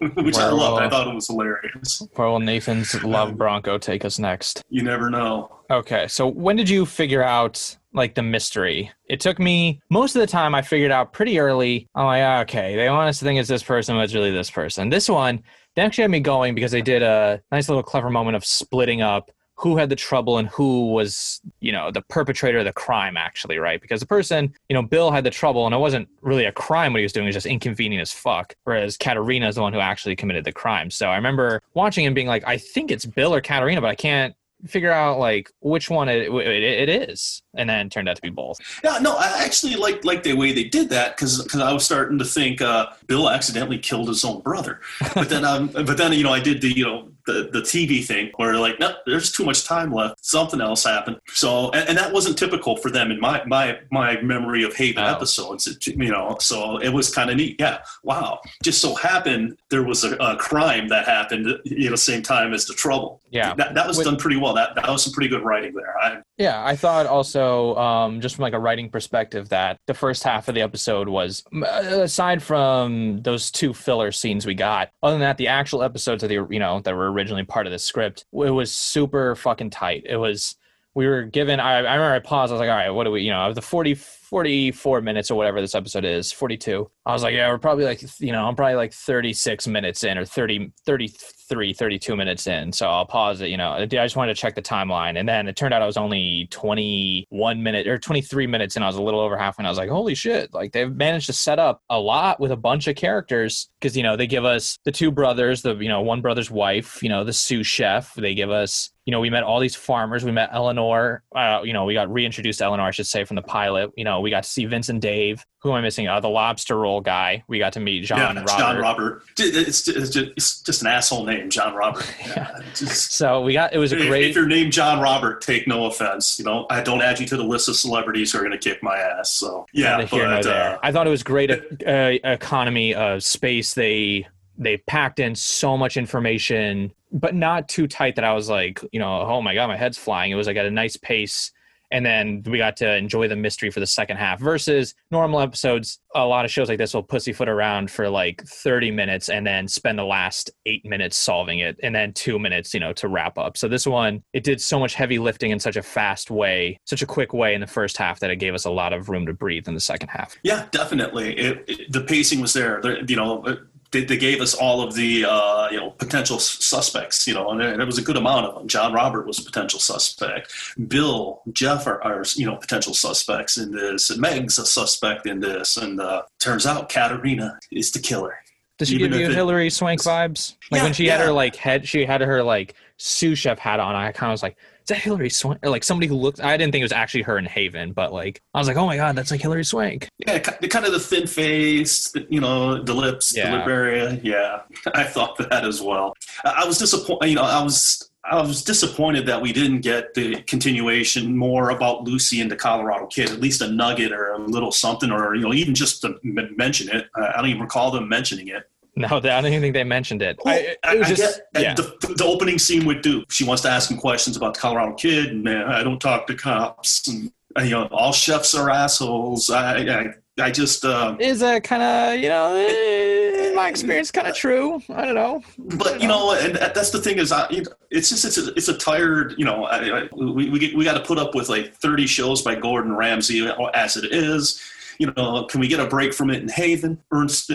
which 0.14 0.36
where 0.36 0.46
I 0.46 0.50
loved. 0.50 0.74
Will, 0.74 0.78
I 0.78 0.88
thought 0.88 1.08
it 1.08 1.14
was 1.14 1.26
hilarious. 1.26 2.02
Where 2.14 2.28
will 2.28 2.40
Nathan's 2.40 3.02
love 3.04 3.36
Bronco 3.36 3.78
take 3.78 4.04
us 4.04 4.18
next? 4.18 4.62
You 4.68 4.82
never 4.82 5.10
know. 5.10 5.54
Okay, 5.70 6.08
so 6.08 6.26
when 6.26 6.56
did 6.56 6.68
you 6.68 6.86
figure 6.86 7.22
out 7.22 7.76
like 7.92 8.14
the 8.14 8.22
mystery? 8.22 8.90
It 9.08 9.20
took 9.20 9.38
me 9.38 9.80
most 9.90 10.16
of 10.16 10.20
the 10.20 10.26
time. 10.26 10.54
I 10.54 10.62
figured 10.62 10.90
out 10.90 11.12
pretty 11.12 11.38
early. 11.38 11.88
I'm 11.94 12.06
like, 12.06 12.22
ah, 12.22 12.40
okay, 12.40 12.76
they 12.76 12.88
want 12.88 13.08
us 13.08 13.18
to 13.18 13.24
think 13.24 13.38
it's 13.40 13.48
this 13.48 13.62
person, 13.62 13.96
but 13.96 14.02
it's 14.02 14.14
really 14.14 14.30
this 14.30 14.50
person. 14.50 14.88
This 14.88 15.08
one, 15.08 15.42
they 15.76 15.82
actually 15.82 16.02
had 16.02 16.10
me 16.10 16.20
going 16.20 16.54
because 16.54 16.72
they 16.72 16.82
did 16.82 17.02
a 17.02 17.40
nice 17.52 17.68
little 17.68 17.82
clever 17.82 18.10
moment 18.10 18.36
of 18.36 18.44
splitting 18.44 19.02
up 19.02 19.30
who 19.58 19.76
had 19.76 19.88
the 19.88 19.96
trouble 19.96 20.38
and 20.38 20.48
who 20.48 20.92
was, 20.92 21.40
you 21.58 21.72
know, 21.72 21.90
the 21.90 22.02
perpetrator 22.02 22.58
of 22.58 22.64
the 22.64 22.72
crime, 22.72 23.16
actually, 23.16 23.58
right? 23.58 23.82
Because 23.82 23.98
the 23.98 24.06
person, 24.06 24.54
you 24.68 24.74
know, 24.74 24.82
Bill 24.82 25.10
had 25.10 25.24
the 25.24 25.30
trouble 25.30 25.66
and 25.66 25.74
it 25.74 25.78
wasn't 25.78 26.08
really 26.22 26.44
a 26.44 26.52
crime 26.52 26.92
what 26.92 27.00
he 27.00 27.02
was 27.02 27.12
doing, 27.12 27.26
it 27.26 27.28
was 27.28 27.34
just 27.34 27.46
inconvenient 27.46 28.00
as 28.00 28.12
fuck. 28.12 28.54
Whereas 28.62 28.96
Katerina 28.96 29.48
is 29.48 29.56
the 29.56 29.62
one 29.62 29.72
who 29.72 29.80
actually 29.80 30.14
committed 30.14 30.44
the 30.44 30.52
crime. 30.52 30.90
So 30.90 31.08
I 31.08 31.16
remember 31.16 31.60
watching 31.74 32.06
and 32.06 32.14
being 32.14 32.28
like, 32.28 32.44
I 32.46 32.56
think 32.56 32.92
it's 32.92 33.04
Bill 33.04 33.34
or 33.34 33.40
Katerina, 33.40 33.80
but 33.80 33.90
I 33.90 33.96
can't 33.96 34.32
figure 34.66 34.90
out 34.90 35.18
like 35.18 35.50
which 35.60 35.88
one 35.88 36.08
it, 36.08 36.28
it, 36.28 36.62
it 36.62 36.88
is, 36.88 37.42
and 37.54 37.68
then 37.68 37.86
it 37.86 37.92
turned 37.92 38.08
out 38.08 38.16
to 38.16 38.22
be 38.22 38.30
both. 38.30 38.58
Yeah, 38.82 38.98
no, 38.98 39.16
I 39.16 39.44
actually 39.44 39.76
like 39.76 40.04
like 40.04 40.22
the 40.22 40.34
way 40.34 40.52
they 40.52 40.64
did 40.64 40.88
that 40.90 41.16
because 41.16 41.42
because 41.42 41.60
I 41.60 41.72
was 41.72 41.84
starting 41.84 42.18
to 42.18 42.24
think 42.24 42.60
uh, 42.60 42.86
Bill 43.06 43.30
accidentally 43.30 43.78
killed 43.78 44.08
his 44.08 44.24
own 44.24 44.40
brother, 44.40 44.80
but 45.14 45.28
then 45.28 45.44
um, 45.44 45.68
but 45.68 45.96
then 45.96 46.12
you 46.12 46.24
know 46.24 46.32
I 46.32 46.40
did 46.40 46.60
the 46.60 46.76
you 46.76 46.84
know 46.84 47.08
the, 47.28 47.50
the 47.52 47.60
TV 47.60 48.02
thing 48.04 48.30
where 48.36 48.52
they're 48.52 48.60
like, 48.60 48.80
no, 48.80 48.94
there's 49.06 49.30
too 49.30 49.44
much 49.44 49.64
time 49.64 49.92
left. 49.92 50.24
Something 50.24 50.60
else 50.60 50.84
happened. 50.84 51.18
So, 51.28 51.70
and, 51.70 51.90
and 51.90 51.98
that 51.98 52.12
wasn't 52.12 52.38
typical 52.38 52.76
for 52.76 52.90
them 52.90 53.10
in 53.10 53.20
my, 53.20 53.44
my, 53.44 53.78
my 53.92 54.20
memory 54.22 54.64
of 54.64 54.74
Haven 54.74 55.04
oh. 55.04 55.14
episodes, 55.14 55.66
it, 55.66 55.86
you 55.86 56.10
know, 56.10 56.36
so 56.40 56.78
it 56.78 56.88
was 56.88 57.14
kind 57.14 57.30
of 57.30 57.36
neat. 57.36 57.56
Yeah. 57.58 57.80
Wow. 58.02 58.40
Just 58.64 58.80
so 58.80 58.94
happened 58.94 59.58
there 59.68 59.82
was 59.82 60.04
a, 60.04 60.16
a 60.16 60.36
crime 60.36 60.88
that 60.88 61.06
happened 61.06 61.46
at 61.48 61.66
you 61.66 61.90
know, 61.90 61.96
same 61.96 62.22
time 62.22 62.54
as 62.54 62.64
the 62.64 62.74
trouble. 62.74 63.20
Yeah. 63.30 63.54
That, 63.54 63.74
that 63.74 63.86
was 63.86 63.98
With, 63.98 64.06
done 64.06 64.16
pretty 64.16 64.38
well. 64.38 64.54
That, 64.54 64.74
that 64.74 64.88
was 64.88 65.04
some 65.04 65.12
pretty 65.12 65.28
good 65.28 65.44
writing 65.44 65.74
there. 65.74 65.94
I, 66.00 66.18
yeah. 66.38 66.64
I 66.64 66.76
thought 66.76 67.06
also, 67.06 67.76
um, 67.76 68.22
just 68.22 68.36
from 68.36 68.44
like 68.44 68.54
a 68.54 68.58
writing 68.58 68.88
perspective 68.88 69.50
that 69.50 69.78
the 69.86 69.92
first 69.92 70.22
half 70.22 70.48
of 70.48 70.54
the 70.54 70.62
episode 70.62 71.08
was 71.08 71.44
aside 71.62 72.42
from 72.42 73.20
those 73.20 73.50
two 73.50 73.74
filler 73.74 74.12
scenes 74.12 74.46
we 74.46 74.54
got, 74.54 74.88
other 75.02 75.12
than 75.12 75.20
that, 75.20 75.36
the 75.36 75.48
actual 75.48 75.82
episodes 75.82 76.22
of 76.22 76.30
the, 76.30 76.46
you 76.48 76.58
know, 76.58 76.80
that 76.80 76.94
were 76.94 77.12
originally 77.18 77.44
part 77.44 77.66
of 77.66 77.72
the 77.72 77.78
script. 77.78 78.24
It 78.32 78.50
was 78.50 78.72
super 78.72 79.34
fucking 79.34 79.70
tight. 79.70 80.04
It 80.08 80.16
was 80.16 80.56
we 80.94 81.06
were 81.06 81.24
given 81.24 81.60
I, 81.60 81.78
I 81.78 81.94
remember 81.94 82.14
I 82.14 82.20
paused, 82.20 82.52
I 82.52 82.54
was 82.54 82.60
like, 82.60 82.70
all 82.70 82.76
right, 82.76 82.90
what 82.90 83.04
do 83.04 83.10
we 83.10 83.22
you 83.22 83.30
know, 83.30 83.48
of 83.48 83.54
the 83.54 83.62
40 83.62 83.94
44 84.28 85.00
minutes 85.00 85.30
or 85.30 85.36
whatever 85.36 85.60
this 85.60 85.74
episode 85.74 86.04
is, 86.04 86.30
42. 86.32 86.90
I 87.06 87.12
was 87.12 87.22
like, 87.22 87.34
yeah, 87.34 87.48
we're 87.48 87.58
probably 87.58 87.86
like, 87.86 88.02
you 88.20 88.32
know, 88.32 88.44
I'm 88.44 88.54
probably 88.54 88.74
like 88.74 88.92
36 88.92 89.66
minutes 89.66 90.04
in 90.04 90.18
or 90.18 90.26
30, 90.26 90.70
33, 90.84 91.72
32 91.72 92.14
minutes 92.14 92.46
in. 92.46 92.70
So 92.72 92.86
I'll 92.88 93.06
pause 93.06 93.40
it, 93.40 93.48
you 93.48 93.56
know, 93.56 93.72
I 93.72 93.86
just 93.86 94.16
wanted 94.16 94.34
to 94.34 94.40
check 94.40 94.54
the 94.54 94.60
timeline. 94.60 95.18
And 95.18 95.26
then 95.26 95.48
it 95.48 95.56
turned 95.56 95.72
out 95.72 95.80
I 95.80 95.86
was 95.86 95.96
only 95.96 96.46
21 96.50 97.62
minute 97.62 97.86
or 97.86 97.98
23 97.98 98.46
minutes 98.46 98.76
and 98.76 98.84
I 98.84 98.88
was 98.88 98.96
a 98.96 99.02
little 99.02 99.20
over 99.20 99.38
half 99.38 99.56
and 99.56 99.66
I 99.66 99.70
was 99.70 99.78
like, 99.78 99.88
holy 99.88 100.14
shit. 100.14 100.52
Like 100.52 100.72
they've 100.72 100.94
managed 100.94 101.26
to 101.26 101.32
set 101.32 101.58
up 101.58 101.82
a 101.88 101.98
lot 101.98 102.38
with 102.38 102.52
a 102.52 102.56
bunch 102.56 102.86
of 102.86 102.96
characters 102.96 103.70
because, 103.80 103.96
you 103.96 104.02
know, 104.02 104.16
they 104.16 104.26
give 104.26 104.44
us 104.44 104.78
the 104.84 104.92
two 104.92 105.10
brothers, 105.10 105.62
the, 105.62 105.74
you 105.76 105.88
know, 105.88 106.02
one 106.02 106.20
brother's 106.20 106.50
wife, 106.50 107.02
you 107.02 107.08
know, 107.08 107.24
the 107.24 107.32
sous 107.32 107.66
chef. 107.66 108.14
They 108.14 108.34
give 108.34 108.50
us 108.50 108.90
you 109.08 109.12
know, 109.12 109.20
we 109.20 109.30
met 109.30 109.42
all 109.42 109.58
these 109.58 109.74
farmers. 109.74 110.22
We 110.22 110.32
met 110.32 110.50
Eleanor. 110.52 111.22
Uh, 111.34 111.62
you 111.64 111.72
know, 111.72 111.86
we 111.86 111.94
got 111.94 112.12
reintroduced 112.12 112.58
to 112.58 112.66
Eleanor, 112.66 112.82
I 112.82 112.90
should 112.90 113.06
say, 113.06 113.24
from 113.24 113.36
the 113.36 113.42
pilot. 113.42 113.90
You 113.96 114.04
know, 114.04 114.17
we 114.20 114.30
got 114.30 114.44
to 114.44 114.48
see 114.48 114.64
Vince 114.64 114.88
and 114.88 115.00
Dave. 115.00 115.44
Who 115.60 115.70
am 115.70 115.76
I 115.76 115.80
missing? 115.80 116.06
Uh, 116.08 116.20
the 116.20 116.28
lobster 116.28 116.78
roll 116.78 117.00
guy. 117.00 117.42
We 117.48 117.58
got 117.58 117.72
to 117.74 117.80
meet 117.80 118.04
John 118.04 118.18
yeah, 118.18 118.26
Robert. 118.28 118.48
John 118.48 118.78
Robert. 118.78 119.22
It's, 119.38 119.88
it's, 119.88 120.10
just, 120.10 120.16
it's 120.16 120.62
just 120.62 120.82
an 120.82 120.88
asshole 120.88 121.24
name, 121.24 121.50
John 121.50 121.74
Robert. 121.74 122.04
Yeah. 122.28 122.60
Just, 122.74 123.12
so 123.12 123.40
we 123.40 123.54
got, 123.54 123.72
it 123.72 123.78
was 123.78 123.92
a 123.92 123.96
great. 123.96 124.30
If 124.30 124.36
you're 124.36 124.46
named 124.46 124.72
John 124.72 125.00
Robert, 125.00 125.40
take 125.40 125.66
no 125.66 125.86
offense. 125.86 126.38
You 126.38 126.44
know, 126.44 126.66
I 126.68 126.82
don't 126.82 127.00
add 127.00 127.18
you 127.18 127.26
to 127.26 127.36
the 127.36 127.42
list 127.42 127.68
of 127.68 127.76
celebrities 127.76 128.32
who 128.32 128.38
are 128.38 128.42
going 128.42 128.52
to 128.52 128.58
kick 128.58 128.82
my 128.82 128.96
ass. 128.96 129.30
So, 129.30 129.66
yeah. 129.72 130.06
But, 130.10 130.46
uh, 130.46 130.78
I 130.82 130.92
thought 130.92 131.06
it 131.06 131.10
was 131.10 131.22
great 131.22 131.50
uh, 131.50 132.18
economy 132.24 132.94
of 132.94 133.22
space. 133.22 133.74
They, 133.74 134.26
they 134.58 134.76
packed 134.76 135.20
in 135.20 135.34
so 135.34 135.76
much 135.76 135.96
information 135.96 136.92
but 137.12 137.34
not 137.34 137.68
too 137.68 137.86
tight 137.86 138.16
that 138.16 138.24
I 138.24 138.34
was 138.34 138.48
like, 138.48 138.84
you 138.92 139.00
know, 139.00 139.20
oh 139.22 139.40
my 139.40 139.54
god, 139.54 139.68
my 139.68 139.76
head's 139.76 139.98
flying. 139.98 140.30
It 140.30 140.34
was 140.34 140.46
like 140.46 140.56
at 140.56 140.66
a 140.66 140.70
nice 140.70 140.96
pace, 140.96 141.52
and 141.90 142.04
then 142.04 142.42
we 142.46 142.58
got 142.58 142.76
to 142.78 142.96
enjoy 142.96 143.28
the 143.28 143.36
mystery 143.36 143.70
for 143.70 143.80
the 143.80 143.86
second 143.86 144.16
half. 144.16 144.40
Versus 144.40 144.94
normal 145.10 145.40
episodes, 145.40 145.98
a 146.14 146.24
lot 146.24 146.44
of 146.44 146.50
shows 146.50 146.68
like 146.68 146.78
this 146.78 146.94
will 146.94 147.02
pussyfoot 147.02 147.48
around 147.48 147.90
for 147.90 148.08
like 148.08 148.42
thirty 148.44 148.90
minutes 148.90 149.28
and 149.28 149.46
then 149.46 149.68
spend 149.68 149.98
the 149.98 150.04
last 150.04 150.50
eight 150.66 150.84
minutes 150.84 151.16
solving 151.16 151.60
it, 151.60 151.78
and 151.82 151.94
then 151.94 152.12
two 152.12 152.38
minutes, 152.38 152.74
you 152.74 152.80
know, 152.80 152.92
to 152.92 153.08
wrap 153.08 153.38
up. 153.38 153.56
So 153.56 153.68
this 153.68 153.86
one, 153.86 154.22
it 154.32 154.44
did 154.44 154.60
so 154.60 154.78
much 154.78 154.94
heavy 154.94 155.18
lifting 155.18 155.50
in 155.50 155.60
such 155.60 155.76
a 155.76 155.82
fast 155.82 156.30
way, 156.30 156.78
such 156.86 157.02
a 157.02 157.06
quick 157.06 157.32
way 157.32 157.54
in 157.54 157.60
the 157.60 157.66
first 157.66 157.96
half 157.96 158.20
that 158.20 158.30
it 158.30 158.36
gave 158.36 158.54
us 158.54 158.64
a 158.64 158.70
lot 158.70 158.92
of 158.92 159.08
room 159.08 159.26
to 159.26 159.32
breathe 159.32 159.68
in 159.68 159.74
the 159.74 159.80
second 159.80 160.08
half. 160.08 160.36
Yeah, 160.42 160.66
definitely. 160.70 161.36
It, 161.38 161.64
it, 161.66 161.92
the 161.92 162.02
pacing 162.02 162.40
was 162.40 162.52
there 162.52 162.80
you 163.06 163.16
know 163.16 163.44
they, 163.90 164.04
they 164.04 164.16
gave 164.16 164.40
us 164.40 164.54
all 164.54 164.82
of 164.82 164.94
the 164.94 165.24
uh, 165.24 165.68
you 165.70 165.78
know 165.78 165.90
potential 165.90 166.38
suspects, 166.38 167.26
you 167.26 167.34
know, 167.34 167.50
and 167.50 167.60
there, 167.60 167.86
was 167.86 167.98
a 167.98 168.02
good 168.02 168.16
amount 168.16 168.46
of 168.46 168.54
them. 168.54 168.68
John 168.68 168.92
Robert 168.92 169.26
was 169.26 169.38
a 169.38 169.44
potential 169.44 169.80
suspect. 169.80 170.52
Bill, 170.88 171.42
Jeff 171.52 171.86
are, 171.86 172.02
are 172.02 172.24
you 172.34 172.46
know 172.46 172.56
potential 172.56 172.94
suspects 172.94 173.56
in 173.56 173.72
this. 173.72 174.10
And 174.10 174.20
Meg's 174.20 174.58
a 174.58 174.66
suspect 174.66 175.26
in 175.26 175.40
this, 175.40 175.76
and 175.76 176.00
uh, 176.00 176.22
turns 176.38 176.66
out 176.66 176.88
Katerina 176.88 177.58
is 177.72 177.92
the 177.92 177.98
killer. 177.98 178.38
Does 178.78 178.88
she 178.88 178.96
Even 178.96 179.10
give 179.10 179.20
you 179.20 179.30
Hilary 179.30 179.70
Swank 179.70 180.00
vibes? 180.02 180.54
Like 180.70 180.78
yeah, 180.78 180.84
when 180.84 180.92
she 180.92 181.06
yeah. 181.06 181.16
had 181.16 181.26
her 181.26 181.32
like 181.32 181.56
head, 181.56 181.88
she 181.88 182.04
had 182.04 182.20
her 182.20 182.42
like 182.42 182.74
sous 182.96 183.38
chef 183.38 183.58
hat 183.58 183.80
on. 183.80 183.96
I 183.96 184.12
kind 184.12 184.30
of 184.30 184.34
was 184.34 184.42
like, 184.42 184.56
is 184.88 184.96
that 184.96 185.02
Hilary 185.02 185.28
Swank? 185.28 185.58
Or 185.62 185.68
like 185.68 185.84
somebody 185.84 186.06
who 186.06 186.14
looked, 186.14 186.40
I 186.40 186.56
didn't 186.56 186.72
think 186.72 186.80
it 186.80 186.86
was 186.86 186.92
actually 186.92 187.20
her 187.24 187.36
in 187.36 187.44
Haven, 187.44 187.92
but 187.92 188.10
like, 188.10 188.40
I 188.54 188.58
was 188.58 188.68
like, 188.68 188.78
oh 188.78 188.86
my 188.86 188.96
God, 188.96 189.16
that's 189.16 189.30
like 189.30 189.42
Hilary 189.42 189.64
Swank. 189.64 190.08
Yeah, 190.26 190.38
kind 190.38 190.86
of 190.86 190.92
the 190.92 190.98
thin 190.98 191.26
face, 191.26 192.10
you 192.30 192.40
know, 192.40 192.82
the 192.82 192.94
lips, 192.94 193.36
yeah. 193.36 193.50
the 193.50 193.58
lip 193.58 193.66
area. 193.66 194.18
Yeah, 194.22 194.62
I 194.94 195.04
thought 195.04 195.36
that 195.36 195.66
as 195.66 195.82
well. 195.82 196.14
I 196.42 196.64
was 196.64 196.78
disappointed, 196.78 197.28
you 197.28 197.36
know, 197.36 197.42
I 197.42 197.62
was. 197.62 198.04
I 198.30 198.42
was 198.42 198.62
disappointed 198.62 199.24
that 199.24 199.40
we 199.40 199.54
didn't 199.54 199.80
get 199.80 200.12
the 200.12 200.42
continuation 200.42 201.34
more 201.34 201.70
about 201.70 202.04
Lucy 202.04 202.42
and 202.42 202.50
the 202.50 202.56
Colorado 202.56 203.06
Kid, 203.06 203.30
at 203.30 203.40
least 203.40 203.62
a 203.62 203.70
nugget 203.70 204.12
or 204.12 204.32
a 204.32 204.38
little 204.38 204.70
something, 204.70 205.10
or 205.10 205.34
you 205.34 205.40
know, 205.40 205.54
even 205.54 205.74
just 205.74 206.02
to 206.02 206.18
mention 206.22 206.94
it. 206.94 207.06
I 207.14 207.38
don't 207.38 207.46
even 207.46 207.62
recall 207.62 207.90
them 207.90 208.06
mentioning 208.06 208.48
it. 208.48 208.68
No, 208.98 209.16
I 209.16 209.20
don't 209.20 209.46
even 209.46 209.60
think 209.60 209.74
they 209.74 209.84
mentioned 209.84 210.22
it. 210.22 210.40
Well, 210.44 210.54
I, 210.54 210.92
it 210.92 210.98
was 210.98 211.06
I 211.06 211.14
just 211.14 211.40
get, 211.54 211.62
yeah. 211.62 211.74
the, 211.74 212.14
the, 212.16 212.24
opening 212.24 212.58
scene 212.58 212.84
with 212.84 213.00
Duke. 213.00 213.30
She 213.30 213.44
wants 213.44 213.62
to 213.62 213.70
ask 213.70 213.90
him 213.90 213.96
questions 213.96 214.36
about 214.36 214.54
the 214.54 214.60
Colorado 214.60 214.94
Kid, 214.94 215.36
man, 215.36 215.68
I 215.68 215.84
don't 215.84 216.00
talk 216.00 216.26
to 216.26 216.34
cops, 216.34 217.06
and 217.06 217.30
you 217.60 217.70
know, 217.70 217.86
all 217.92 218.12
chefs 218.12 218.54
are 218.54 218.70
assholes. 218.70 219.50
I, 219.50 219.78
I, 219.78 220.14
I 220.40 220.50
just 220.50 220.84
uh, 220.84 221.16
is 221.20 221.42
a 221.42 221.60
kind 221.60 221.82
of 221.82 222.20
you 222.20 222.28
know, 222.28 222.56
in 222.56 223.54
my 223.54 223.68
experience, 223.68 224.10
kind 224.10 224.26
of 224.26 224.34
true. 224.34 224.82
I 224.88 225.04
don't 225.04 225.14
know. 225.14 225.42
But 225.58 226.00
you 226.00 226.08
know, 226.08 226.32
and 226.32 226.56
that's 226.56 226.90
the 226.90 227.00
thing 227.00 227.18
is, 227.18 227.30
I, 227.30 227.48
you 227.50 227.62
know, 227.62 227.70
it's 227.90 228.08
just 228.08 228.24
it's 228.24 228.38
a, 228.38 228.52
it's 228.54 228.68
a 228.68 228.76
tired. 228.76 229.34
You 229.38 229.44
know, 229.44 229.64
I, 229.64 230.08
we 230.12 230.50
we, 230.50 230.74
we 230.74 230.84
got 230.84 230.94
to 230.94 231.04
put 231.04 231.18
up 231.18 231.34
with 231.34 231.48
like 231.48 231.74
thirty 231.74 232.06
shows 232.06 232.42
by 232.42 232.54
Gordon 232.56 232.94
Ramsay 232.94 233.48
as 233.74 233.96
it 233.96 234.12
is 234.12 234.60
you 234.98 235.12
know, 235.16 235.44
can 235.44 235.60
we 235.60 235.68
get 235.68 235.80
a 235.80 235.86
break 235.86 236.12
from 236.12 236.30
it 236.30 236.42
in 236.42 236.48
Haven? 236.48 236.98
Ernst, 237.12 237.52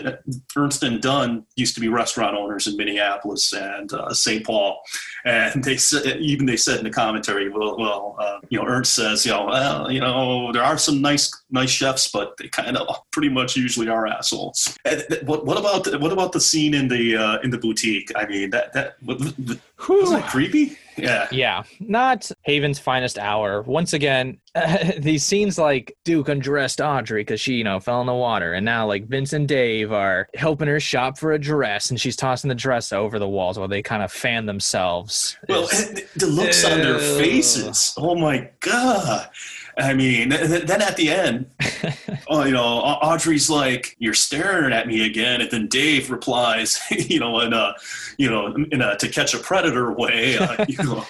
Ernst 0.56 0.84
and 0.84 1.02
Dunn 1.02 1.46
used 1.56 1.76
to 1.76 1.82
be 1.82 1.90
restaurant 1.90 2.36
owners 2.38 2.68
in 2.68 2.78
Minneapolis 2.78 3.54
and 3.54 3.92
uh, 3.94 4.14
St. 4.14 4.46
Paul, 4.46 4.82
and 5.26 5.64
they 5.64 5.78
said 5.78 6.18
even 6.22 6.46
they 6.46 6.58
said 6.58 6.78
in 6.78 6.86
the 6.86 6.90
commentary, 6.90 7.50
well, 7.50 7.78
well, 7.78 8.16
uh, 8.20 8.40
you 8.50 8.60
know, 8.60 8.66
Ernst 8.66 8.94
says, 8.94 9.26
you 9.26 9.32
know, 9.32 9.46
well, 9.46 9.92
you 9.92 10.00
know, 10.00 10.52
there 10.54 10.64
are 10.64 10.78
some 10.78 11.02
nice 11.02 11.43
nice 11.54 11.70
chefs, 11.70 12.12
but 12.12 12.36
they 12.38 12.48
kind 12.50 12.76
of 12.76 12.88
pretty 13.12 13.30
much 13.30 13.56
usually 13.56 13.88
are 13.88 14.08
assholes. 14.08 14.78
What, 15.24 15.46
what 15.46 15.58
about 15.58 15.86
the, 15.86 15.98
what 16.00 16.12
about 16.12 16.32
the 16.32 16.42
scene 16.42 16.74
in 16.74 16.88
the 16.88 17.16
uh, 17.16 17.40
in 17.42 17.50
the 17.50 17.58
boutique? 17.58 18.12
I 18.16 18.26
mean, 18.26 18.50
that 18.50 18.74
that 18.74 18.96
was 19.04 19.34
that 20.12 20.28
creepy? 20.28 20.78
Yeah. 20.98 21.28
Yeah. 21.32 21.64
Not 21.80 22.32
Haven's 22.44 22.80
finest 22.80 23.18
hour. 23.18 23.62
Once 23.64 23.94
again, 23.94 24.40
uh, 24.56 24.92
these 25.00 25.24
scenes 25.24 25.58
like 25.58 25.96
Duke 26.04 26.30
undressed 26.30 26.82
Audrey 26.82 27.22
because 27.22 27.42
she, 27.42 27.56
you 27.56 27.64
know, 27.64 27.80
fell 27.80 28.02
in 28.02 28.08
the 28.08 28.14
water. 28.14 28.54
And 28.54 28.66
now 28.66 28.88
like 28.88 29.08
Vince 29.08 29.34
and 29.34 29.48
Dave 29.48 29.92
are 29.92 30.28
helping 30.36 30.68
her 30.68 30.80
shop 30.80 31.18
for 31.18 31.34
a 31.34 31.40
dress 31.40 31.90
and 31.90 32.00
she's 32.00 32.16
tossing 32.16 32.50
the 32.50 32.56
dress 32.56 32.92
over 32.92 33.20
the 33.20 33.28
walls 33.28 33.58
while 33.58 33.68
they 33.68 33.82
kind 33.82 34.04
of 34.04 34.12
fan 34.12 34.46
themselves. 34.46 35.38
Well, 35.50 35.68
the 36.16 36.28
looks 36.28 36.64
on 36.66 36.80
their 36.80 37.00
faces. 37.00 37.94
Oh 37.98 38.16
my 38.16 38.50
God. 38.60 39.30
I 39.78 39.94
mean, 39.94 40.30
then 40.30 40.82
at 40.82 40.98
the 40.98 41.10
end, 41.10 41.50
oh, 42.28 42.44
you 42.44 42.52
know, 42.52 42.64
Audrey's 42.64 43.50
like, 43.50 43.96
"You're 44.00 44.14
staring 44.14 44.74
at 44.74 44.88
me 44.88 45.06
again," 45.06 45.42
and 45.42 45.50
then 45.50 45.68
Dave 45.68 46.12
replies, 46.12 46.80
you 46.92 47.20
know, 47.20 47.40
in 47.40 47.54
a, 47.54 47.74
you 48.18 48.30
know, 48.30 48.56
in 48.72 48.82
a 48.82 48.96
to 48.98 49.08
catch 49.08 49.34
a 49.34 49.40
predator 49.40 49.92
way, 49.92 50.38
uh, 50.38 50.66
you 50.68 50.84
know, 50.84 51.06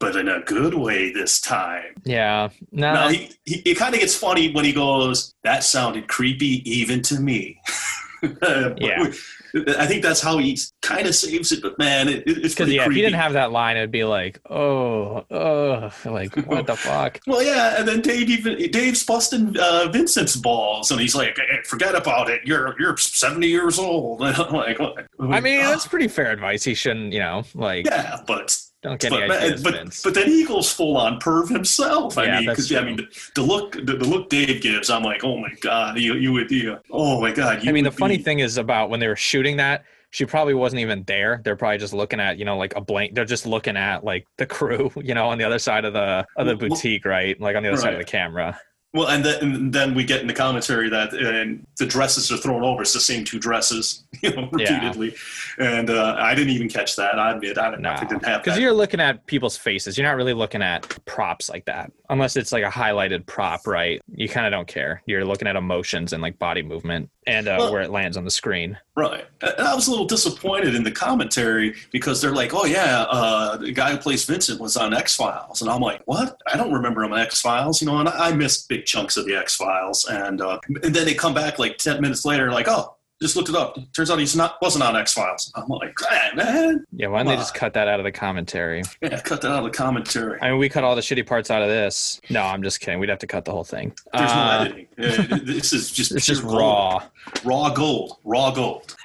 but 0.00 0.16
in 0.16 0.28
a 0.28 0.40
good 0.40 0.74
way 0.74 1.12
this 1.12 1.40
time. 1.40 1.94
Yeah. 2.04 2.48
No, 2.72 2.94
now, 2.94 3.08
he, 3.08 3.30
he, 3.44 3.60
it 3.60 3.76
kind 3.76 3.94
of 3.94 4.00
gets 4.00 4.16
funny 4.16 4.52
when 4.52 4.64
he 4.64 4.72
goes, 4.72 5.34
"That 5.44 5.64
sounded 5.64 6.08
creepy 6.08 6.68
even 6.68 7.02
to 7.02 7.20
me." 7.20 7.60
yeah. 8.22 9.12
I 9.54 9.86
think 9.86 10.02
that's 10.02 10.20
how 10.20 10.38
he 10.38 10.58
kind 10.80 11.06
of 11.06 11.14
saves 11.14 11.52
it. 11.52 11.62
But 11.62 11.78
man, 11.78 12.08
it, 12.08 12.22
it's 12.26 12.54
because 12.54 12.72
yeah, 12.72 12.84
creepy. 12.84 12.90
if 12.90 12.96
he 12.96 13.02
didn't 13.02 13.20
have 13.20 13.34
that 13.34 13.52
line, 13.52 13.76
it'd 13.76 13.90
be 13.90 14.04
like, 14.04 14.40
oh, 14.48 15.24
oh, 15.30 15.92
like 16.04 16.34
what 16.46 16.66
the 16.66 16.76
fuck. 16.76 17.20
well, 17.26 17.42
yeah, 17.42 17.76
and 17.78 17.86
then 17.86 18.00
Dave 18.00 18.28
even 18.30 18.70
Dave's 18.70 19.04
busting 19.04 19.56
uh, 19.58 19.88
Vincent's 19.92 20.36
balls, 20.36 20.90
and 20.90 21.00
he's 21.00 21.14
like, 21.14 21.36
hey, 21.36 21.62
forget 21.64 21.94
about 21.94 22.30
it. 22.30 22.40
You're 22.44 22.74
you're 22.78 22.96
seventy 22.96 23.48
years 23.48 23.78
old. 23.78 24.22
And 24.22 24.36
I'm 24.36 24.52
like, 24.52 24.78
I 25.20 25.40
mean, 25.40 25.60
that's 25.60 25.86
pretty 25.86 26.08
fair 26.08 26.30
advice. 26.30 26.64
He 26.64 26.74
shouldn't, 26.74 27.12
you 27.12 27.20
know, 27.20 27.44
like 27.54 27.86
yeah, 27.86 28.20
but 28.26 28.56
don't 28.82 29.00
get 29.00 29.10
but, 29.10 29.22
any 29.22 29.32
ideas, 29.32 29.62
but, 29.62 29.74
Vince. 29.74 30.02
but 30.02 30.14
then 30.14 30.26
Teagues 30.26 30.72
full 30.72 30.96
on 30.96 31.20
perv 31.20 31.48
himself. 31.48 32.18
I 32.18 32.24
yeah, 32.24 32.40
mean, 32.40 32.48
because 32.48 32.72
I 32.72 32.82
mean, 32.82 32.96
the, 32.96 33.08
the 33.36 33.42
look 33.42 33.72
the, 33.72 33.96
the, 33.96 34.04
look 34.04 34.28
Dave 34.28 34.60
gives, 34.60 34.90
I'm 34.90 35.04
like, 35.04 35.22
oh 35.24 35.38
my 35.38 35.52
god, 35.60 35.98
you 35.98 36.14
you 36.14 36.32
would 36.32 36.50
you, 36.50 36.78
oh 36.90 37.20
my 37.20 37.30
god. 37.30 37.66
I 37.66 37.72
mean, 37.72 37.84
the 37.84 37.92
funny 37.92 38.18
thing 38.18 38.40
is 38.40 38.56
about 38.56 38.90
when 38.90 38.98
they 38.98 39.06
were 39.06 39.16
shooting 39.16 39.56
that, 39.58 39.84
she 40.10 40.26
probably 40.26 40.54
wasn't 40.54 40.80
even 40.80 41.04
there. 41.04 41.40
They're 41.42 41.56
probably 41.56 41.78
just 41.78 41.94
looking 41.94 42.20
at, 42.20 42.38
you 42.38 42.44
know, 42.44 42.58
like 42.58 42.76
a 42.76 42.80
blank. 42.80 43.14
They're 43.14 43.24
just 43.24 43.46
looking 43.46 43.76
at 43.76 44.04
like 44.04 44.26
the 44.36 44.46
crew, 44.46 44.90
you 44.96 45.14
know, 45.14 45.28
on 45.28 45.38
the 45.38 45.44
other 45.44 45.58
side 45.58 45.84
of 45.84 45.94
the 45.94 46.26
of 46.36 46.46
the 46.46 46.54
boutique, 46.56 47.04
right? 47.04 47.40
Like 47.40 47.56
on 47.56 47.62
the 47.62 47.70
other 47.70 47.78
side 47.78 47.94
of 47.94 47.98
the 47.98 48.04
camera. 48.04 48.58
Well, 48.94 49.08
and 49.08 49.24
then, 49.24 49.42
and 49.42 49.72
then 49.72 49.94
we 49.94 50.04
get 50.04 50.20
in 50.20 50.26
the 50.26 50.34
commentary 50.34 50.90
that 50.90 51.14
and 51.14 51.66
the 51.78 51.86
dresses 51.86 52.30
are 52.30 52.36
thrown 52.36 52.62
over. 52.62 52.82
It's 52.82 52.92
the 52.92 53.00
same 53.00 53.24
two 53.24 53.38
dresses, 53.38 54.04
you 54.22 54.30
know, 54.34 54.50
Yeah. 54.58 54.74
repeatedly. 54.74 55.14
And 55.58 55.88
uh, 55.88 56.16
I 56.18 56.34
didn't 56.34 56.52
even 56.52 56.68
catch 56.68 56.96
that. 56.96 57.18
I 57.18 57.32
admit, 57.32 57.56
I, 57.56 57.70
didn't- 57.70 57.82
No, 57.82 57.90
I 57.90 58.04
didn't 58.04 58.24
have 58.26 58.42
because 58.44 58.58
you're 58.58 58.72
looking 58.74 59.00
at 59.00 59.24
people's 59.26 59.56
faces. 59.56 59.96
You're 59.96 60.06
not 60.06 60.16
really 60.16 60.34
looking 60.34 60.60
at 60.62 60.82
props 61.06 61.48
like 61.48 61.64
that, 61.64 61.90
unless 62.10 62.36
it's 62.36 62.52
like 62.52 62.64
a 62.64 62.68
highlighted 62.70 63.24
prop, 63.24 63.66
right? 63.66 64.02
You 64.14 64.28
kind 64.28 64.46
of 64.46 64.50
don't 64.52 64.68
care. 64.68 65.02
You're 65.06 65.24
looking 65.24 65.48
at 65.48 65.56
emotions 65.56 66.12
and 66.12 66.22
like 66.22 66.38
body 66.38 66.60
movement 66.62 67.08
and 67.26 67.48
uh, 67.48 67.56
Well- 67.58 67.72
where 67.72 67.82
it 67.82 67.90
lands 67.90 68.16
on 68.16 68.24
the 68.24 68.30
screen. 68.30 68.78
Right. 68.96 69.24
And 69.40 69.66
I 69.66 69.74
was 69.74 69.86
a 69.88 69.90
little 69.90 70.06
disappointed 70.06 70.74
in 70.74 70.82
the 70.82 70.90
commentary 70.90 71.74
because 71.92 72.20
they're 72.20 72.34
like, 72.34 72.52
oh, 72.54 72.64
yeah, 72.66 73.02
uh, 73.08 73.56
the 73.56 73.72
guy 73.72 73.92
who 73.92 73.96
plays 73.96 74.24
Vincent 74.24 74.60
was 74.60 74.76
on 74.76 74.92
X 74.92 75.16
Files. 75.16 75.62
And 75.62 75.70
I'm 75.70 75.80
like, 75.80 76.02
what? 76.04 76.40
I 76.52 76.56
don't 76.56 76.72
remember 76.72 77.02
him 77.02 77.12
on 77.12 77.18
X 77.20 77.40
Files. 77.40 77.80
You 77.80 77.86
know, 77.86 77.98
and 78.00 78.08
I 78.08 78.28
I 78.28 78.32
missed 78.34 78.68
big 78.68 78.84
chunks 78.84 79.16
of 79.16 79.24
the 79.26 79.34
X 79.36 79.56
Files. 79.56 80.06
And, 80.10 80.40
uh, 80.40 80.58
and 80.82 80.94
then 80.94 81.04
they 81.06 81.14
come 81.14 81.32
back 81.34 81.58
like 81.58 81.78
10 81.78 82.00
minutes 82.02 82.24
later, 82.24 82.50
like, 82.52 82.68
oh, 82.68 82.96
just 83.22 83.36
looked 83.36 83.48
it 83.48 83.54
up. 83.54 83.78
It 83.78 83.92
Turns 83.94 84.10
out 84.10 84.18
he's 84.18 84.36
not 84.36 84.56
wasn't 84.60 84.84
on 84.84 84.96
X 84.96 85.12
Files. 85.14 85.50
I'm 85.54 85.66
like, 85.68 85.94
"Ah, 86.10 86.28
man, 86.34 86.84
Yeah, 86.92 87.06
why 87.08 87.18
don't 87.22 87.28
they 87.28 87.36
just 87.36 87.54
cut 87.54 87.72
that 87.74 87.88
out 87.88 88.00
of 88.00 88.04
the 88.04 88.12
commentary? 88.12 88.82
yeah, 89.00 89.20
cut 89.20 89.40
that 89.42 89.50
out 89.50 89.58
of 89.58 89.64
the 89.64 89.70
commentary. 89.70 90.38
I 90.42 90.50
mean, 90.50 90.58
we 90.58 90.68
cut 90.68 90.84
all 90.84 90.94
the 90.94 91.00
shitty 91.02 91.26
parts 91.26 91.50
out 91.50 91.62
of 91.62 91.68
this. 91.68 92.20
No, 92.30 92.42
I'm 92.42 92.62
just 92.62 92.80
kidding. 92.80 92.98
We'd 93.00 93.08
have 93.08 93.20
to 93.20 93.26
cut 93.26 93.44
the 93.44 93.52
whole 93.52 93.64
thing. 93.64 93.94
There's 94.12 94.30
no 94.30 94.36
Uh, 94.36 94.64
editing. 94.64 94.86
Uh, 95.32 95.38
this 95.44 95.72
is 95.72 95.90
just 95.90 96.12
It's 96.16 96.26
just 96.26 96.42
raw. 96.42 97.02
raw 97.44 97.70
gold, 97.70 98.18
raw 98.24 98.50
gold. 98.50 98.94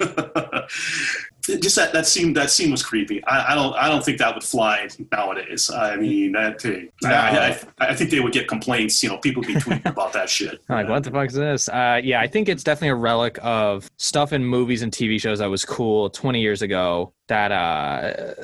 Just 1.56 1.76
that, 1.76 1.92
that 1.92 2.06
scene 2.06 2.32
that 2.34 2.50
scene 2.50 2.70
was 2.70 2.82
creepy. 2.82 3.24
I, 3.24 3.52
I 3.52 3.54
don't 3.54 3.74
I 3.74 3.88
don't 3.88 4.04
think 4.04 4.18
that 4.18 4.34
would 4.34 4.44
fly 4.44 4.88
nowadays. 5.10 5.70
I 5.70 5.96
mean 5.96 6.32
that 6.32 6.60
thing. 6.60 6.90
I, 7.04 7.58
I, 7.80 7.88
I 7.90 7.94
think 7.94 8.10
they 8.10 8.20
would 8.20 8.32
get 8.32 8.48
complaints. 8.48 9.02
You 9.02 9.08
know, 9.10 9.18
people 9.18 9.40
would 9.42 9.48
be 9.48 9.54
tweeting 9.54 9.86
about 9.90 10.12
that 10.12 10.28
shit. 10.28 10.60
Like, 10.68 10.88
what 10.88 11.04
the 11.04 11.10
fuck 11.10 11.28
is 11.28 11.34
this? 11.34 11.68
Uh, 11.68 12.00
yeah, 12.02 12.20
I 12.20 12.26
think 12.26 12.48
it's 12.48 12.62
definitely 12.62 12.88
a 12.88 12.94
relic 12.96 13.38
of 13.42 13.90
stuff 13.98 14.32
in 14.32 14.44
movies 14.44 14.82
and 14.82 14.92
TV 14.92 15.20
shows 15.20 15.38
that 15.38 15.50
was 15.50 15.64
cool 15.64 16.10
20 16.10 16.40
years 16.40 16.62
ago 16.62 17.12
that 17.28 17.52
uh, 17.52 18.34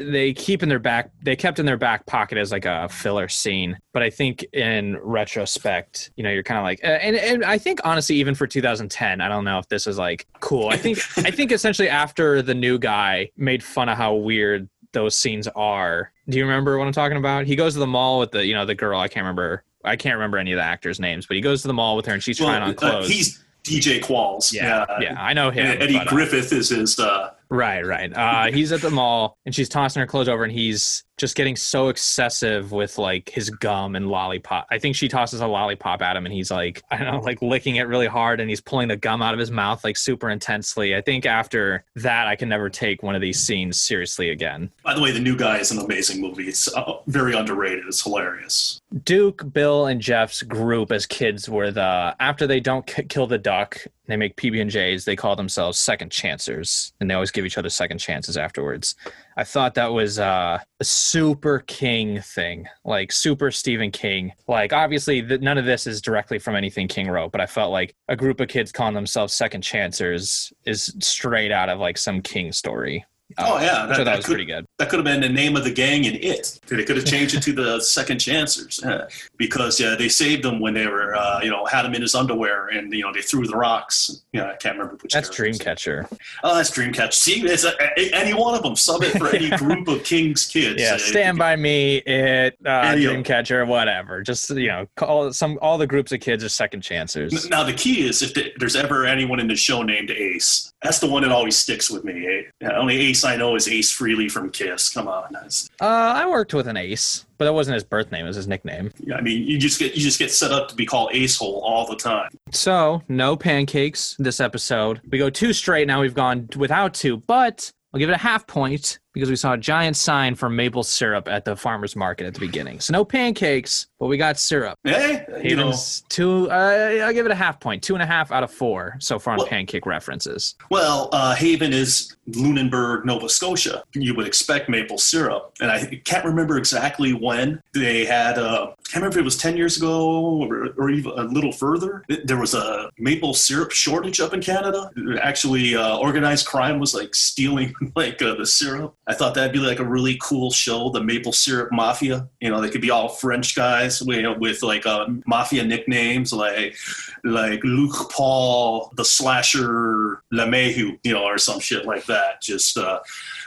they 0.00 0.32
keep 0.32 0.62
in 0.62 0.68
their 0.68 0.78
back. 0.78 1.10
They 1.22 1.36
kept 1.36 1.58
in 1.58 1.66
their 1.66 1.76
back 1.76 2.06
pocket 2.06 2.38
as 2.38 2.52
like 2.52 2.64
a 2.64 2.88
filler 2.88 3.28
scene. 3.28 3.78
But 3.92 4.02
I 4.02 4.10
think 4.10 4.44
in 4.52 4.98
retrospect, 4.98 6.10
you 6.16 6.22
know, 6.22 6.30
you're 6.30 6.42
kind 6.42 6.58
of 6.58 6.64
like, 6.64 6.80
uh, 6.84 6.88
and, 6.88 7.16
and 7.16 7.44
I 7.44 7.58
think 7.58 7.80
honestly, 7.84 8.16
even 8.16 8.34
for 8.34 8.46
2010, 8.46 9.20
I 9.20 9.28
don't 9.28 9.44
know 9.44 9.58
if 9.58 9.68
this 9.68 9.86
is 9.86 9.98
like 9.98 10.26
cool. 10.40 10.68
I 10.68 10.76
think 10.76 10.98
I 11.18 11.30
think 11.30 11.52
essentially 11.52 11.88
after 11.88 12.42
the 12.42 12.54
new 12.54 12.78
guy 12.78 13.30
made 13.36 13.62
fun 13.62 13.88
of 13.88 13.96
how 13.96 14.14
weird 14.14 14.68
those 14.92 15.16
scenes 15.16 15.46
are. 15.48 16.12
Do 16.28 16.38
you 16.38 16.44
remember 16.44 16.78
what 16.78 16.86
I'm 16.86 16.92
talking 16.92 17.18
about? 17.18 17.46
He 17.46 17.54
goes 17.54 17.74
to 17.74 17.80
the 17.80 17.86
mall 17.86 18.18
with 18.18 18.30
the, 18.32 18.44
you 18.44 18.54
know, 18.54 18.64
the 18.64 18.74
girl. 18.74 18.98
I 18.98 19.08
can't 19.08 19.24
remember. 19.24 19.62
I 19.84 19.94
can't 19.94 20.14
remember 20.14 20.38
any 20.38 20.52
of 20.52 20.56
the 20.56 20.64
actors' 20.64 20.98
names, 20.98 21.26
but 21.26 21.36
he 21.36 21.40
goes 21.40 21.62
to 21.62 21.68
the 21.68 21.74
mall 21.74 21.96
with 21.96 22.06
her 22.06 22.14
and 22.14 22.22
she's 22.22 22.38
trying 22.38 22.62
on 22.62 22.70
uh, 22.70 22.74
clothes. 22.74 23.08
he's 23.08 23.44
DJ 23.62 24.00
Qualls. 24.00 24.52
yeah, 24.52 24.84
yeah, 25.00 25.14
I 25.18 25.32
know 25.32 25.50
him. 25.50 25.66
And 25.66 25.82
Eddie 25.82 25.98
but, 25.98 26.08
uh, 26.08 26.10
Griffin 26.10 26.38
is 26.38 26.70
his. 26.70 26.98
Uh, 26.98 27.30
Right, 27.48 27.84
right. 27.86 28.12
Uh, 28.12 28.46
he's 28.52 28.72
at 28.72 28.80
the 28.80 28.90
mall 28.90 29.36
and 29.46 29.54
she's 29.54 29.68
tossing 29.68 30.00
her 30.00 30.06
clothes 30.06 30.28
over, 30.28 30.44
and 30.44 30.52
he's 30.52 31.04
just 31.16 31.34
getting 31.34 31.56
so 31.56 31.88
excessive 31.88 32.72
with 32.72 32.98
like 32.98 33.30
his 33.30 33.48
gum 33.48 33.96
and 33.96 34.08
lollipop. 34.08 34.66
I 34.70 34.78
think 34.78 34.96
she 34.96 35.08
tosses 35.08 35.40
a 35.40 35.46
lollipop 35.46 36.02
at 36.02 36.16
him, 36.16 36.26
and 36.26 36.32
he's 36.32 36.50
like, 36.50 36.82
I 36.90 36.96
don't 36.98 37.12
know, 37.12 37.20
like 37.20 37.40
licking 37.42 37.76
it 37.76 37.84
really 37.88 38.06
hard, 38.06 38.40
and 38.40 38.50
he's 38.50 38.60
pulling 38.60 38.88
the 38.88 38.96
gum 38.96 39.22
out 39.22 39.32
of 39.32 39.40
his 39.40 39.50
mouth 39.50 39.82
like 39.84 39.96
super 39.96 40.28
intensely. 40.28 40.94
I 40.96 41.00
think 41.00 41.24
after 41.24 41.84
that, 41.96 42.26
I 42.26 42.36
can 42.36 42.48
never 42.48 42.68
take 42.68 43.02
one 43.02 43.14
of 43.14 43.20
these 43.20 43.38
scenes 43.40 43.80
seriously 43.80 44.30
again. 44.30 44.70
by 44.82 44.94
the 44.94 45.00
way, 45.00 45.10
the 45.12 45.20
new 45.20 45.36
guy 45.36 45.58
is 45.58 45.70
an 45.70 45.78
amazing 45.78 46.20
movie. 46.20 46.48
It's 46.48 46.68
uh, 46.74 46.98
very 47.06 47.34
underrated. 47.34 47.84
It's 47.86 48.02
hilarious. 48.02 48.80
Duke, 49.04 49.52
Bill, 49.52 49.86
and 49.86 50.00
Jeff's 50.00 50.42
group 50.42 50.90
as 50.92 51.06
kids 51.06 51.48
were 51.48 51.70
the 51.70 52.14
after 52.20 52.46
they 52.46 52.60
don't 52.60 52.86
k- 52.86 53.04
kill 53.04 53.26
the 53.26 53.38
duck, 53.38 53.78
they 54.06 54.16
make 54.16 54.36
PB 54.36 54.60
and 54.60 54.70
J's. 54.70 55.04
They 55.04 55.16
call 55.16 55.36
themselves 55.36 55.78
second 55.78 56.10
chancers, 56.10 56.92
and 57.00 57.10
they 57.10 57.14
always 57.14 57.30
give 57.30 57.44
each 57.44 57.58
other 57.58 57.68
second 57.68 57.98
chances 57.98 58.36
afterwards. 58.36 58.94
I 59.36 59.44
thought 59.44 59.74
that 59.74 59.92
was 59.92 60.18
uh, 60.18 60.58
a 60.80 60.84
super 60.84 61.60
King 61.60 62.20
thing, 62.20 62.66
like 62.84 63.12
super 63.12 63.50
Stephen 63.50 63.90
King. 63.90 64.32
Like 64.48 64.72
obviously, 64.72 65.22
none 65.22 65.58
of 65.58 65.64
this 65.64 65.86
is 65.86 66.00
directly 66.00 66.38
from 66.38 66.56
anything 66.56 66.88
King 66.88 67.08
wrote, 67.08 67.32
but 67.32 67.40
I 67.40 67.46
felt 67.46 67.72
like 67.72 67.94
a 68.08 68.16
group 68.16 68.40
of 68.40 68.48
kids 68.48 68.72
calling 68.72 68.94
themselves 68.94 69.34
second 69.34 69.62
chancers 69.62 70.52
is 70.64 70.94
straight 71.00 71.52
out 71.52 71.68
of 71.68 71.78
like 71.78 71.98
some 71.98 72.22
King 72.22 72.52
story. 72.52 73.04
Oh, 73.38 73.58
yeah, 73.60 73.60
which 73.60 73.64
I 73.64 73.86
that- 73.86 73.96
thought 73.96 74.04
that 74.04 74.16
was 74.16 74.24
could- 74.26 74.32
pretty 74.32 74.44
good. 74.46 74.66
That 74.78 74.88
could 74.88 74.96
have 74.98 75.04
been 75.04 75.20
the 75.20 75.28
name 75.28 75.56
of 75.56 75.64
the 75.64 75.70
gang 75.72 76.04
in 76.04 76.14
it. 76.16 76.58
They 76.66 76.84
could 76.84 76.96
have 76.96 77.06
changed 77.06 77.34
it 77.34 77.42
to 77.42 77.52
the 77.52 77.80
Second 77.96 78.18
Chancers 78.18 78.82
uh, 78.82 79.08
because 79.36 79.78
yeah, 79.80 79.94
they 79.98 80.08
saved 80.08 80.44
him 80.44 80.60
when 80.60 80.74
they 80.74 80.86
were 80.86 81.14
uh, 81.14 81.40
you 81.42 81.50
know 81.50 81.64
had 81.66 81.84
him 81.84 81.94
in 81.94 82.02
his 82.02 82.14
underwear 82.14 82.68
and 82.68 82.92
you 82.92 83.02
know 83.02 83.12
they 83.12 83.22
threw 83.22 83.46
the 83.46 83.56
rocks. 83.56 84.22
Yeah, 84.32 84.50
I 84.50 84.56
can't 84.56 84.76
remember 84.78 84.98
which. 85.02 85.12
That's. 85.12 85.28
Dreamcatcher. 85.30 86.06
Oh, 86.44 86.54
that's 86.54 86.70
Dreamcatcher. 86.70 87.12
See, 87.12 87.40
it's 87.42 87.64
a, 87.64 87.72
a- 87.98 88.10
any 88.14 88.32
one 88.34 88.54
of 88.54 88.62
them. 88.62 88.74
Sub 88.76 89.02
it 89.02 89.10
for 89.18 89.28
any 89.34 89.50
group 89.56 89.86
of 89.88 90.02
King's 90.04 90.46
kids. 90.46 90.80
Yeah, 90.80 90.94
Uh, 90.94 90.98
Stand 90.98 91.38
by 91.38 91.56
Me, 91.56 91.96
It, 91.98 92.56
uh. 92.64 92.94
Dreamcatcher, 92.94 93.66
whatever. 93.66 94.22
Just 94.22 94.50
you 94.50 94.68
know, 94.68 94.86
call 94.96 95.32
some 95.32 95.58
all 95.60 95.78
the 95.78 95.86
groups 95.86 96.12
of 96.12 96.20
kids 96.20 96.42
are 96.44 96.48
second 96.48 96.80
chancers. 96.82 97.48
Now 97.50 97.64
the 97.64 97.72
key 97.72 98.06
is 98.06 98.22
if 98.22 98.34
the, 98.34 98.52
there's 98.58 98.76
ever 98.76 99.04
anyone 99.04 99.40
in 99.40 99.48
the 99.48 99.56
show 99.56 99.82
named 99.82 100.10
Ace, 100.10 100.72
that's 100.86 101.00
the 101.00 101.06
one 101.08 101.22
that 101.22 101.32
always 101.32 101.56
sticks 101.56 101.90
with 101.90 102.04
me. 102.04 102.26
eh? 102.62 102.68
Only 102.74 102.96
Ace 102.98 103.24
I 103.24 103.36
know 103.36 103.56
is 103.56 103.68
Ace 103.68 103.92
Frehley 103.96 104.30
from 104.30 104.50
Kiss. 104.50 104.88
Come 104.88 105.08
on, 105.08 105.24
that's, 105.32 105.68
Uh, 105.80 105.84
I 105.86 106.28
worked 106.28 106.54
with 106.54 106.68
an 106.68 106.76
ace, 106.76 107.26
but 107.38 107.44
that 107.44 107.52
wasn't 107.52 107.74
his 107.74 107.84
birth 107.84 108.12
name; 108.12 108.24
it 108.24 108.28
was 108.28 108.36
his 108.36 108.46
nickname. 108.48 108.92
Yeah, 109.00 109.16
I 109.16 109.20
mean, 109.20 109.42
you 109.46 109.58
just 109.58 109.78
get 109.78 109.94
you 109.96 110.02
just 110.02 110.18
get 110.18 110.30
set 110.30 110.52
up 110.52 110.68
to 110.68 110.74
be 110.76 110.86
called 110.86 111.10
acehole 111.12 111.60
all 111.62 111.86
the 111.86 111.96
time. 111.96 112.30
So 112.52 113.02
no 113.08 113.36
pancakes 113.36 114.14
this 114.18 114.38
episode. 114.40 115.00
We 115.10 115.18
go 115.18 115.28
two 115.30 115.52
straight. 115.52 115.86
Now 115.86 116.00
we've 116.00 116.14
gone 116.14 116.48
without 116.56 116.94
two, 116.94 117.18
but 117.26 117.70
I'll 117.92 117.98
give 117.98 118.08
it 118.08 118.14
a 118.14 118.18
half 118.18 118.46
point 118.46 118.98
because 119.16 119.30
we 119.30 119.36
saw 119.36 119.54
a 119.54 119.56
giant 119.56 119.96
sign 119.96 120.34
for 120.34 120.50
maple 120.50 120.82
syrup 120.82 121.26
at 121.26 121.42
the 121.46 121.56
farmer's 121.56 121.96
market 121.96 122.26
at 122.26 122.34
the 122.34 122.40
beginning. 122.40 122.78
So 122.80 122.92
no 122.92 123.02
pancakes, 123.02 123.86
but 123.98 124.08
we 124.08 124.18
got 124.18 124.38
syrup. 124.38 124.78
Eh? 124.84 125.24
You 125.42 125.56
know, 125.56 125.62
Haven's 125.68 126.02
two. 126.10 126.50
Uh, 126.50 127.00
I'll 127.02 127.14
give 127.14 127.24
it 127.24 127.32
a 127.32 127.34
half. 127.34 127.58
Two 127.80 127.94
and 127.94 128.02
a 128.02 128.06
half 128.06 128.30
out 128.30 128.42
of 128.42 128.50
four 128.52 128.96
so 128.98 129.18
far 129.18 129.32
on 129.32 129.38
Well- 129.38 129.46
pancake 129.46 129.86
references. 129.86 130.54
well, 130.70 131.08
uh, 131.12 131.34
Haven 131.34 131.72
is 131.72 132.14
Lunenburg, 132.34 133.06
Nova 133.06 133.30
Scotia. 133.30 133.82
You 133.94 134.14
would 134.16 134.26
expect 134.26 134.68
maple 134.68 134.98
syrup, 134.98 135.54
and 135.62 135.70
I 135.70 136.02
can't 136.04 136.26
remember 136.26 136.58
exactly 136.58 137.14
when 137.14 137.62
they 137.72 138.04
had. 138.04 138.36
Uh, 138.38 138.72
I 138.72 138.82
can't 138.90 138.96
remember 138.96 139.16
if 139.18 139.22
it 139.22 139.24
was 139.24 139.38
ten 139.38 139.56
years 139.56 139.78
ago 139.78 140.42
or, 140.42 140.68
or 140.76 140.90
even 140.90 141.12
a 141.12 141.22
little 141.22 141.52
further. 141.52 142.04
There 142.24 142.36
was 142.36 142.52
a 142.52 142.90
maple 142.98 143.32
syrup 143.32 143.72
shortage 143.72 144.20
up 144.20 144.34
in 144.34 144.42
Canada. 144.42 144.90
Actually, 145.22 145.74
uh, 145.74 145.96
organized 145.96 146.46
crime 146.46 146.78
was 146.78 146.94
like 146.94 147.14
stealing 147.14 147.72
like 147.96 148.20
uh, 148.20 148.34
the 148.34 148.44
syrup. 148.44 148.94
I 149.08 149.14
thought 149.14 149.34
that'd 149.34 149.52
be 149.52 149.60
like 149.60 149.78
a 149.78 149.84
really 149.84 150.18
cool 150.20 150.50
show, 150.50 150.90
the 150.90 151.02
Maple 151.02 151.32
Syrup 151.32 151.70
Mafia. 151.70 152.28
You 152.40 152.50
know, 152.50 152.60
they 152.60 152.70
could 152.70 152.80
be 152.80 152.90
all 152.90 153.08
French 153.08 153.54
guys 153.54 154.02
with, 154.02 154.62
like 154.62 154.84
uh, 154.84 155.06
mafia 155.26 155.64
nicknames 155.64 156.32
like 156.32 156.76
like 157.22 157.62
Luke 157.62 158.10
Paul, 158.10 158.92
the 158.96 159.04
slasher 159.04 160.22
LeMahieu, 160.32 160.98
you 161.04 161.12
know, 161.12 161.24
or 161.24 161.38
some 161.38 161.60
shit 161.60 161.86
like 161.86 162.04
that. 162.06 162.42
Just 162.42 162.76
uh, 162.76 163.00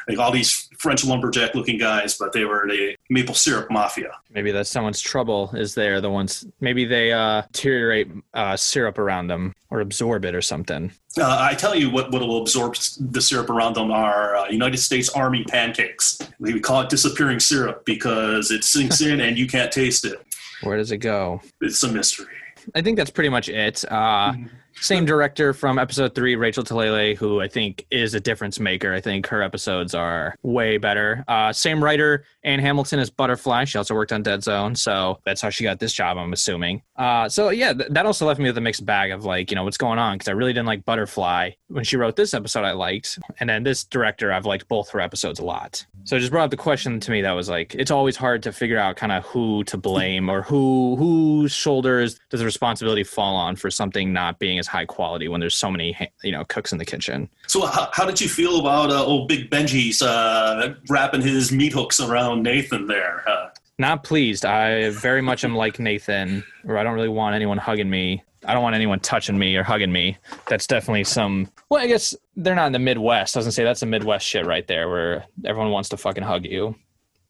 like 0.08 0.18
all 0.18 0.32
these 0.32 0.70
French 0.78 1.04
lumberjack 1.04 1.56
looking 1.56 1.78
guys, 1.78 2.18
but 2.18 2.32
they 2.32 2.46
were 2.46 2.66
the 2.68 2.96
Maple 3.10 3.36
Syrup 3.36 3.70
Mafia. 3.70 4.12
Maybe 4.34 4.52
that's 4.52 4.70
someone's 4.70 5.02
trouble. 5.02 5.50
Is 5.54 5.76
there 5.76 6.00
the 6.00 6.10
ones? 6.10 6.46
Maybe 6.62 6.86
they 6.86 7.12
uh, 7.12 7.42
deteriorate 7.52 8.10
uh, 8.34 8.56
syrup 8.56 8.98
around 8.98 9.28
them 9.28 9.56
or 9.72 9.82
absorb 9.82 10.26
it 10.26 10.34
or 10.34 10.42
something. 10.42 10.92
Uh, 11.18 11.38
I 11.40 11.54
tell 11.54 11.76
you 11.76 11.90
what, 11.90 12.12
what 12.12 12.22
will 12.22 12.42
absorb 12.42 12.76
the 13.00 13.22
syrup 13.22 13.50
around 13.50 13.76
them 13.76 13.92
are 13.92 14.36
uh, 14.36 14.50
United 14.50 14.78
States 14.78 15.10
Army 15.10 15.44
pancakes. 15.44 16.20
We 16.40 16.60
call 16.60 16.82
it 16.82 16.90
disappearing 16.90 17.40
syrup 17.40 17.86
because 17.86 18.52
it 18.52 18.64
sinks 18.64 19.02
in 19.02 19.22
and 19.22 19.38
you 19.38 19.48
can't 19.48 19.72
taste 19.72 20.06
it. 20.06 20.26
Where 20.64 20.78
does 20.78 20.92
it 20.92 20.98
go? 20.98 21.42
It's 21.62 21.82
a 21.84 21.92
mystery. 21.92 22.34
I 22.76 22.82
think 22.82 22.98
that's 22.98 23.12
pretty 23.12 23.30
much 23.30 23.50
it. 23.50 23.86
Uh, 23.90 24.34
same 24.82 25.06
director 25.06 25.54
from 25.54 25.78
episode 25.78 26.16
three, 26.16 26.36
Rachel 26.36 26.64
Talalay, 26.64 27.18
who 27.18 27.42
I 27.42 27.48
think 27.48 27.86
is 27.92 28.14
a 28.14 28.20
difference 28.20 28.60
maker. 28.60 28.94
I 28.94 29.02
think 29.02 29.28
her 29.28 29.42
episodes 29.42 29.94
are 29.94 30.36
way 30.44 30.78
better. 30.78 31.24
Uh, 31.28 31.52
same 31.54 31.84
writer, 31.84 32.24
Anne 32.44 32.60
Hamilton 32.60 33.00
as 33.00 33.10
Butterfly. 33.10 33.66
She 33.66 33.78
also 33.78 33.94
worked 33.94 34.12
on 34.12 34.24
Dead 34.24 34.44
Zone, 34.44 34.76
so 34.76 35.20
that's 35.26 35.42
how 35.42 35.50
she 35.50 35.64
got 35.64 35.80
this 35.80 35.94
job, 35.94 36.18
I'm 36.18 36.34
assuming. 36.34 36.82
Uh, 36.96 37.30
so 37.30 37.50
yeah, 37.50 37.74
th- 37.74 37.90
that 37.90 38.06
also 38.06 38.26
left 38.26 38.40
me 38.40 38.50
with 38.50 38.58
a 38.58 38.62
mixed 38.62 38.86
bag 38.86 39.12
of 39.12 39.26
like, 39.26 39.52
you 39.52 39.56
know, 39.56 39.64
what's 39.64 39.78
going 39.78 40.00
on 40.00 40.18
because 40.18 40.28
I 40.28 40.34
really 40.34 40.54
didn't 40.54 40.68
like 40.68 40.86
Butterfly 40.86 41.52
when 41.68 41.84
she 41.84 41.98
wrote 41.98 42.16
this 42.16 42.34
episode. 42.34 42.64
I 42.64 42.72
liked, 42.72 43.20
and 43.40 43.50
then 43.50 43.64
this 43.64 43.84
director, 43.84 44.32
I've 44.32 44.46
liked 44.46 44.68
both 44.68 44.90
her 44.92 45.00
episodes 45.00 45.40
a 45.40 45.46
lot. 45.46 45.86
So 46.06 46.16
it 46.16 46.20
just 46.20 46.32
brought 46.32 46.46
up 46.46 46.52
the 46.52 46.58
question 46.58 47.00
to 47.00 47.12
me 47.12 47.22
that 47.22 47.32
was 47.32 47.50
like, 47.50 47.76
it's 47.76 47.92
always 47.92 48.16
hard 48.16 48.44
to 48.44 48.52
figure 48.52 48.78
out 48.78 48.96
kind 48.96 49.12
of 49.12 49.24
who 49.26 49.64
to 49.66 49.78
blame 49.78 50.30
or 50.30 50.42
who 50.42 50.96
whose 50.98 51.52
shoulders 51.52 52.20
does 52.30 52.40
the 52.40 52.46
responsibility 52.46 53.04
fall 53.04 53.36
on 53.36 53.56
for 53.56 53.70
something 53.70 54.14
not 54.14 54.40
being 54.40 54.58
as 54.60 54.68
high 54.70 54.86
quality 54.86 55.28
when 55.28 55.40
there's 55.42 55.56
so 55.58 55.70
many 55.70 55.98
you 56.24 56.32
know 56.32 56.44
cooks 56.46 56.72
in 56.72 56.78
the 56.78 56.86
kitchen. 56.86 57.30
So 57.48 57.66
how, 57.66 57.90
how 57.92 58.06
did 58.06 58.22
you 58.22 58.30
feel 58.30 58.60
about 58.60 58.90
uh, 58.92 59.04
old 59.04 59.28
Big 59.28 59.50
Benji's 59.50 60.02
uh, 60.02 60.76
wrapping 60.90 61.22
his 61.22 61.52
meat 61.52 61.74
hooks 61.74 62.00
around 62.00 62.44
Nathan 62.44 62.88
there? 62.88 63.28
Uh, 63.28 63.50
Not 63.78 64.04
pleased. 64.04 64.46
I 64.46 64.90
very 64.92 65.22
much 65.22 65.44
am 65.44 65.56
like 65.56 65.80
Nathan, 65.80 66.44
or 66.66 66.78
I 66.78 66.84
don't 66.84 66.94
really 66.94 67.10
want 67.10 67.36
anyone 67.36 67.58
hugging 67.58 67.90
me. 67.90 68.24
I 68.46 68.54
don't 68.54 68.64
want 68.64 68.76
anyone 68.76 69.02
touching 69.02 69.38
me 69.38 69.56
or 69.58 69.64
hugging 69.64 69.92
me. 69.92 70.18
That's 70.48 70.66
definitely 70.66 71.04
some. 71.04 71.50
Well, 71.70 71.82
I 71.84 71.88
guess 71.88 72.16
they're 72.38 72.56
not 72.56 72.68
in 72.68 72.74
the 72.74 72.80
Midwest. 72.80 73.36
I 73.36 73.40
was 73.40 73.46
gonna 73.46 73.52
say 73.52 73.64
that's 73.66 73.82
a 73.82 73.86
Midwest 73.86 74.26
shit 74.26 74.46
right 74.46 74.66
there, 74.68 74.88
where 74.90 75.26
everyone 75.46 75.72
wants 75.72 75.90
to 75.90 75.98
fucking 75.98 76.24
hug 76.24 76.46
you, 76.46 76.76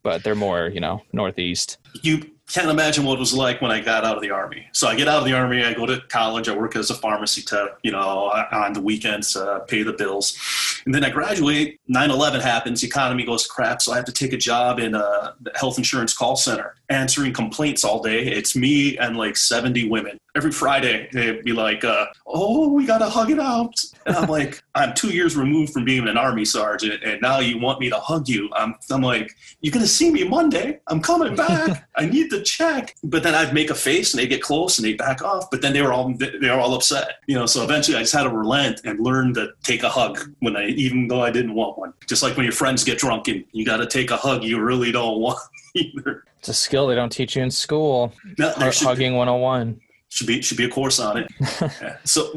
but 0.04 0.24
they're 0.24 0.36
more, 0.36 0.68
you 0.68 0.80
know, 0.80 1.02
Northeast. 1.12 1.78
you 2.04 2.30
can't 2.50 2.70
imagine 2.70 3.06
what 3.06 3.16
it 3.16 3.20
was 3.20 3.34
like 3.34 3.62
when 3.62 3.72
I 3.72 3.80
got 3.80 4.04
out 4.04 4.16
of 4.16 4.22
the 4.22 4.32
army. 4.32 4.68
So 4.74 4.88
I 4.88 4.96
get 4.96 5.08
out 5.08 5.20
of 5.20 5.26
the 5.26 5.34
army, 5.34 5.64
I 5.64 5.74
go 5.74 5.86
to 5.86 6.02
college, 6.10 6.50
I 6.50 6.56
work 6.56 6.76
as 6.76 6.90
a 6.90 6.96
pharmacy 6.96 7.42
tech, 7.42 7.70
you 7.84 7.92
know, 7.92 8.32
on 8.52 8.74
the 8.74 8.82
weekends, 8.82 9.36
uh, 9.36 9.60
pay 9.60 9.84
the 9.84 9.94
bills. 9.94 10.38
And 10.86 10.94
then 10.94 11.04
I 11.04 11.10
graduate, 11.12 11.80
9 11.88 12.10
11 12.10 12.42
happens, 12.42 12.84
economy 12.84 13.24
goes 13.24 13.46
crap, 13.46 13.82
so 13.82 13.94
I 13.94 13.98
have 13.98 14.06
to 14.06 14.12
take 14.12 14.34
a 14.34 14.38
job 14.38 14.80
in 14.80 14.96
a 14.96 15.36
health 15.56 15.78
insurance 15.78 16.14
call 16.16 16.36
center, 16.36 16.76
answering 16.90 17.34
complaints 17.34 17.84
all 17.84 18.02
day. 18.02 18.26
It's 18.26 18.56
me 18.56 18.98
and 18.98 19.16
like 19.16 19.38
70 19.38 19.88
women. 19.90 20.18
Every 20.36 20.52
Friday, 20.52 21.10
they'd 21.12 21.44
be 21.44 21.54
like, 21.54 21.84
uh, 21.84 22.06
oh, 22.28 22.72
we 22.72 22.86
got 22.86 23.00
to 23.00 23.10
hug 23.10 23.32
it 23.32 23.40
out. 23.40 23.84
And 24.06 24.16
I'm 24.16 24.30
like, 24.30 24.62
I'm 24.76 24.94
two 24.94 25.10
years 25.10 25.36
removed 25.36 25.74
from 25.74 25.86
being 25.86 26.08
an 26.08 26.18
army 26.18 26.46
sergeant, 26.46 27.04
and 27.04 27.22
now 27.22 27.40
you 27.40 27.58
want 27.60 27.80
me 27.80 27.90
to 27.90 27.98
hug 27.98 28.28
you. 28.28 28.50
I'm, 28.54 28.76
I'm 28.92 29.02
like, 29.02 29.36
you're 29.62 29.74
to 29.74 29.88
see 29.88 30.12
me 30.12 30.24
Monday. 30.24 30.80
I'm 30.88 31.02
coming 31.02 31.36
back. 31.36 31.90
I 31.96 32.06
need 32.06 32.30
the 32.30 32.42
check. 32.42 32.96
But 33.04 33.24
then 33.24 33.34
I'd 33.36 33.54
make 33.54 33.70
a 33.70 33.76
face 33.76 34.14
and 34.14 34.22
they'd 34.22 34.28
get 34.28 34.42
close 34.42 34.78
and 34.78 34.86
they'd 34.86 34.98
back 34.98 35.22
off. 35.22 35.50
But 35.50 35.62
then 35.62 35.74
they 35.74 35.82
were 35.82 35.94
all 35.94 36.14
they 36.14 36.50
were 36.50 36.60
all 36.60 36.74
upset. 36.76 37.16
You 37.28 37.36
know, 37.36 37.46
so 37.46 37.64
eventually 37.64 37.98
I 37.98 38.02
just 38.02 38.14
had 38.14 38.24
to 38.24 38.30
relent 38.30 38.82
and 38.86 39.00
learn 39.00 39.34
to 39.34 39.50
take 39.64 39.84
a 39.84 39.90
hug 39.90 40.20
when 40.40 40.56
I 40.56 40.68
even 40.68 41.08
though 41.08 41.22
I 41.22 41.32
didn't 41.32 41.56
want 41.56 41.78
one. 41.78 41.94
Just 42.08 42.24
like 42.24 42.38
when 42.38 42.46
your 42.46 42.54
friends 42.54 42.84
get 42.84 42.98
drunk 43.00 43.28
and 43.28 43.44
you 43.52 43.66
gotta 43.66 43.86
take 43.86 44.12
a 44.12 44.18
hug 44.18 44.44
you 44.44 44.62
really 44.62 44.92
don't 44.92 45.20
want 45.22 45.40
either. 45.76 46.24
It's 46.40 46.50
a 46.50 46.54
skill 46.54 46.88
they 46.88 46.96
don't 46.96 47.12
teach 47.12 47.36
you 47.36 47.44
in 47.44 47.52
school. 47.52 48.14
No, 48.38 48.48
there 48.54 48.66
Hug- 48.66 48.74
should, 48.74 48.88
Hugging 48.88 49.16
101. 49.16 49.80
Should 50.10 50.28
be 50.28 50.42
should 50.42 50.58
be 50.58 50.66
a 50.66 50.70
course 50.70 51.00
on 51.00 51.18
it. 51.18 51.28
Yeah. 51.82 51.98
So 52.04 52.34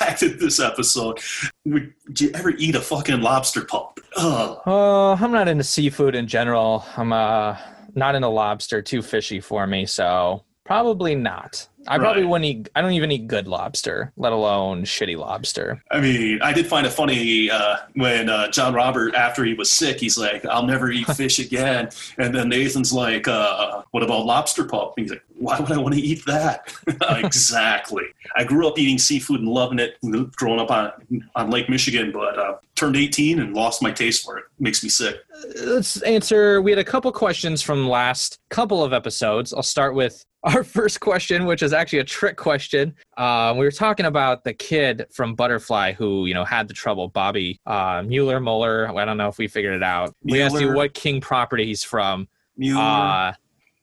back 0.00 0.18
to 0.18 0.28
this 0.30 0.58
episode. 0.60 1.20
Would 1.66 1.92
you 2.18 2.30
ever 2.34 2.50
eat 2.50 2.74
a 2.74 2.80
fucking 2.80 3.20
lobster 3.20 3.64
pulp? 3.64 4.00
Oh, 4.16 4.60
Uh, 4.66 5.22
I'm 5.22 5.32
not 5.32 5.48
into 5.48 5.64
seafood 5.64 6.14
in 6.14 6.26
general. 6.26 6.84
I'm 6.96 7.12
uh 7.12 7.56
not 7.94 8.14
into 8.14 8.28
lobster. 8.28 8.80
Too 8.82 9.02
fishy 9.02 9.40
for 9.40 9.66
me. 9.66 9.86
So 9.86 10.44
probably 10.64 11.14
not. 11.14 11.68
I 11.86 11.96
probably 11.96 12.24
wouldn't 12.26 12.44
eat. 12.44 12.68
I 12.76 12.82
don't 12.82 12.92
even 12.92 13.10
eat 13.10 13.26
good 13.28 13.48
lobster, 13.48 14.12
let 14.18 14.32
alone 14.34 14.82
shitty 14.82 15.16
lobster. 15.16 15.82
I 15.90 16.00
mean, 16.00 16.38
I 16.42 16.52
did 16.52 16.66
find 16.66 16.86
it 16.86 16.90
funny 16.90 17.50
uh, 17.50 17.76
when 17.94 18.28
uh, 18.28 18.50
John 18.50 18.74
Robert, 18.74 19.14
after 19.14 19.42
he 19.42 19.54
was 19.54 19.72
sick, 19.72 19.98
he's 19.98 20.18
like, 20.18 20.44
"I'll 20.44 20.66
never 20.66 20.90
eat 20.90 21.06
fish 21.16 21.38
again." 21.38 21.88
And 22.18 22.34
then 22.34 22.50
Nathan's 22.50 22.92
like, 22.92 23.26
uh, 23.26 23.82
"What 23.92 24.02
about 24.02 24.26
lobster 24.26 24.64
pulp?" 24.64 24.94
And 24.98 25.04
he's 25.04 25.12
like, 25.12 25.22
"Why 25.38 25.58
would 25.58 25.72
I 25.72 25.78
want 25.78 25.94
to 25.94 26.00
eat 26.00 26.24
that?" 26.26 26.72
exactly. 27.24 28.04
I 28.36 28.44
grew 28.44 28.66
up 28.68 28.78
eating 28.78 28.98
seafood 28.98 29.40
and 29.40 29.48
loving 29.48 29.78
it, 29.78 29.96
growing 30.36 30.60
up 30.60 30.70
on 30.70 30.92
on 31.34 31.50
Lake 31.50 31.68
Michigan, 31.68 32.12
but 32.12 32.38
uh, 32.38 32.56
turned 32.74 32.96
18 32.96 33.40
and 33.40 33.54
lost 33.54 33.82
my 33.82 33.90
taste 33.90 34.24
for 34.24 34.38
it. 34.38 34.44
Makes 34.58 34.82
me 34.82 34.88
sick. 34.88 35.16
Let's 35.56 36.00
answer. 36.02 36.62
We 36.62 36.70
had 36.70 36.78
a 36.78 36.84
couple 36.84 37.10
questions 37.12 37.62
from 37.62 37.88
last 37.88 38.38
couple 38.50 38.82
of 38.82 38.92
episodes. 38.92 39.52
I'll 39.52 39.62
start 39.62 39.94
with 39.94 40.24
our 40.44 40.64
first 40.78 41.00
question, 41.00 41.44
which 41.46 41.62
is 41.62 41.72
actually 41.72 42.00
a 42.00 42.04
trick 42.04 42.36
question. 42.36 42.94
Uh, 43.16 43.54
we 43.56 43.64
were 43.64 43.72
talking 43.72 44.06
about 44.06 44.44
the 44.44 44.54
kid 44.54 45.06
from 45.12 45.34
Butterfly 45.34 45.92
who, 45.92 46.26
you 46.26 46.34
know, 46.34 46.44
had 46.44 46.68
the 46.68 46.74
trouble, 46.74 47.08
Bobby 47.08 47.60
uh, 47.66 48.02
Mueller, 48.06 48.40
Mueller. 48.40 48.88
I 48.96 49.04
don't 49.04 49.16
know 49.16 49.28
if 49.28 49.38
we 49.38 49.48
figured 49.48 49.74
it 49.74 49.82
out. 49.82 50.14
We 50.22 50.40
asked 50.40 50.60
you 50.60 50.72
what 50.72 50.94
King 50.94 51.20
property 51.20 51.66
he's 51.66 51.82
from. 51.82 52.28
Mueller. 52.56 52.80
Uh, 52.80 53.32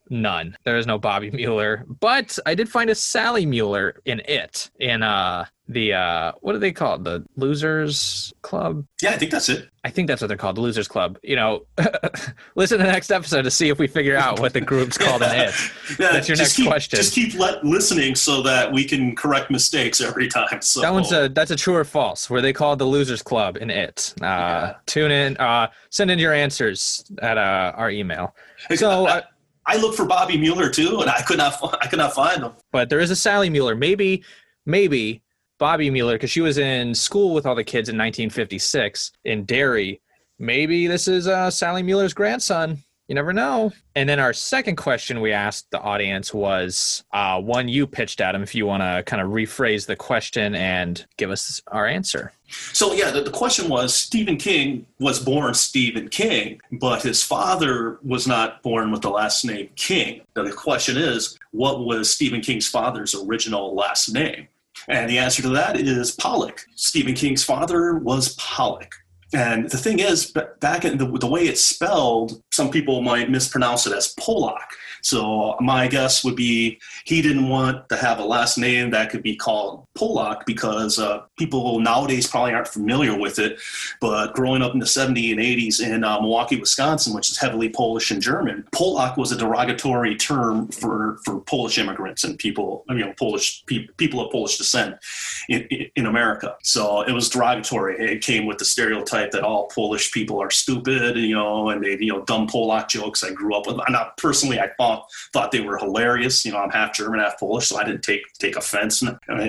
none. 0.10 0.56
There 0.64 0.78
is 0.78 0.86
no 0.88 0.98
Bobby 0.98 1.32
Mueller, 1.34 1.84
but 2.00 2.38
I 2.46 2.56
did 2.56 2.70
find 2.70 2.90
a 2.90 2.96
Sally 2.96 3.46
Mueller 3.46 4.02
in 4.06 4.22
it 4.26 4.70
in 4.80 5.04
uh 5.04 5.46
the 5.68 5.94
uh 5.94 6.32
what 6.42 6.54
do 6.54 6.60
they 6.60 6.72
call 6.72 6.96
it? 6.96 7.04
The 7.04 7.26
Losers 7.38 8.32
Club. 8.44 8.86
yeah, 9.02 9.12
I 9.12 9.18
think 9.18 9.32
that's 9.32 9.50
it. 9.50 9.68
I 9.84 9.90
think 9.90 10.08
that's 10.08 10.22
what 10.22 10.28
they're 10.28 10.38
called, 10.38 10.58
the 10.58 10.62
Losers 10.62 10.88
Club. 10.88 11.18
You 11.24 11.36
know, 11.36 11.66
listen 12.56 12.78
to 12.80 12.84
the 12.86 12.92
next 12.92 13.12
episode 13.12 13.44
to 13.44 13.52
see 13.52 13.70
if 13.70 13.80
we 13.80 13.88
figure 13.88 14.16
out 14.18 14.40
what 14.40 14.54
the 14.54 14.62
group's 14.62 14.98
called 14.98 15.22
in 15.24 15.32
it. 15.32 15.54
Yeah, 16.00 16.12
That's 16.12 16.28
your 16.28 16.38
next 16.38 16.56
keep, 16.56 16.68
question. 16.68 16.98
Just 16.98 17.14
keep 17.14 17.36
let, 17.36 17.64
listening 17.64 18.16
so 18.16 18.42
that 18.42 18.72
we 18.72 18.84
can 18.84 19.16
correct 19.16 19.50
mistakes 19.52 20.02
every 20.02 20.28
time. 20.28 20.62
So 20.62 20.82
That 20.82 20.92
one's 20.94 21.12
a 21.12 21.30
that's 21.30 21.52
a 21.52 21.56
true 21.56 21.76
or 21.76 21.84
false. 21.84 22.30
Where 22.30 22.42
they 22.42 22.54
called 22.54 22.80
the 22.80 22.86
Losers 22.86 23.22
Club 23.22 23.58
in 23.58 23.70
it. 23.70 24.14
Uh, 24.22 24.26
Yeah. 24.26 24.74
Tune 24.88 25.12
in. 25.12 25.38
Uh, 25.38 25.68
send 25.90 26.10
in 26.12 26.20
your 26.20 26.34
answers 26.34 27.06
at 27.22 27.38
uh, 27.38 27.74
our 27.76 27.90
email. 27.92 28.36
So, 28.76 29.22
I, 29.68 29.78
looked 29.78 29.98
for 29.98 30.06
Bobby 30.06 30.38
Mueller 30.38 30.70
too, 30.70 31.02
and 31.02 31.10
I 31.10 31.22
could 31.22 31.38
not. 31.38 31.58
I 31.82 31.88
could 31.88 32.00
not 32.00 32.14
find 32.14 32.44
him. 32.44 32.52
but 32.72 32.90
there 32.90 33.00
is 33.00 33.12
a 33.12 33.16
Sally 33.16 33.50
Mueller. 33.50 33.76
Maybe, 33.76 34.24
maybe 34.66 35.22
Bobby 35.60 35.90
Mueller, 35.90 36.14
because 36.14 36.32
she 36.32 36.42
was 36.42 36.58
in 36.58 36.94
school 36.94 37.34
with 37.34 37.46
all 37.46 37.56
the 37.56 37.64
kids 37.64 37.90
in 37.90 37.96
1956 37.96 39.12
in 39.26 39.46
Derry. 39.46 40.02
Maybe 40.38 40.88
this 40.88 41.08
is 41.08 41.28
uh, 41.28 41.50
Sally 41.50 41.82
Mueller's 41.82 42.14
grandson. 42.14 42.84
You 43.08 43.14
never 43.14 43.34
know. 43.34 43.72
And 43.96 44.10
then 44.10 44.20
our 44.20 44.34
second 44.34 44.78
question 44.78 45.22
we 45.22 45.32
asked 45.32 45.70
the 45.70 45.80
audience 45.80 46.34
was 46.34 47.04
uh, 47.14 47.40
one 47.40 47.68
you 47.68 47.86
pitched, 47.86 48.20
Adam. 48.20 48.42
If 48.42 48.56
you 48.56 48.66
want 48.66 48.82
to 48.82 49.04
kind 49.06 49.22
of 49.22 49.30
rephrase 49.30 49.86
the 49.86 49.96
question 49.96 50.56
and 50.56 51.06
give 51.18 51.30
us 51.30 51.62
our 51.68 51.86
answer. 51.86 52.32
So 52.74 52.94
yeah, 52.94 53.12
the, 53.12 53.22
the 53.22 53.32
question 53.32 53.70
was 53.70 53.96
Stephen 53.96 54.38
King 54.38 54.88
was 55.00 55.20
born 55.20 55.54
Stephen 55.54 56.10
King, 56.10 56.60
but 56.72 57.04
his 57.04 57.22
father 57.22 58.00
was 58.04 58.28
not 58.28 58.64
born 58.64 58.92
with 58.92 59.02
the 59.02 59.10
last 59.10 59.46
name 59.46 59.70
King. 59.76 60.22
Now 60.36 60.44
the 60.44 60.52
question 60.52 60.98
is, 60.98 61.38
what 61.52 61.86
was 61.86 62.10
Stephen 62.10 62.42
King's 62.42 62.68
father's 62.68 63.14
original 63.14 63.76
last 63.76 64.10
name? 64.14 64.48
And 64.88 65.10
the 65.10 65.18
answer 65.18 65.42
to 65.44 65.50
that 65.50 65.80
is 65.80 66.12
Pollock. 66.12 66.66
Stephen 66.76 67.14
King's 67.14 67.44
father 67.44 67.96
was 67.96 68.36
Pollock. 68.36 68.94
And 69.34 69.70
the 69.70 69.78
thing 69.78 70.00
is, 70.00 70.32
back 70.60 70.86
in 70.86 70.98
the, 70.98 71.06
the 71.18 71.28
way 71.28 71.42
it's 71.42 71.64
spelled, 71.64 72.42
some 72.52 72.70
people 72.70 73.02
might 73.02 73.30
mispronounce 73.30 73.88
it 73.88 73.94
as 73.94 74.14
Polak. 74.16 74.68
So 75.06 75.56
my 75.60 75.88
guess 75.88 76.24
would 76.24 76.36
be 76.36 76.80
he 77.06 77.22
didn't 77.22 77.48
want 77.48 77.88
to 77.90 77.96
have 77.96 78.18
a 78.18 78.26
last 78.26 78.58
name 78.58 78.90
that 78.90 79.12
could 79.12 79.22
be 79.22 79.36
called 79.36 79.86
Polak 79.96 80.48
because 80.48 80.98
uh, 80.98 81.22
people 81.38 81.80
nowadays 81.80 82.26
probably 82.26 82.54
aren't 82.54 82.68
familiar 82.68 83.16
with 83.18 83.38
it. 83.38 83.60
But 84.02 84.34
growing 84.34 84.64
up 84.64 84.74
in 84.74 84.80
the 84.80 84.86
70s 84.88 85.32
and 85.32 85.40
80s 85.40 85.80
in 85.80 86.04
uh, 86.04 86.20
Milwaukee, 86.20 86.60
Wisconsin, 86.60 87.14
which 87.14 87.30
is 87.30 87.38
heavily 87.38 87.70
Polish 87.70 88.10
and 88.10 88.20
German, 88.20 88.68
Polak 88.74 89.16
was 89.16 89.32
a 89.32 89.38
derogatory 89.38 90.16
term 90.16 90.70
for, 90.70 91.20
for 91.24 91.40
Polish 91.42 91.78
immigrants 91.78 92.24
and 92.24 92.40
people, 92.40 92.84
you 92.90 93.06
know, 93.06 93.14
Polish 93.20 93.64
pe- 93.68 93.88
people 93.98 94.26
of 94.26 94.32
Polish 94.32 94.58
descent 94.58 94.96
in, 95.50 95.68
in, 95.96 96.08
America. 96.08 96.56
So 96.64 97.02
it 97.02 97.12
was 97.12 97.30
derogatory. 97.30 97.98
It 98.00 98.22
came 98.22 98.48
with 98.48 98.58
the 98.58 98.66
stereotype 98.66 99.32
that 99.32 99.44
all 99.44 99.68
Polish 99.68 100.12
people 100.12 100.42
are 100.42 100.50
stupid, 100.50 101.16
you 101.18 101.36
know, 101.36 101.70
and 101.70 101.84
they, 101.84 101.98
you 102.00 102.12
know, 102.12 102.24
dumb 102.24 102.48
Polak 102.48 102.88
jokes 102.88 103.24
I 103.24 103.32
grew 103.32 103.56
up 103.56 103.68
with. 103.68 103.78
And 103.88 103.96
personally, 104.18 104.60
I 104.60 104.70
thought 104.78 104.95
thought 105.34 105.52
they 105.52 105.62
were 105.62 105.78
hilarious. 105.78 106.46
You 106.46 106.52
know, 106.52 106.60
I'm 106.60 106.70
half 106.70 106.94
German, 106.94 107.20
half 107.20 107.40
Polish, 107.40 107.68
so 107.68 107.78
I 107.78 107.84
didn't 107.84 108.04
take 108.04 108.22
take 108.40 108.56
offense 108.56 109.04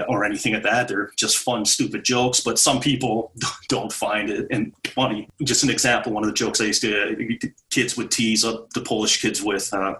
or 0.09 0.24
anything 0.24 0.55
at 0.55 0.62
that. 0.62 0.88
They're 0.88 1.11
just 1.16 1.38
fun, 1.38 1.64
stupid 1.64 2.05
jokes. 2.05 2.40
But 2.40 2.59
some 2.59 2.80
people 2.80 3.32
don't 3.68 3.92
find 3.92 4.30
it 4.30 4.47
and 4.51 4.72
funny. 4.86 5.28
Just 5.42 5.64
an 5.64 5.70
example, 5.70 6.12
one 6.12 6.22
of 6.22 6.28
the 6.28 6.34
jokes 6.34 6.61
I 6.61 6.64
used 6.64 6.82
to 6.82 7.38
kids 7.70 7.97
would 7.97 8.11
tease 8.11 8.42
the 8.42 8.82
Polish 8.84 9.20
kids 9.20 9.42
with. 9.42 9.72
Uh, 9.72 9.94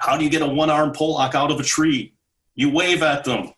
how 0.00 0.16
do 0.16 0.24
you 0.24 0.30
get 0.30 0.42
a 0.42 0.46
one-armed 0.46 0.94
Polak 0.94 1.34
out 1.34 1.50
of 1.50 1.58
a 1.58 1.62
tree? 1.62 2.12
You 2.54 2.70
wave 2.70 3.02
at 3.02 3.24
them. 3.24 3.52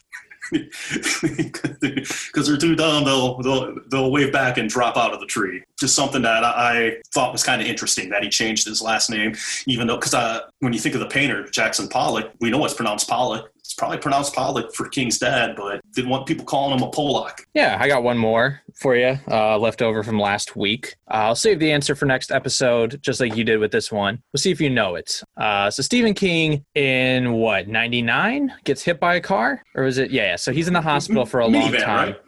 Because 0.51 2.47
they're 2.47 2.57
too 2.57 2.75
dumb, 2.77 3.05
they'll, 3.05 3.39
they'll 3.43 3.77
they'll 3.91 4.11
wave 4.11 4.33
back 4.33 4.59
and 4.59 4.69
drop 4.69 4.97
out 4.97 5.13
of 5.13 5.21
the 5.21 5.27
tree. 5.27 5.63
Just 5.79 5.95
something 5.95 6.23
that 6.23 6.45
I 6.45 6.97
thought 7.13 7.33
was 7.33 7.43
kind 7.43 7.61
of 7.61 7.69
interesting 7.69 8.09
that 8.11 8.23
he 8.23 8.29
changed 8.29 8.67
his 8.67 8.83
last 8.83 9.11
name, 9.11 9.35
even 9.67 9.87
though 9.87 9.97
because 9.97 10.15
uh, 10.15 10.41
when 10.61 10.73
you 10.73 10.79
think 10.79 10.95
of 10.95 11.01
the 11.01 11.07
painter 11.09 11.49
Jackson 11.51 11.89
Pollock, 11.89 12.33
we 12.41 12.51
know 12.51 12.65
it's 12.65 12.75
pronounced 12.75 13.09
Pollock. 13.09 13.51
Probably 13.79 13.99
pronounced 13.99 14.35
Pollock 14.35 14.74
for 14.74 14.89
King's 14.89 15.18
dad, 15.18 15.55
but 15.57 15.81
didn't 15.95 16.11
want 16.11 16.26
people 16.26 16.45
calling 16.45 16.76
him 16.76 16.83
a 16.87 16.91
Polak. 16.91 17.45
Yeah, 17.55 17.79
I 17.81 17.89
got 17.89 18.03
one 18.03 18.18
more 18.18 18.61
for 18.74 18.97
you, 18.97 19.18
uh, 19.31 19.57
left 19.59 19.81
over 19.83 20.03
from 20.03 20.18
last 20.18 20.57
week. 20.57 20.97
Uh, 21.11 21.14
I'll 21.29 21.35
save 21.37 21.59
the 21.61 21.70
answer 21.72 21.95
for 21.95 22.05
next 22.05 22.31
episode, 22.33 23.01
just 23.03 23.20
like 23.20 23.37
you 23.37 23.45
did 23.45 23.59
with 23.59 23.70
this 23.70 23.91
one. 23.91 24.20
We'll 24.33 24.39
see 24.41 24.51
if 24.51 24.61
you 24.61 24.68
know 24.68 24.97
it. 24.97 25.22
Uh, 25.37 25.70
so 25.70 25.83
Stephen 25.83 26.12
King 26.12 26.64
in 26.74 27.33
what 27.35 27.68
'99 27.68 28.53
gets 28.64 28.83
hit 28.83 29.01
by 29.01 29.14
a 29.14 29.20
car, 29.20 29.62
or 29.74 29.85
is 29.85 29.99
it? 29.99 30.11
Yeah, 30.11 30.24
yeah. 30.24 30.37
So 30.37 30.53
he's 30.53 30.66
in 30.68 30.74
the 30.74 30.81
hospital 30.81 31.24
for 31.24 31.41
a 31.41 31.47
long 31.49 31.72
time. 31.72 32.09
right? 32.09 32.20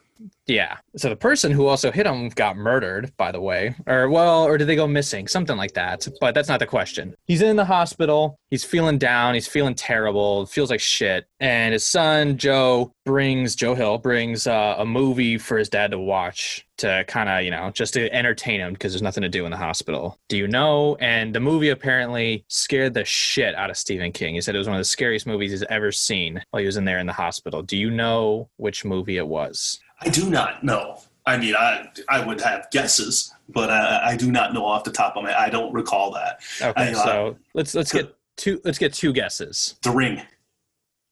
Yeah. 0.51 0.79
So 0.97 1.09
the 1.09 1.17
person 1.17 1.53
who 1.53 1.67
also 1.67 1.93
hit 1.93 2.07
him 2.07 2.29
got 2.31 2.57
murdered, 2.57 3.13
by 3.17 3.31
the 3.31 3.41
way. 3.41 3.77
Or, 3.87 4.11
well, 4.11 4.43
or 4.43 4.59
did 4.59 4.67
they 4.67 4.75
go 4.75 4.89
missing? 4.89 5.29
Something 5.29 5.57
like 5.57 5.75
that. 5.75 6.09
But 6.21 6.35
that's 6.35 6.49
not 6.49 6.59
the 6.59 6.67
question. 6.67 7.15
He's 7.27 7.41
in 7.41 7.55
the 7.55 7.65
hospital. 7.65 8.37
He's 8.51 8.65
feeling 8.65 8.99
down. 8.99 9.35
He's 9.35 9.47
feeling 9.47 9.77
terrible. 9.77 10.47
Feels 10.47 10.71
like 10.71 10.81
shit. 10.81 11.27
And 11.39 11.73
his 11.73 11.85
son, 11.85 12.37
Joe, 12.37 12.93
brings, 13.07 13.55
Joe 13.55 13.77
Hill, 13.77 13.99
brings 13.99 14.49
uh, 14.49 14.75
a 14.77 14.85
movie 14.85 15.39
for 15.39 15.57
his 15.57 15.69
dad 15.69 15.93
to 15.93 16.01
watch 16.01 16.67
to 16.79 17.05
kind 17.07 17.29
of, 17.29 17.43
you 17.45 17.51
know, 17.51 17.71
just 17.71 17.95
to 17.95 18.13
entertain 18.13 18.59
him 18.59 18.73
because 18.73 18.93
there's 18.93 19.03
nothing 19.03 19.23
to 19.23 19.29
do 19.29 19.45
in 19.45 19.51
the 19.51 19.57
hospital. 19.57 20.19
Do 20.29 20.37
you 20.37 20.49
know? 20.49 20.97
And 20.97 21.35
the 21.35 21.41
movie 21.41 21.69
apparently 21.69 22.45
scared 22.49 22.95
the 22.95 23.05
shit 23.05 23.55
out 23.55 23.71
of 23.71 23.77
Stephen 23.77 24.13
King. 24.13 24.35
He 24.35 24.41
said 24.41 24.55
it 24.55 24.59
was 24.59 24.67
one 24.67 24.77
of 24.77 24.81
the 24.81 24.85
scariest 24.85 25.27
movies 25.27 25.53
he's 25.53 25.63
ever 25.71 25.93
seen 25.93 26.43
while 26.51 26.61
he 26.61 26.67
was 26.67 26.77
in 26.77 26.87
there 26.87 26.99
in 26.99 27.07
the 27.07 27.13
hospital. 27.13 27.63
Do 27.63 27.77
you 27.77 27.91
know 27.91 28.49
which 28.57 28.85
movie 28.85 29.19
it 29.19 29.29
was? 29.29 29.79
I 30.01 30.09
do 30.09 30.29
not 30.31 30.65
know. 30.65 31.01
I 31.27 31.37
mean, 31.37 31.55
I 31.55 31.89
I 32.09 32.25
would 32.25 32.41
have 32.41 32.69
guesses, 32.71 33.33
but 33.49 33.71
I, 33.71 34.11
I 34.11 34.17
do 34.17 34.31
not 34.31 34.55
know 34.55 34.65
off 34.65 34.85
the 34.85 34.93
top 34.93 35.17
of 35.17 35.25
my. 35.25 35.39
I 35.39 35.51
don't 35.51 35.73
recall 35.73 36.13
that. 36.13 36.41
Okay, 36.61 36.73
I, 36.77 36.93
uh, 36.93 37.05
so 37.05 37.37
let's 37.55 37.75
let's 37.75 37.93
get 37.93 38.15
two 38.37 38.61
let's 38.65 38.79
get 38.79 38.95
two 38.95 39.13
guesses. 39.13 39.77
The 39.83 39.91
Ring. 39.91 40.23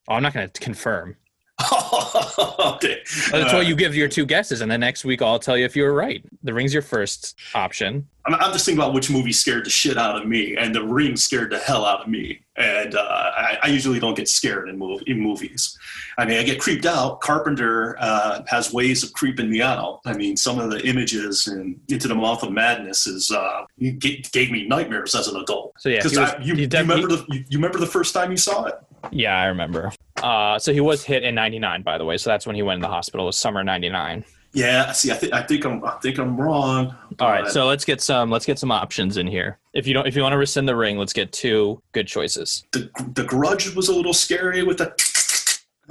Oh, 0.09 0.15
I'm 0.15 0.23
not 0.23 0.33
going 0.33 0.49
to 0.49 0.61
confirm. 0.61 1.17
okay. 2.77 3.03
That's 3.33 3.53
why 3.53 3.63
you 3.63 3.75
give 3.75 3.95
your 3.95 4.09
two 4.09 4.25
guesses, 4.27 4.61
and 4.61 4.71
then 4.71 4.81
next 4.81 5.05
week 5.05 5.23
I'll 5.23 5.39
tell 5.39 5.57
you 5.57 5.65
if 5.65 5.75
you 5.77 5.83
were 5.83 5.93
right. 5.95 6.25
The 6.43 6.55
ring's 6.55 6.73
your 6.73 6.83
first 6.83 7.39
option. 7.55 8.07
I'm, 8.27 8.35
I'm 8.35 8.53
just 8.53 8.65
thinking 8.65 8.81
about 8.83 8.95
which 8.95 9.11
movie 9.11 9.33
scared 9.33 9.67
the 9.67 9.71
shit 9.71 9.97
out 9.97 10.21
of 10.21 10.27
me, 10.29 10.57
and 10.57 10.75
The 10.75 10.83
Ring 10.85 11.17
scared 11.17 11.51
the 11.51 11.59
hell 11.59 11.85
out 11.85 12.03
of 12.03 12.09
me. 12.09 12.41
And 12.57 12.95
uh, 12.95 13.01
I, 13.01 13.59
I 13.63 13.67
usually 13.69 13.99
don't 14.01 14.17
get 14.17 14.29
scared 14.29 14.69
in, 14.69 14.79
mov- 14.79 15.03
in 15.07 15.21
movies. 15.21 15.79
I 16.19 16.25
mean, 16.27 16.39
I 16.39 16.43
get 16.43 16.61
creeped 16.61 16.87
out. 16.87 17.21
Carpenter 17.21 17.97
uh, 18.01 18.43
has 18.49 18.73
ways 18.73 19.03
of 19.05 19.13
creeping 19.13 19.49
me 19.51 19.63
out. 19.63 20.01
I 20.05 20.13
mean, 20.15 20.37
some 20.37 20.59
of 20.59 20.71
the 20.71 20.85
images 20.87 21.47
in 21.49 21.81
Into 21.89 22.09
the 22.09 22.15
Mouth 22.17 22.43
of 22.43 22.53
Madness 22.53 23.07
is 23.07 23.31
uh, 23.31 23.65
g- 23.81 24.25
gave 24.33 24.51
me 24.51 24.67
nightmares 24.67 25.15
as 25.15 25.29
an 25.29 25.37
adult. 25.41 25.75
So 25.79 25.89
yeah, 25.89 26.03
was- 26.05 26.35
you, 26.41 26.55
you 26.55 26.67
def- 26.67 26.81
remember 26.83 27.09
the 27.09 27.25
you, 27.29 27.45
you 27.49 27.59
remember 27.59 27.79
the 27.79 27.87
first 27.87 28.13
time 28.15 28.31
you 28.31 28.37
saw 28.37 28.65
it? 28.65 28.75
Yeah, 29.13 29.39
I 29.39 29.47
remember. 29.47 29.93
Uh, 30.23 30.59
so 30.59 30.73
he 30.73 30.81
was 30.81 31.05
hit 31.05 31.23
in 31.25 31.35
'99, 31.35 31.83
by 31.83 31.99
the 31.99 32.05
way. 32.05 32.17
So 32.17 32.31
that's 32.31 32.47
when 32.47 32.57
he 32.57 32.63
went 32.63 32.77
in 32.77 32.83
the 32.83 32.89
hospital. 32.89 33.27
It 33.27 33.29
was 33.29 33.37
summer 33.37 33.63
'99. 33.65 34.25
Yeah. 34.53 34.93
See, 34.93 35.11
I 35.11 35.15
think 35.15 35.33
I 35.33 35.43
think 35.43 35.65
I'm 35.65 35.85
I 35.85 35.93
think 36.03 36.19
I'm 36.19 36.37
wrong. 36.41 36.95
All 37.21 37.29
right, 37.31 37.47
so 37.49 37.67
let's 37.67 37.85
get 37.85 38.01
some 38.01 38.31
let's 38.31 38.47
get 38.47 38.59
some 38.59 38.71
options 38.73 39.17
in 39.17 39.27
here. 39.27 39.59
If 39.75 39.87
you 39.87 39.95
don't, 39.95 40.07
if 40.07 40.17
you 40.17 40.23
want 40.23 40.33
to 40.33 40.39
rescind 40.39 40.69
the 40.69 40.77
ring, 40.77 40.97
let's 40.99 41.13
get 41.13 41.33
two 41.33 41.83
good 41.93 42.07
choices. 42.07 42.65
the 42.73 42.91
the 43.15 43.25
grudge 43.25 43.75
was 43.75 43.89
a 43.89 43.95
little 43.95 44.15
scary 44.15 44.63
with 44.63 44.79
the 44.79 44.93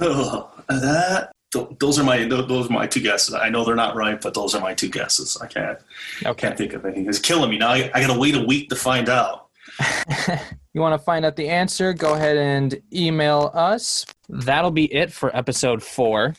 Ugh, 0.00 0.48
that 0.68 1.32
those 1.80 1.98
are 1.98 2.04
my 2.04 2.24
those 2.24 2.68
are 2.68 2.72
my 2.72 2.86
two 2.86 3.00
guesses 3.00 3.34
i 3.34 3.48
know 3.48 3.64
they're 3.64 3.74
not 3.74 3.96
right 3.96 4.20
but 4.20 4.34
those 4.34 4.54
are 4.54 4.60
my 4.60 4.74
two 4.74 4.90
guesses 4.90 5.38
i 5.40 5.46
can't 5.46 5.78
Okay. 6.26 6.46
can't 6.48 6.58
think 6.58 6.74
of 6.74 6.84
anything 6.84 7.08
it's 7.08 7.18
killing 7.18 7.48
me 7.48 7.56
now 7.56 7.70
i, 7.70 7.90
I 7.94 8.02
gotta 8.06 8.18
wait 8.18 8.34
a 8.36 8.44
week 8.44 8.68
to 8.68 8.76
find 8.76 9.08
out 9.08 9.48
you 10.74 10.80
want 10.82 10.98
to 10.98 11.04
find 11.04 11.24
out 11.24 11.36
the 11.36 11.48
answer, 11.48 11.92
go 11.92 12.14
ahead 12.14 12.36
and 12.36 12.80
email 12.92 13.50
us. 13.54 14.04
That'll 14.28 14.70
be 14.70 14.92
it 14.92 15.12
for 15.12 15.34
episode 15.34 15.82
four. 15.82 16.34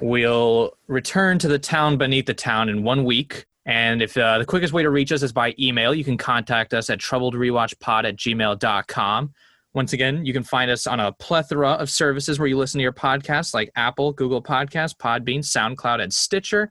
We'll 0.00 0.76
return 0.86 1.38
to 1.40 1.48
the 1.48 1.58
town 1.58 1.96
beneath 1.96 2.26
the 2.26 2.34
town 2.34 2.68
in 2.68 2.82
one 2.82 3.04
week. 3.04 3.46
And 3.64 4.00
if 4.00 4.16
uh, 4.16 4.38
the 4.38 4.44
quickest 4.44 4.72
way 4.72 4.84
to 4.84 4.90
reach 4.90 5.10
us 5.10 5.22
is 5.22 5.32
by 5.32 5.54
email, 5.58 5.92
you 5.92 6.04
can 6.04 6.16
contact 6.16 6.72
us 6.72 6.88
at 6.88 7.00
troubledrewatchpod 7.00 8.04
at 8.04 8.16
gmail.com. 8.16 9.34
Once 9.74 9.92
again, 9.92 10.24
you 10.24 10.32
can 10.32 10.44
find 10.44 10.70
us 10.70 10.86
on 10.86 11.00
a 11.00 11.12
plethora 11.12 11.72
of 11.72 11.90
services 11.90 12.38
where 12.38 12.48
you 12.48 12.56
listen 12.56 12.78
to 12.78 12.82
your 12.82 12.92
podcasts 12.92 13.52
like 13.52 13.70
Apple, 13.76 14.12
Google 14.12 14.42
Podcasts, 14.42 14.96
Podbean, 14.96 15.40
SoundCloud, 15.40 16.00
and 16.00 16.12
Stitcher. 16.14 16.70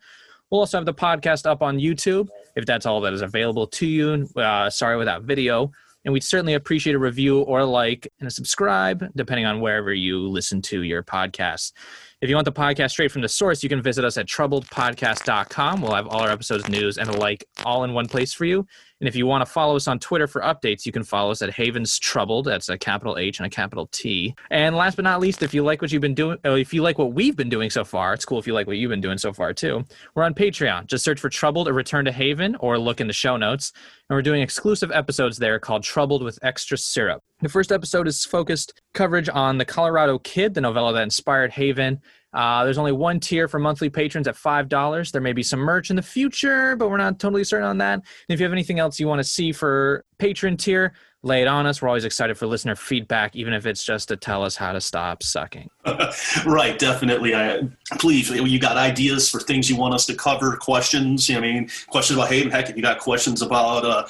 We'll 0.50 0.62
also 0.62 0.78
have 0.78 0.86
the 0.86 0.94
podcast 0.94 1.46
up 1.46 1.62
on 1.62 1.78
YouTube 1.78 2.30
if 2.56 2.66
that's 2.66 2.86
all 2.86 3.02
that 3.02 3.14
is 3.14 3.22
available 3.22 3.68
to 3.68 3.86
you. 3.86 4.28
Uh, 4.36 4.70
sorry 4.70 4.98
without 4.98 5.24
video. 5.24 5.72
And 6.06 6.14
we'd 6.14 6.24
certainly 6.24 6.54
appreciate 6.54 6.96
a 6.96 7.00
review 7.00 7.42
or 7.42 7.60
a 7.60 7.66
like 7.66 8.08
and 8.20 8.28
a 8.28 8.32
subscribe, 8.32 9.12
depending 9.16 9.46
on 9.46 9.60
wherever 9.60 9.94
you 9.94 10.20
listen 10.20 10.62
to 10.64 10.84
your 10.84 11.04
podcast. 11.04 11.74
If 12.22 12.30
you 12.30 12.36
want 12.36 12.46
the 12.46 12.52
podcast 12.52 12.92
straight 12.92 13.12
from 13.12 13.22
the 13.22 13.28
source, 13.28 13.62
you 13.62 13.70
can 13.70 13.82
visit 13.82 14.06
us 14.06 14.18
at 14.18 14.26
troubledpodcast.com. 14.28 15.82
We'll 15.82 15.94
have 15.94 16.08
all 16.08 16.22
our 16.22 16.32
episodes, 16.32 16.70
news, 16.70 16.98
and 16.98 17.10
a 17.10 17.18
like 17.18 17.46
all 17.66 17.84
in 17.84 17.94
one 17.94 18.08
place 18.08 18.34
for 18.34 18.46
you. 18.46 18.66
And 19.02 19.10
if 19.10 19.16
you 19.16 19.28
want 19.28 19.46
to 19.46 19.52
follow 19.52 19.76
us 19.76 19.90
on 19.90 20.00
Twitter 20.00 20.26
for 20.26 20.42
updates, 20.42 20.86
you 20.86 20.94
can 20.94 21.04
follow 21.04 21.32
us 21.32 21.42
at 21.42 21.54
Havens 21.54 22.00
Troubled. 22.00 22.46
That's 22.46 22.70
a 22.70 22.78
capital 22.78 23.18
H 23.18 23.40
and 23.40 23.46
a 23.46 23.50
capital 23.50 23.88
T. 23.92 24.34
And 24.50 24.76
last 24.76 24.96
but 24.96 25.04
not 25.04 25.20
least, 25.20 25.44
if 25.44 25.54
you 25.54 25.64
like 25.64 25.82
what 25.82 25.92
you've 25.92 26.02
been 26.02 26.16
doing, 26.16 26.38
uh, 26.46 26.52
if 26.52 26.74
you 26.74 26.82
like 26.82 26.98
what 26.98 27.12
we've 27.12 27.36
been 27.36 27.50
doing 27.50 27.70
so 27.70 27.84
far, 27.84 28.14
it's 28.14 28.24
cool 28.24 28.40
if 28.40 28.48
you 28.48 28.54
like 28.54 28.68
what 28.68 28.78
you've 28.78 28.90
been 28.90 29.02
doing 29.02 29.18
so 29.18 29.34
far 29.34 29.54
too. 29.54 29.86
We're 30.16 30.24
on 30.24 30.34
Patreon. 30.34 30.88
Just 30.88 31.04
search 31.04 31.20
for 31.20 31.30
Troubled 31.30 31.68
or 31.68 31.74
Return 31.74 32.06
to 32.06 32.12
Haven 32.12 32.56
or 32.56 32.80
look 32.80 33.02
in 33.02 33.08
the 33.08 33.14
show 33.14 33.36
notes. 33.36 33.74
And 34.08 34.16
we're 34.16 34.22
doing 34.22 34.44
exclusive 34.44 34.92
episodes 34.92 35.38
there 35.38 35.58
called 35.58 35.82
Troubled 35.82 36.22
with 36.22 36.38
Extra 36.44 36.78
Syrup. 36.78 37.24
The 37.42 37.50
first 37.50 37.72
episode 37.72 38.08
is 38.08 38.24
focused 38.24 38.80
coverage 38.94 39.30
on 39.30 39.58
The 39.58 39.66
Colorado 39.66 40.20
Kid, 40.20 40.54
the 40.54 40.62
novella 40.62 40.94
that 40.94 41.02
inspired 41.02 41.52
Haven. 41.52 42.00
Uh, 42.32 42.64
there's 42.64 42.78
only 42.78 42.92
one 42.92 43.20
tier 43.20 43.48
for 43.48 43.58
monthly 43.58 43.90
patrons 43.90 44.28
at 44.28 44.36
$5. 44.36 45.12
There 45.12 45.22
may 45.22 45.34
be 45.34 45.42
some 45.42 45.60
merch 45.60 45.90
in 45.90 45.96
the 45.96 46.04
future, 46.04 46.76
but 46.76 46.90
we're 46.90 46.98
not 46.98 47.18
totally 47.18 47.44
certain 47.44 47.68
on 47.68 47.80
that. 47.80 47.94
And 47.96 48.04
if 48.30 48.40
you 48.40 48.44
have 48.44 48.54
anything 48.54 48.78
else 48.78 49.00
you 49.00 49.08
want 49.08 49.20
to 49.20 49.24
see 49.24 49.52
for 49.52 50.06
patron 50.20 50.56
tier, 50.56 50.94
lay 51.26 51.42
it 51.42 51.48
on 51.48 51.66
us. 51.66 51.82
We're 51.82 51.88
always 51.88 52.06
excited 52.06 52.38
for 52.38 52.46
listener 52.46 52.76
feedback, 52.76 53.36
even 53.36 53.52
if 53.52 53.66
it's 53.66 53.84
just 53.84 54.08
to 54.10 54.16
tell 54.16 54.44
us 54.44 54.56
how 54.56 54.72
to 54.72 54.80
stop 54.80 55.24
sucking. 55.24 55.70
right 56.46 56.78
definitely 56.80 57.36
I, 57.36 57.68
please 58.00 58.30
you 58.30 58.60
got 58.60 58.78
ideas 58.78 59.30
for 59.30 59.40
things 59.40 59.70
you 59.70 59.76
want 59.76 59.94
us 59.94 60.06
to 60.08 60.16
cover 60.16 60.58
questions 60.58 61.30
i 61.30 61.40
mean 61.40 61.70
questions 61.88 62.18
about 62.18 62.30
haven 62.30 62.52
heck 62.52 62.70
if 62.70 62.76
you 62.76 62.82
got 62.82 63.00
questions 63.00 63.42
about 63.42 63.86
uh, 63.86 64.06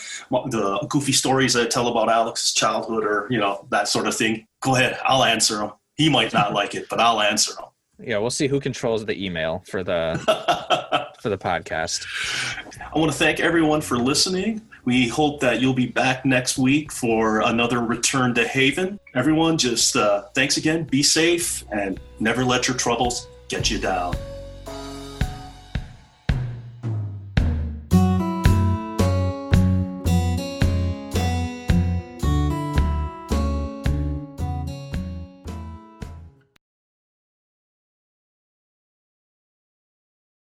the 0.49 0.85
goofy 0.89 1.11
stories 1.11 1.55
i 1.55 1.65
tell 1.65 1.87
about 1.87 2.09
alex's 2.09 2.53
childhood 2.53 3.03
or 3.03 3.27
you 3.29 3.37
know 3.37 3.67
that 3.71 3.87
sort 3.87 4.07
of 4.07 4.15
thing 4.15 4.47
go 4.61 4.75
ahead 4.75 4.97
i'll 5.03 5.23
answer 5.23 5.57
them 5.57 5.71
he 5.95 6.09
might 6.09 6.33
not 6.33 6.53
like 6.53 6.75
it 6.75 6.87
but 6.89 6.99
i'll 6.99 7.21
answer 7.21 7.53
them 7.53 7.65
Yeah, 7.99 8.17
we'll 8.17 8.29
see 8.29 8.47
who 8.47 8.59
controls 8.59 9.05
the 9.05 9.21
email 9.23 9.63
for 9.67 9.83
the 9.83 10.17
for 11.21 11.29
the 11.29 11.37
podcast. 11.37 12.05
I 12.93 12.99
want 12.99 13.11
to 13.11 13.17
thank 13.17 13.39
everyone 13.39 13.81
for 13.81 13.97
listening. 13.97 14.61
We 14.85 15.07
hope 15.07 15.39
that 15.39 15.61
you'll 15.61 15.73
be 15.73 15.87
back 15.87 16.25
next 16.25 16.59
week 16.59 16.91
for 16.91 17.41
another 17.41 17.79
return 17.79 18.35
to 18.35 18.47
Haven. 18.47 18.99
Everyone, 19.15 19.57
just 19.57 19.95
uh, 19.95 20.25
thanks 20.35 20.57
again. 20.57 20.83
Be 20.83 21.01
safe 21.01 21.63
and 21.71 21.99
never 22.19 22.45
let 22.45 22.67
your 22.67 22.77
troubles 22.77 23.27
get 23.49 23.71
you 23.71 23.79
down. 23.79 24.15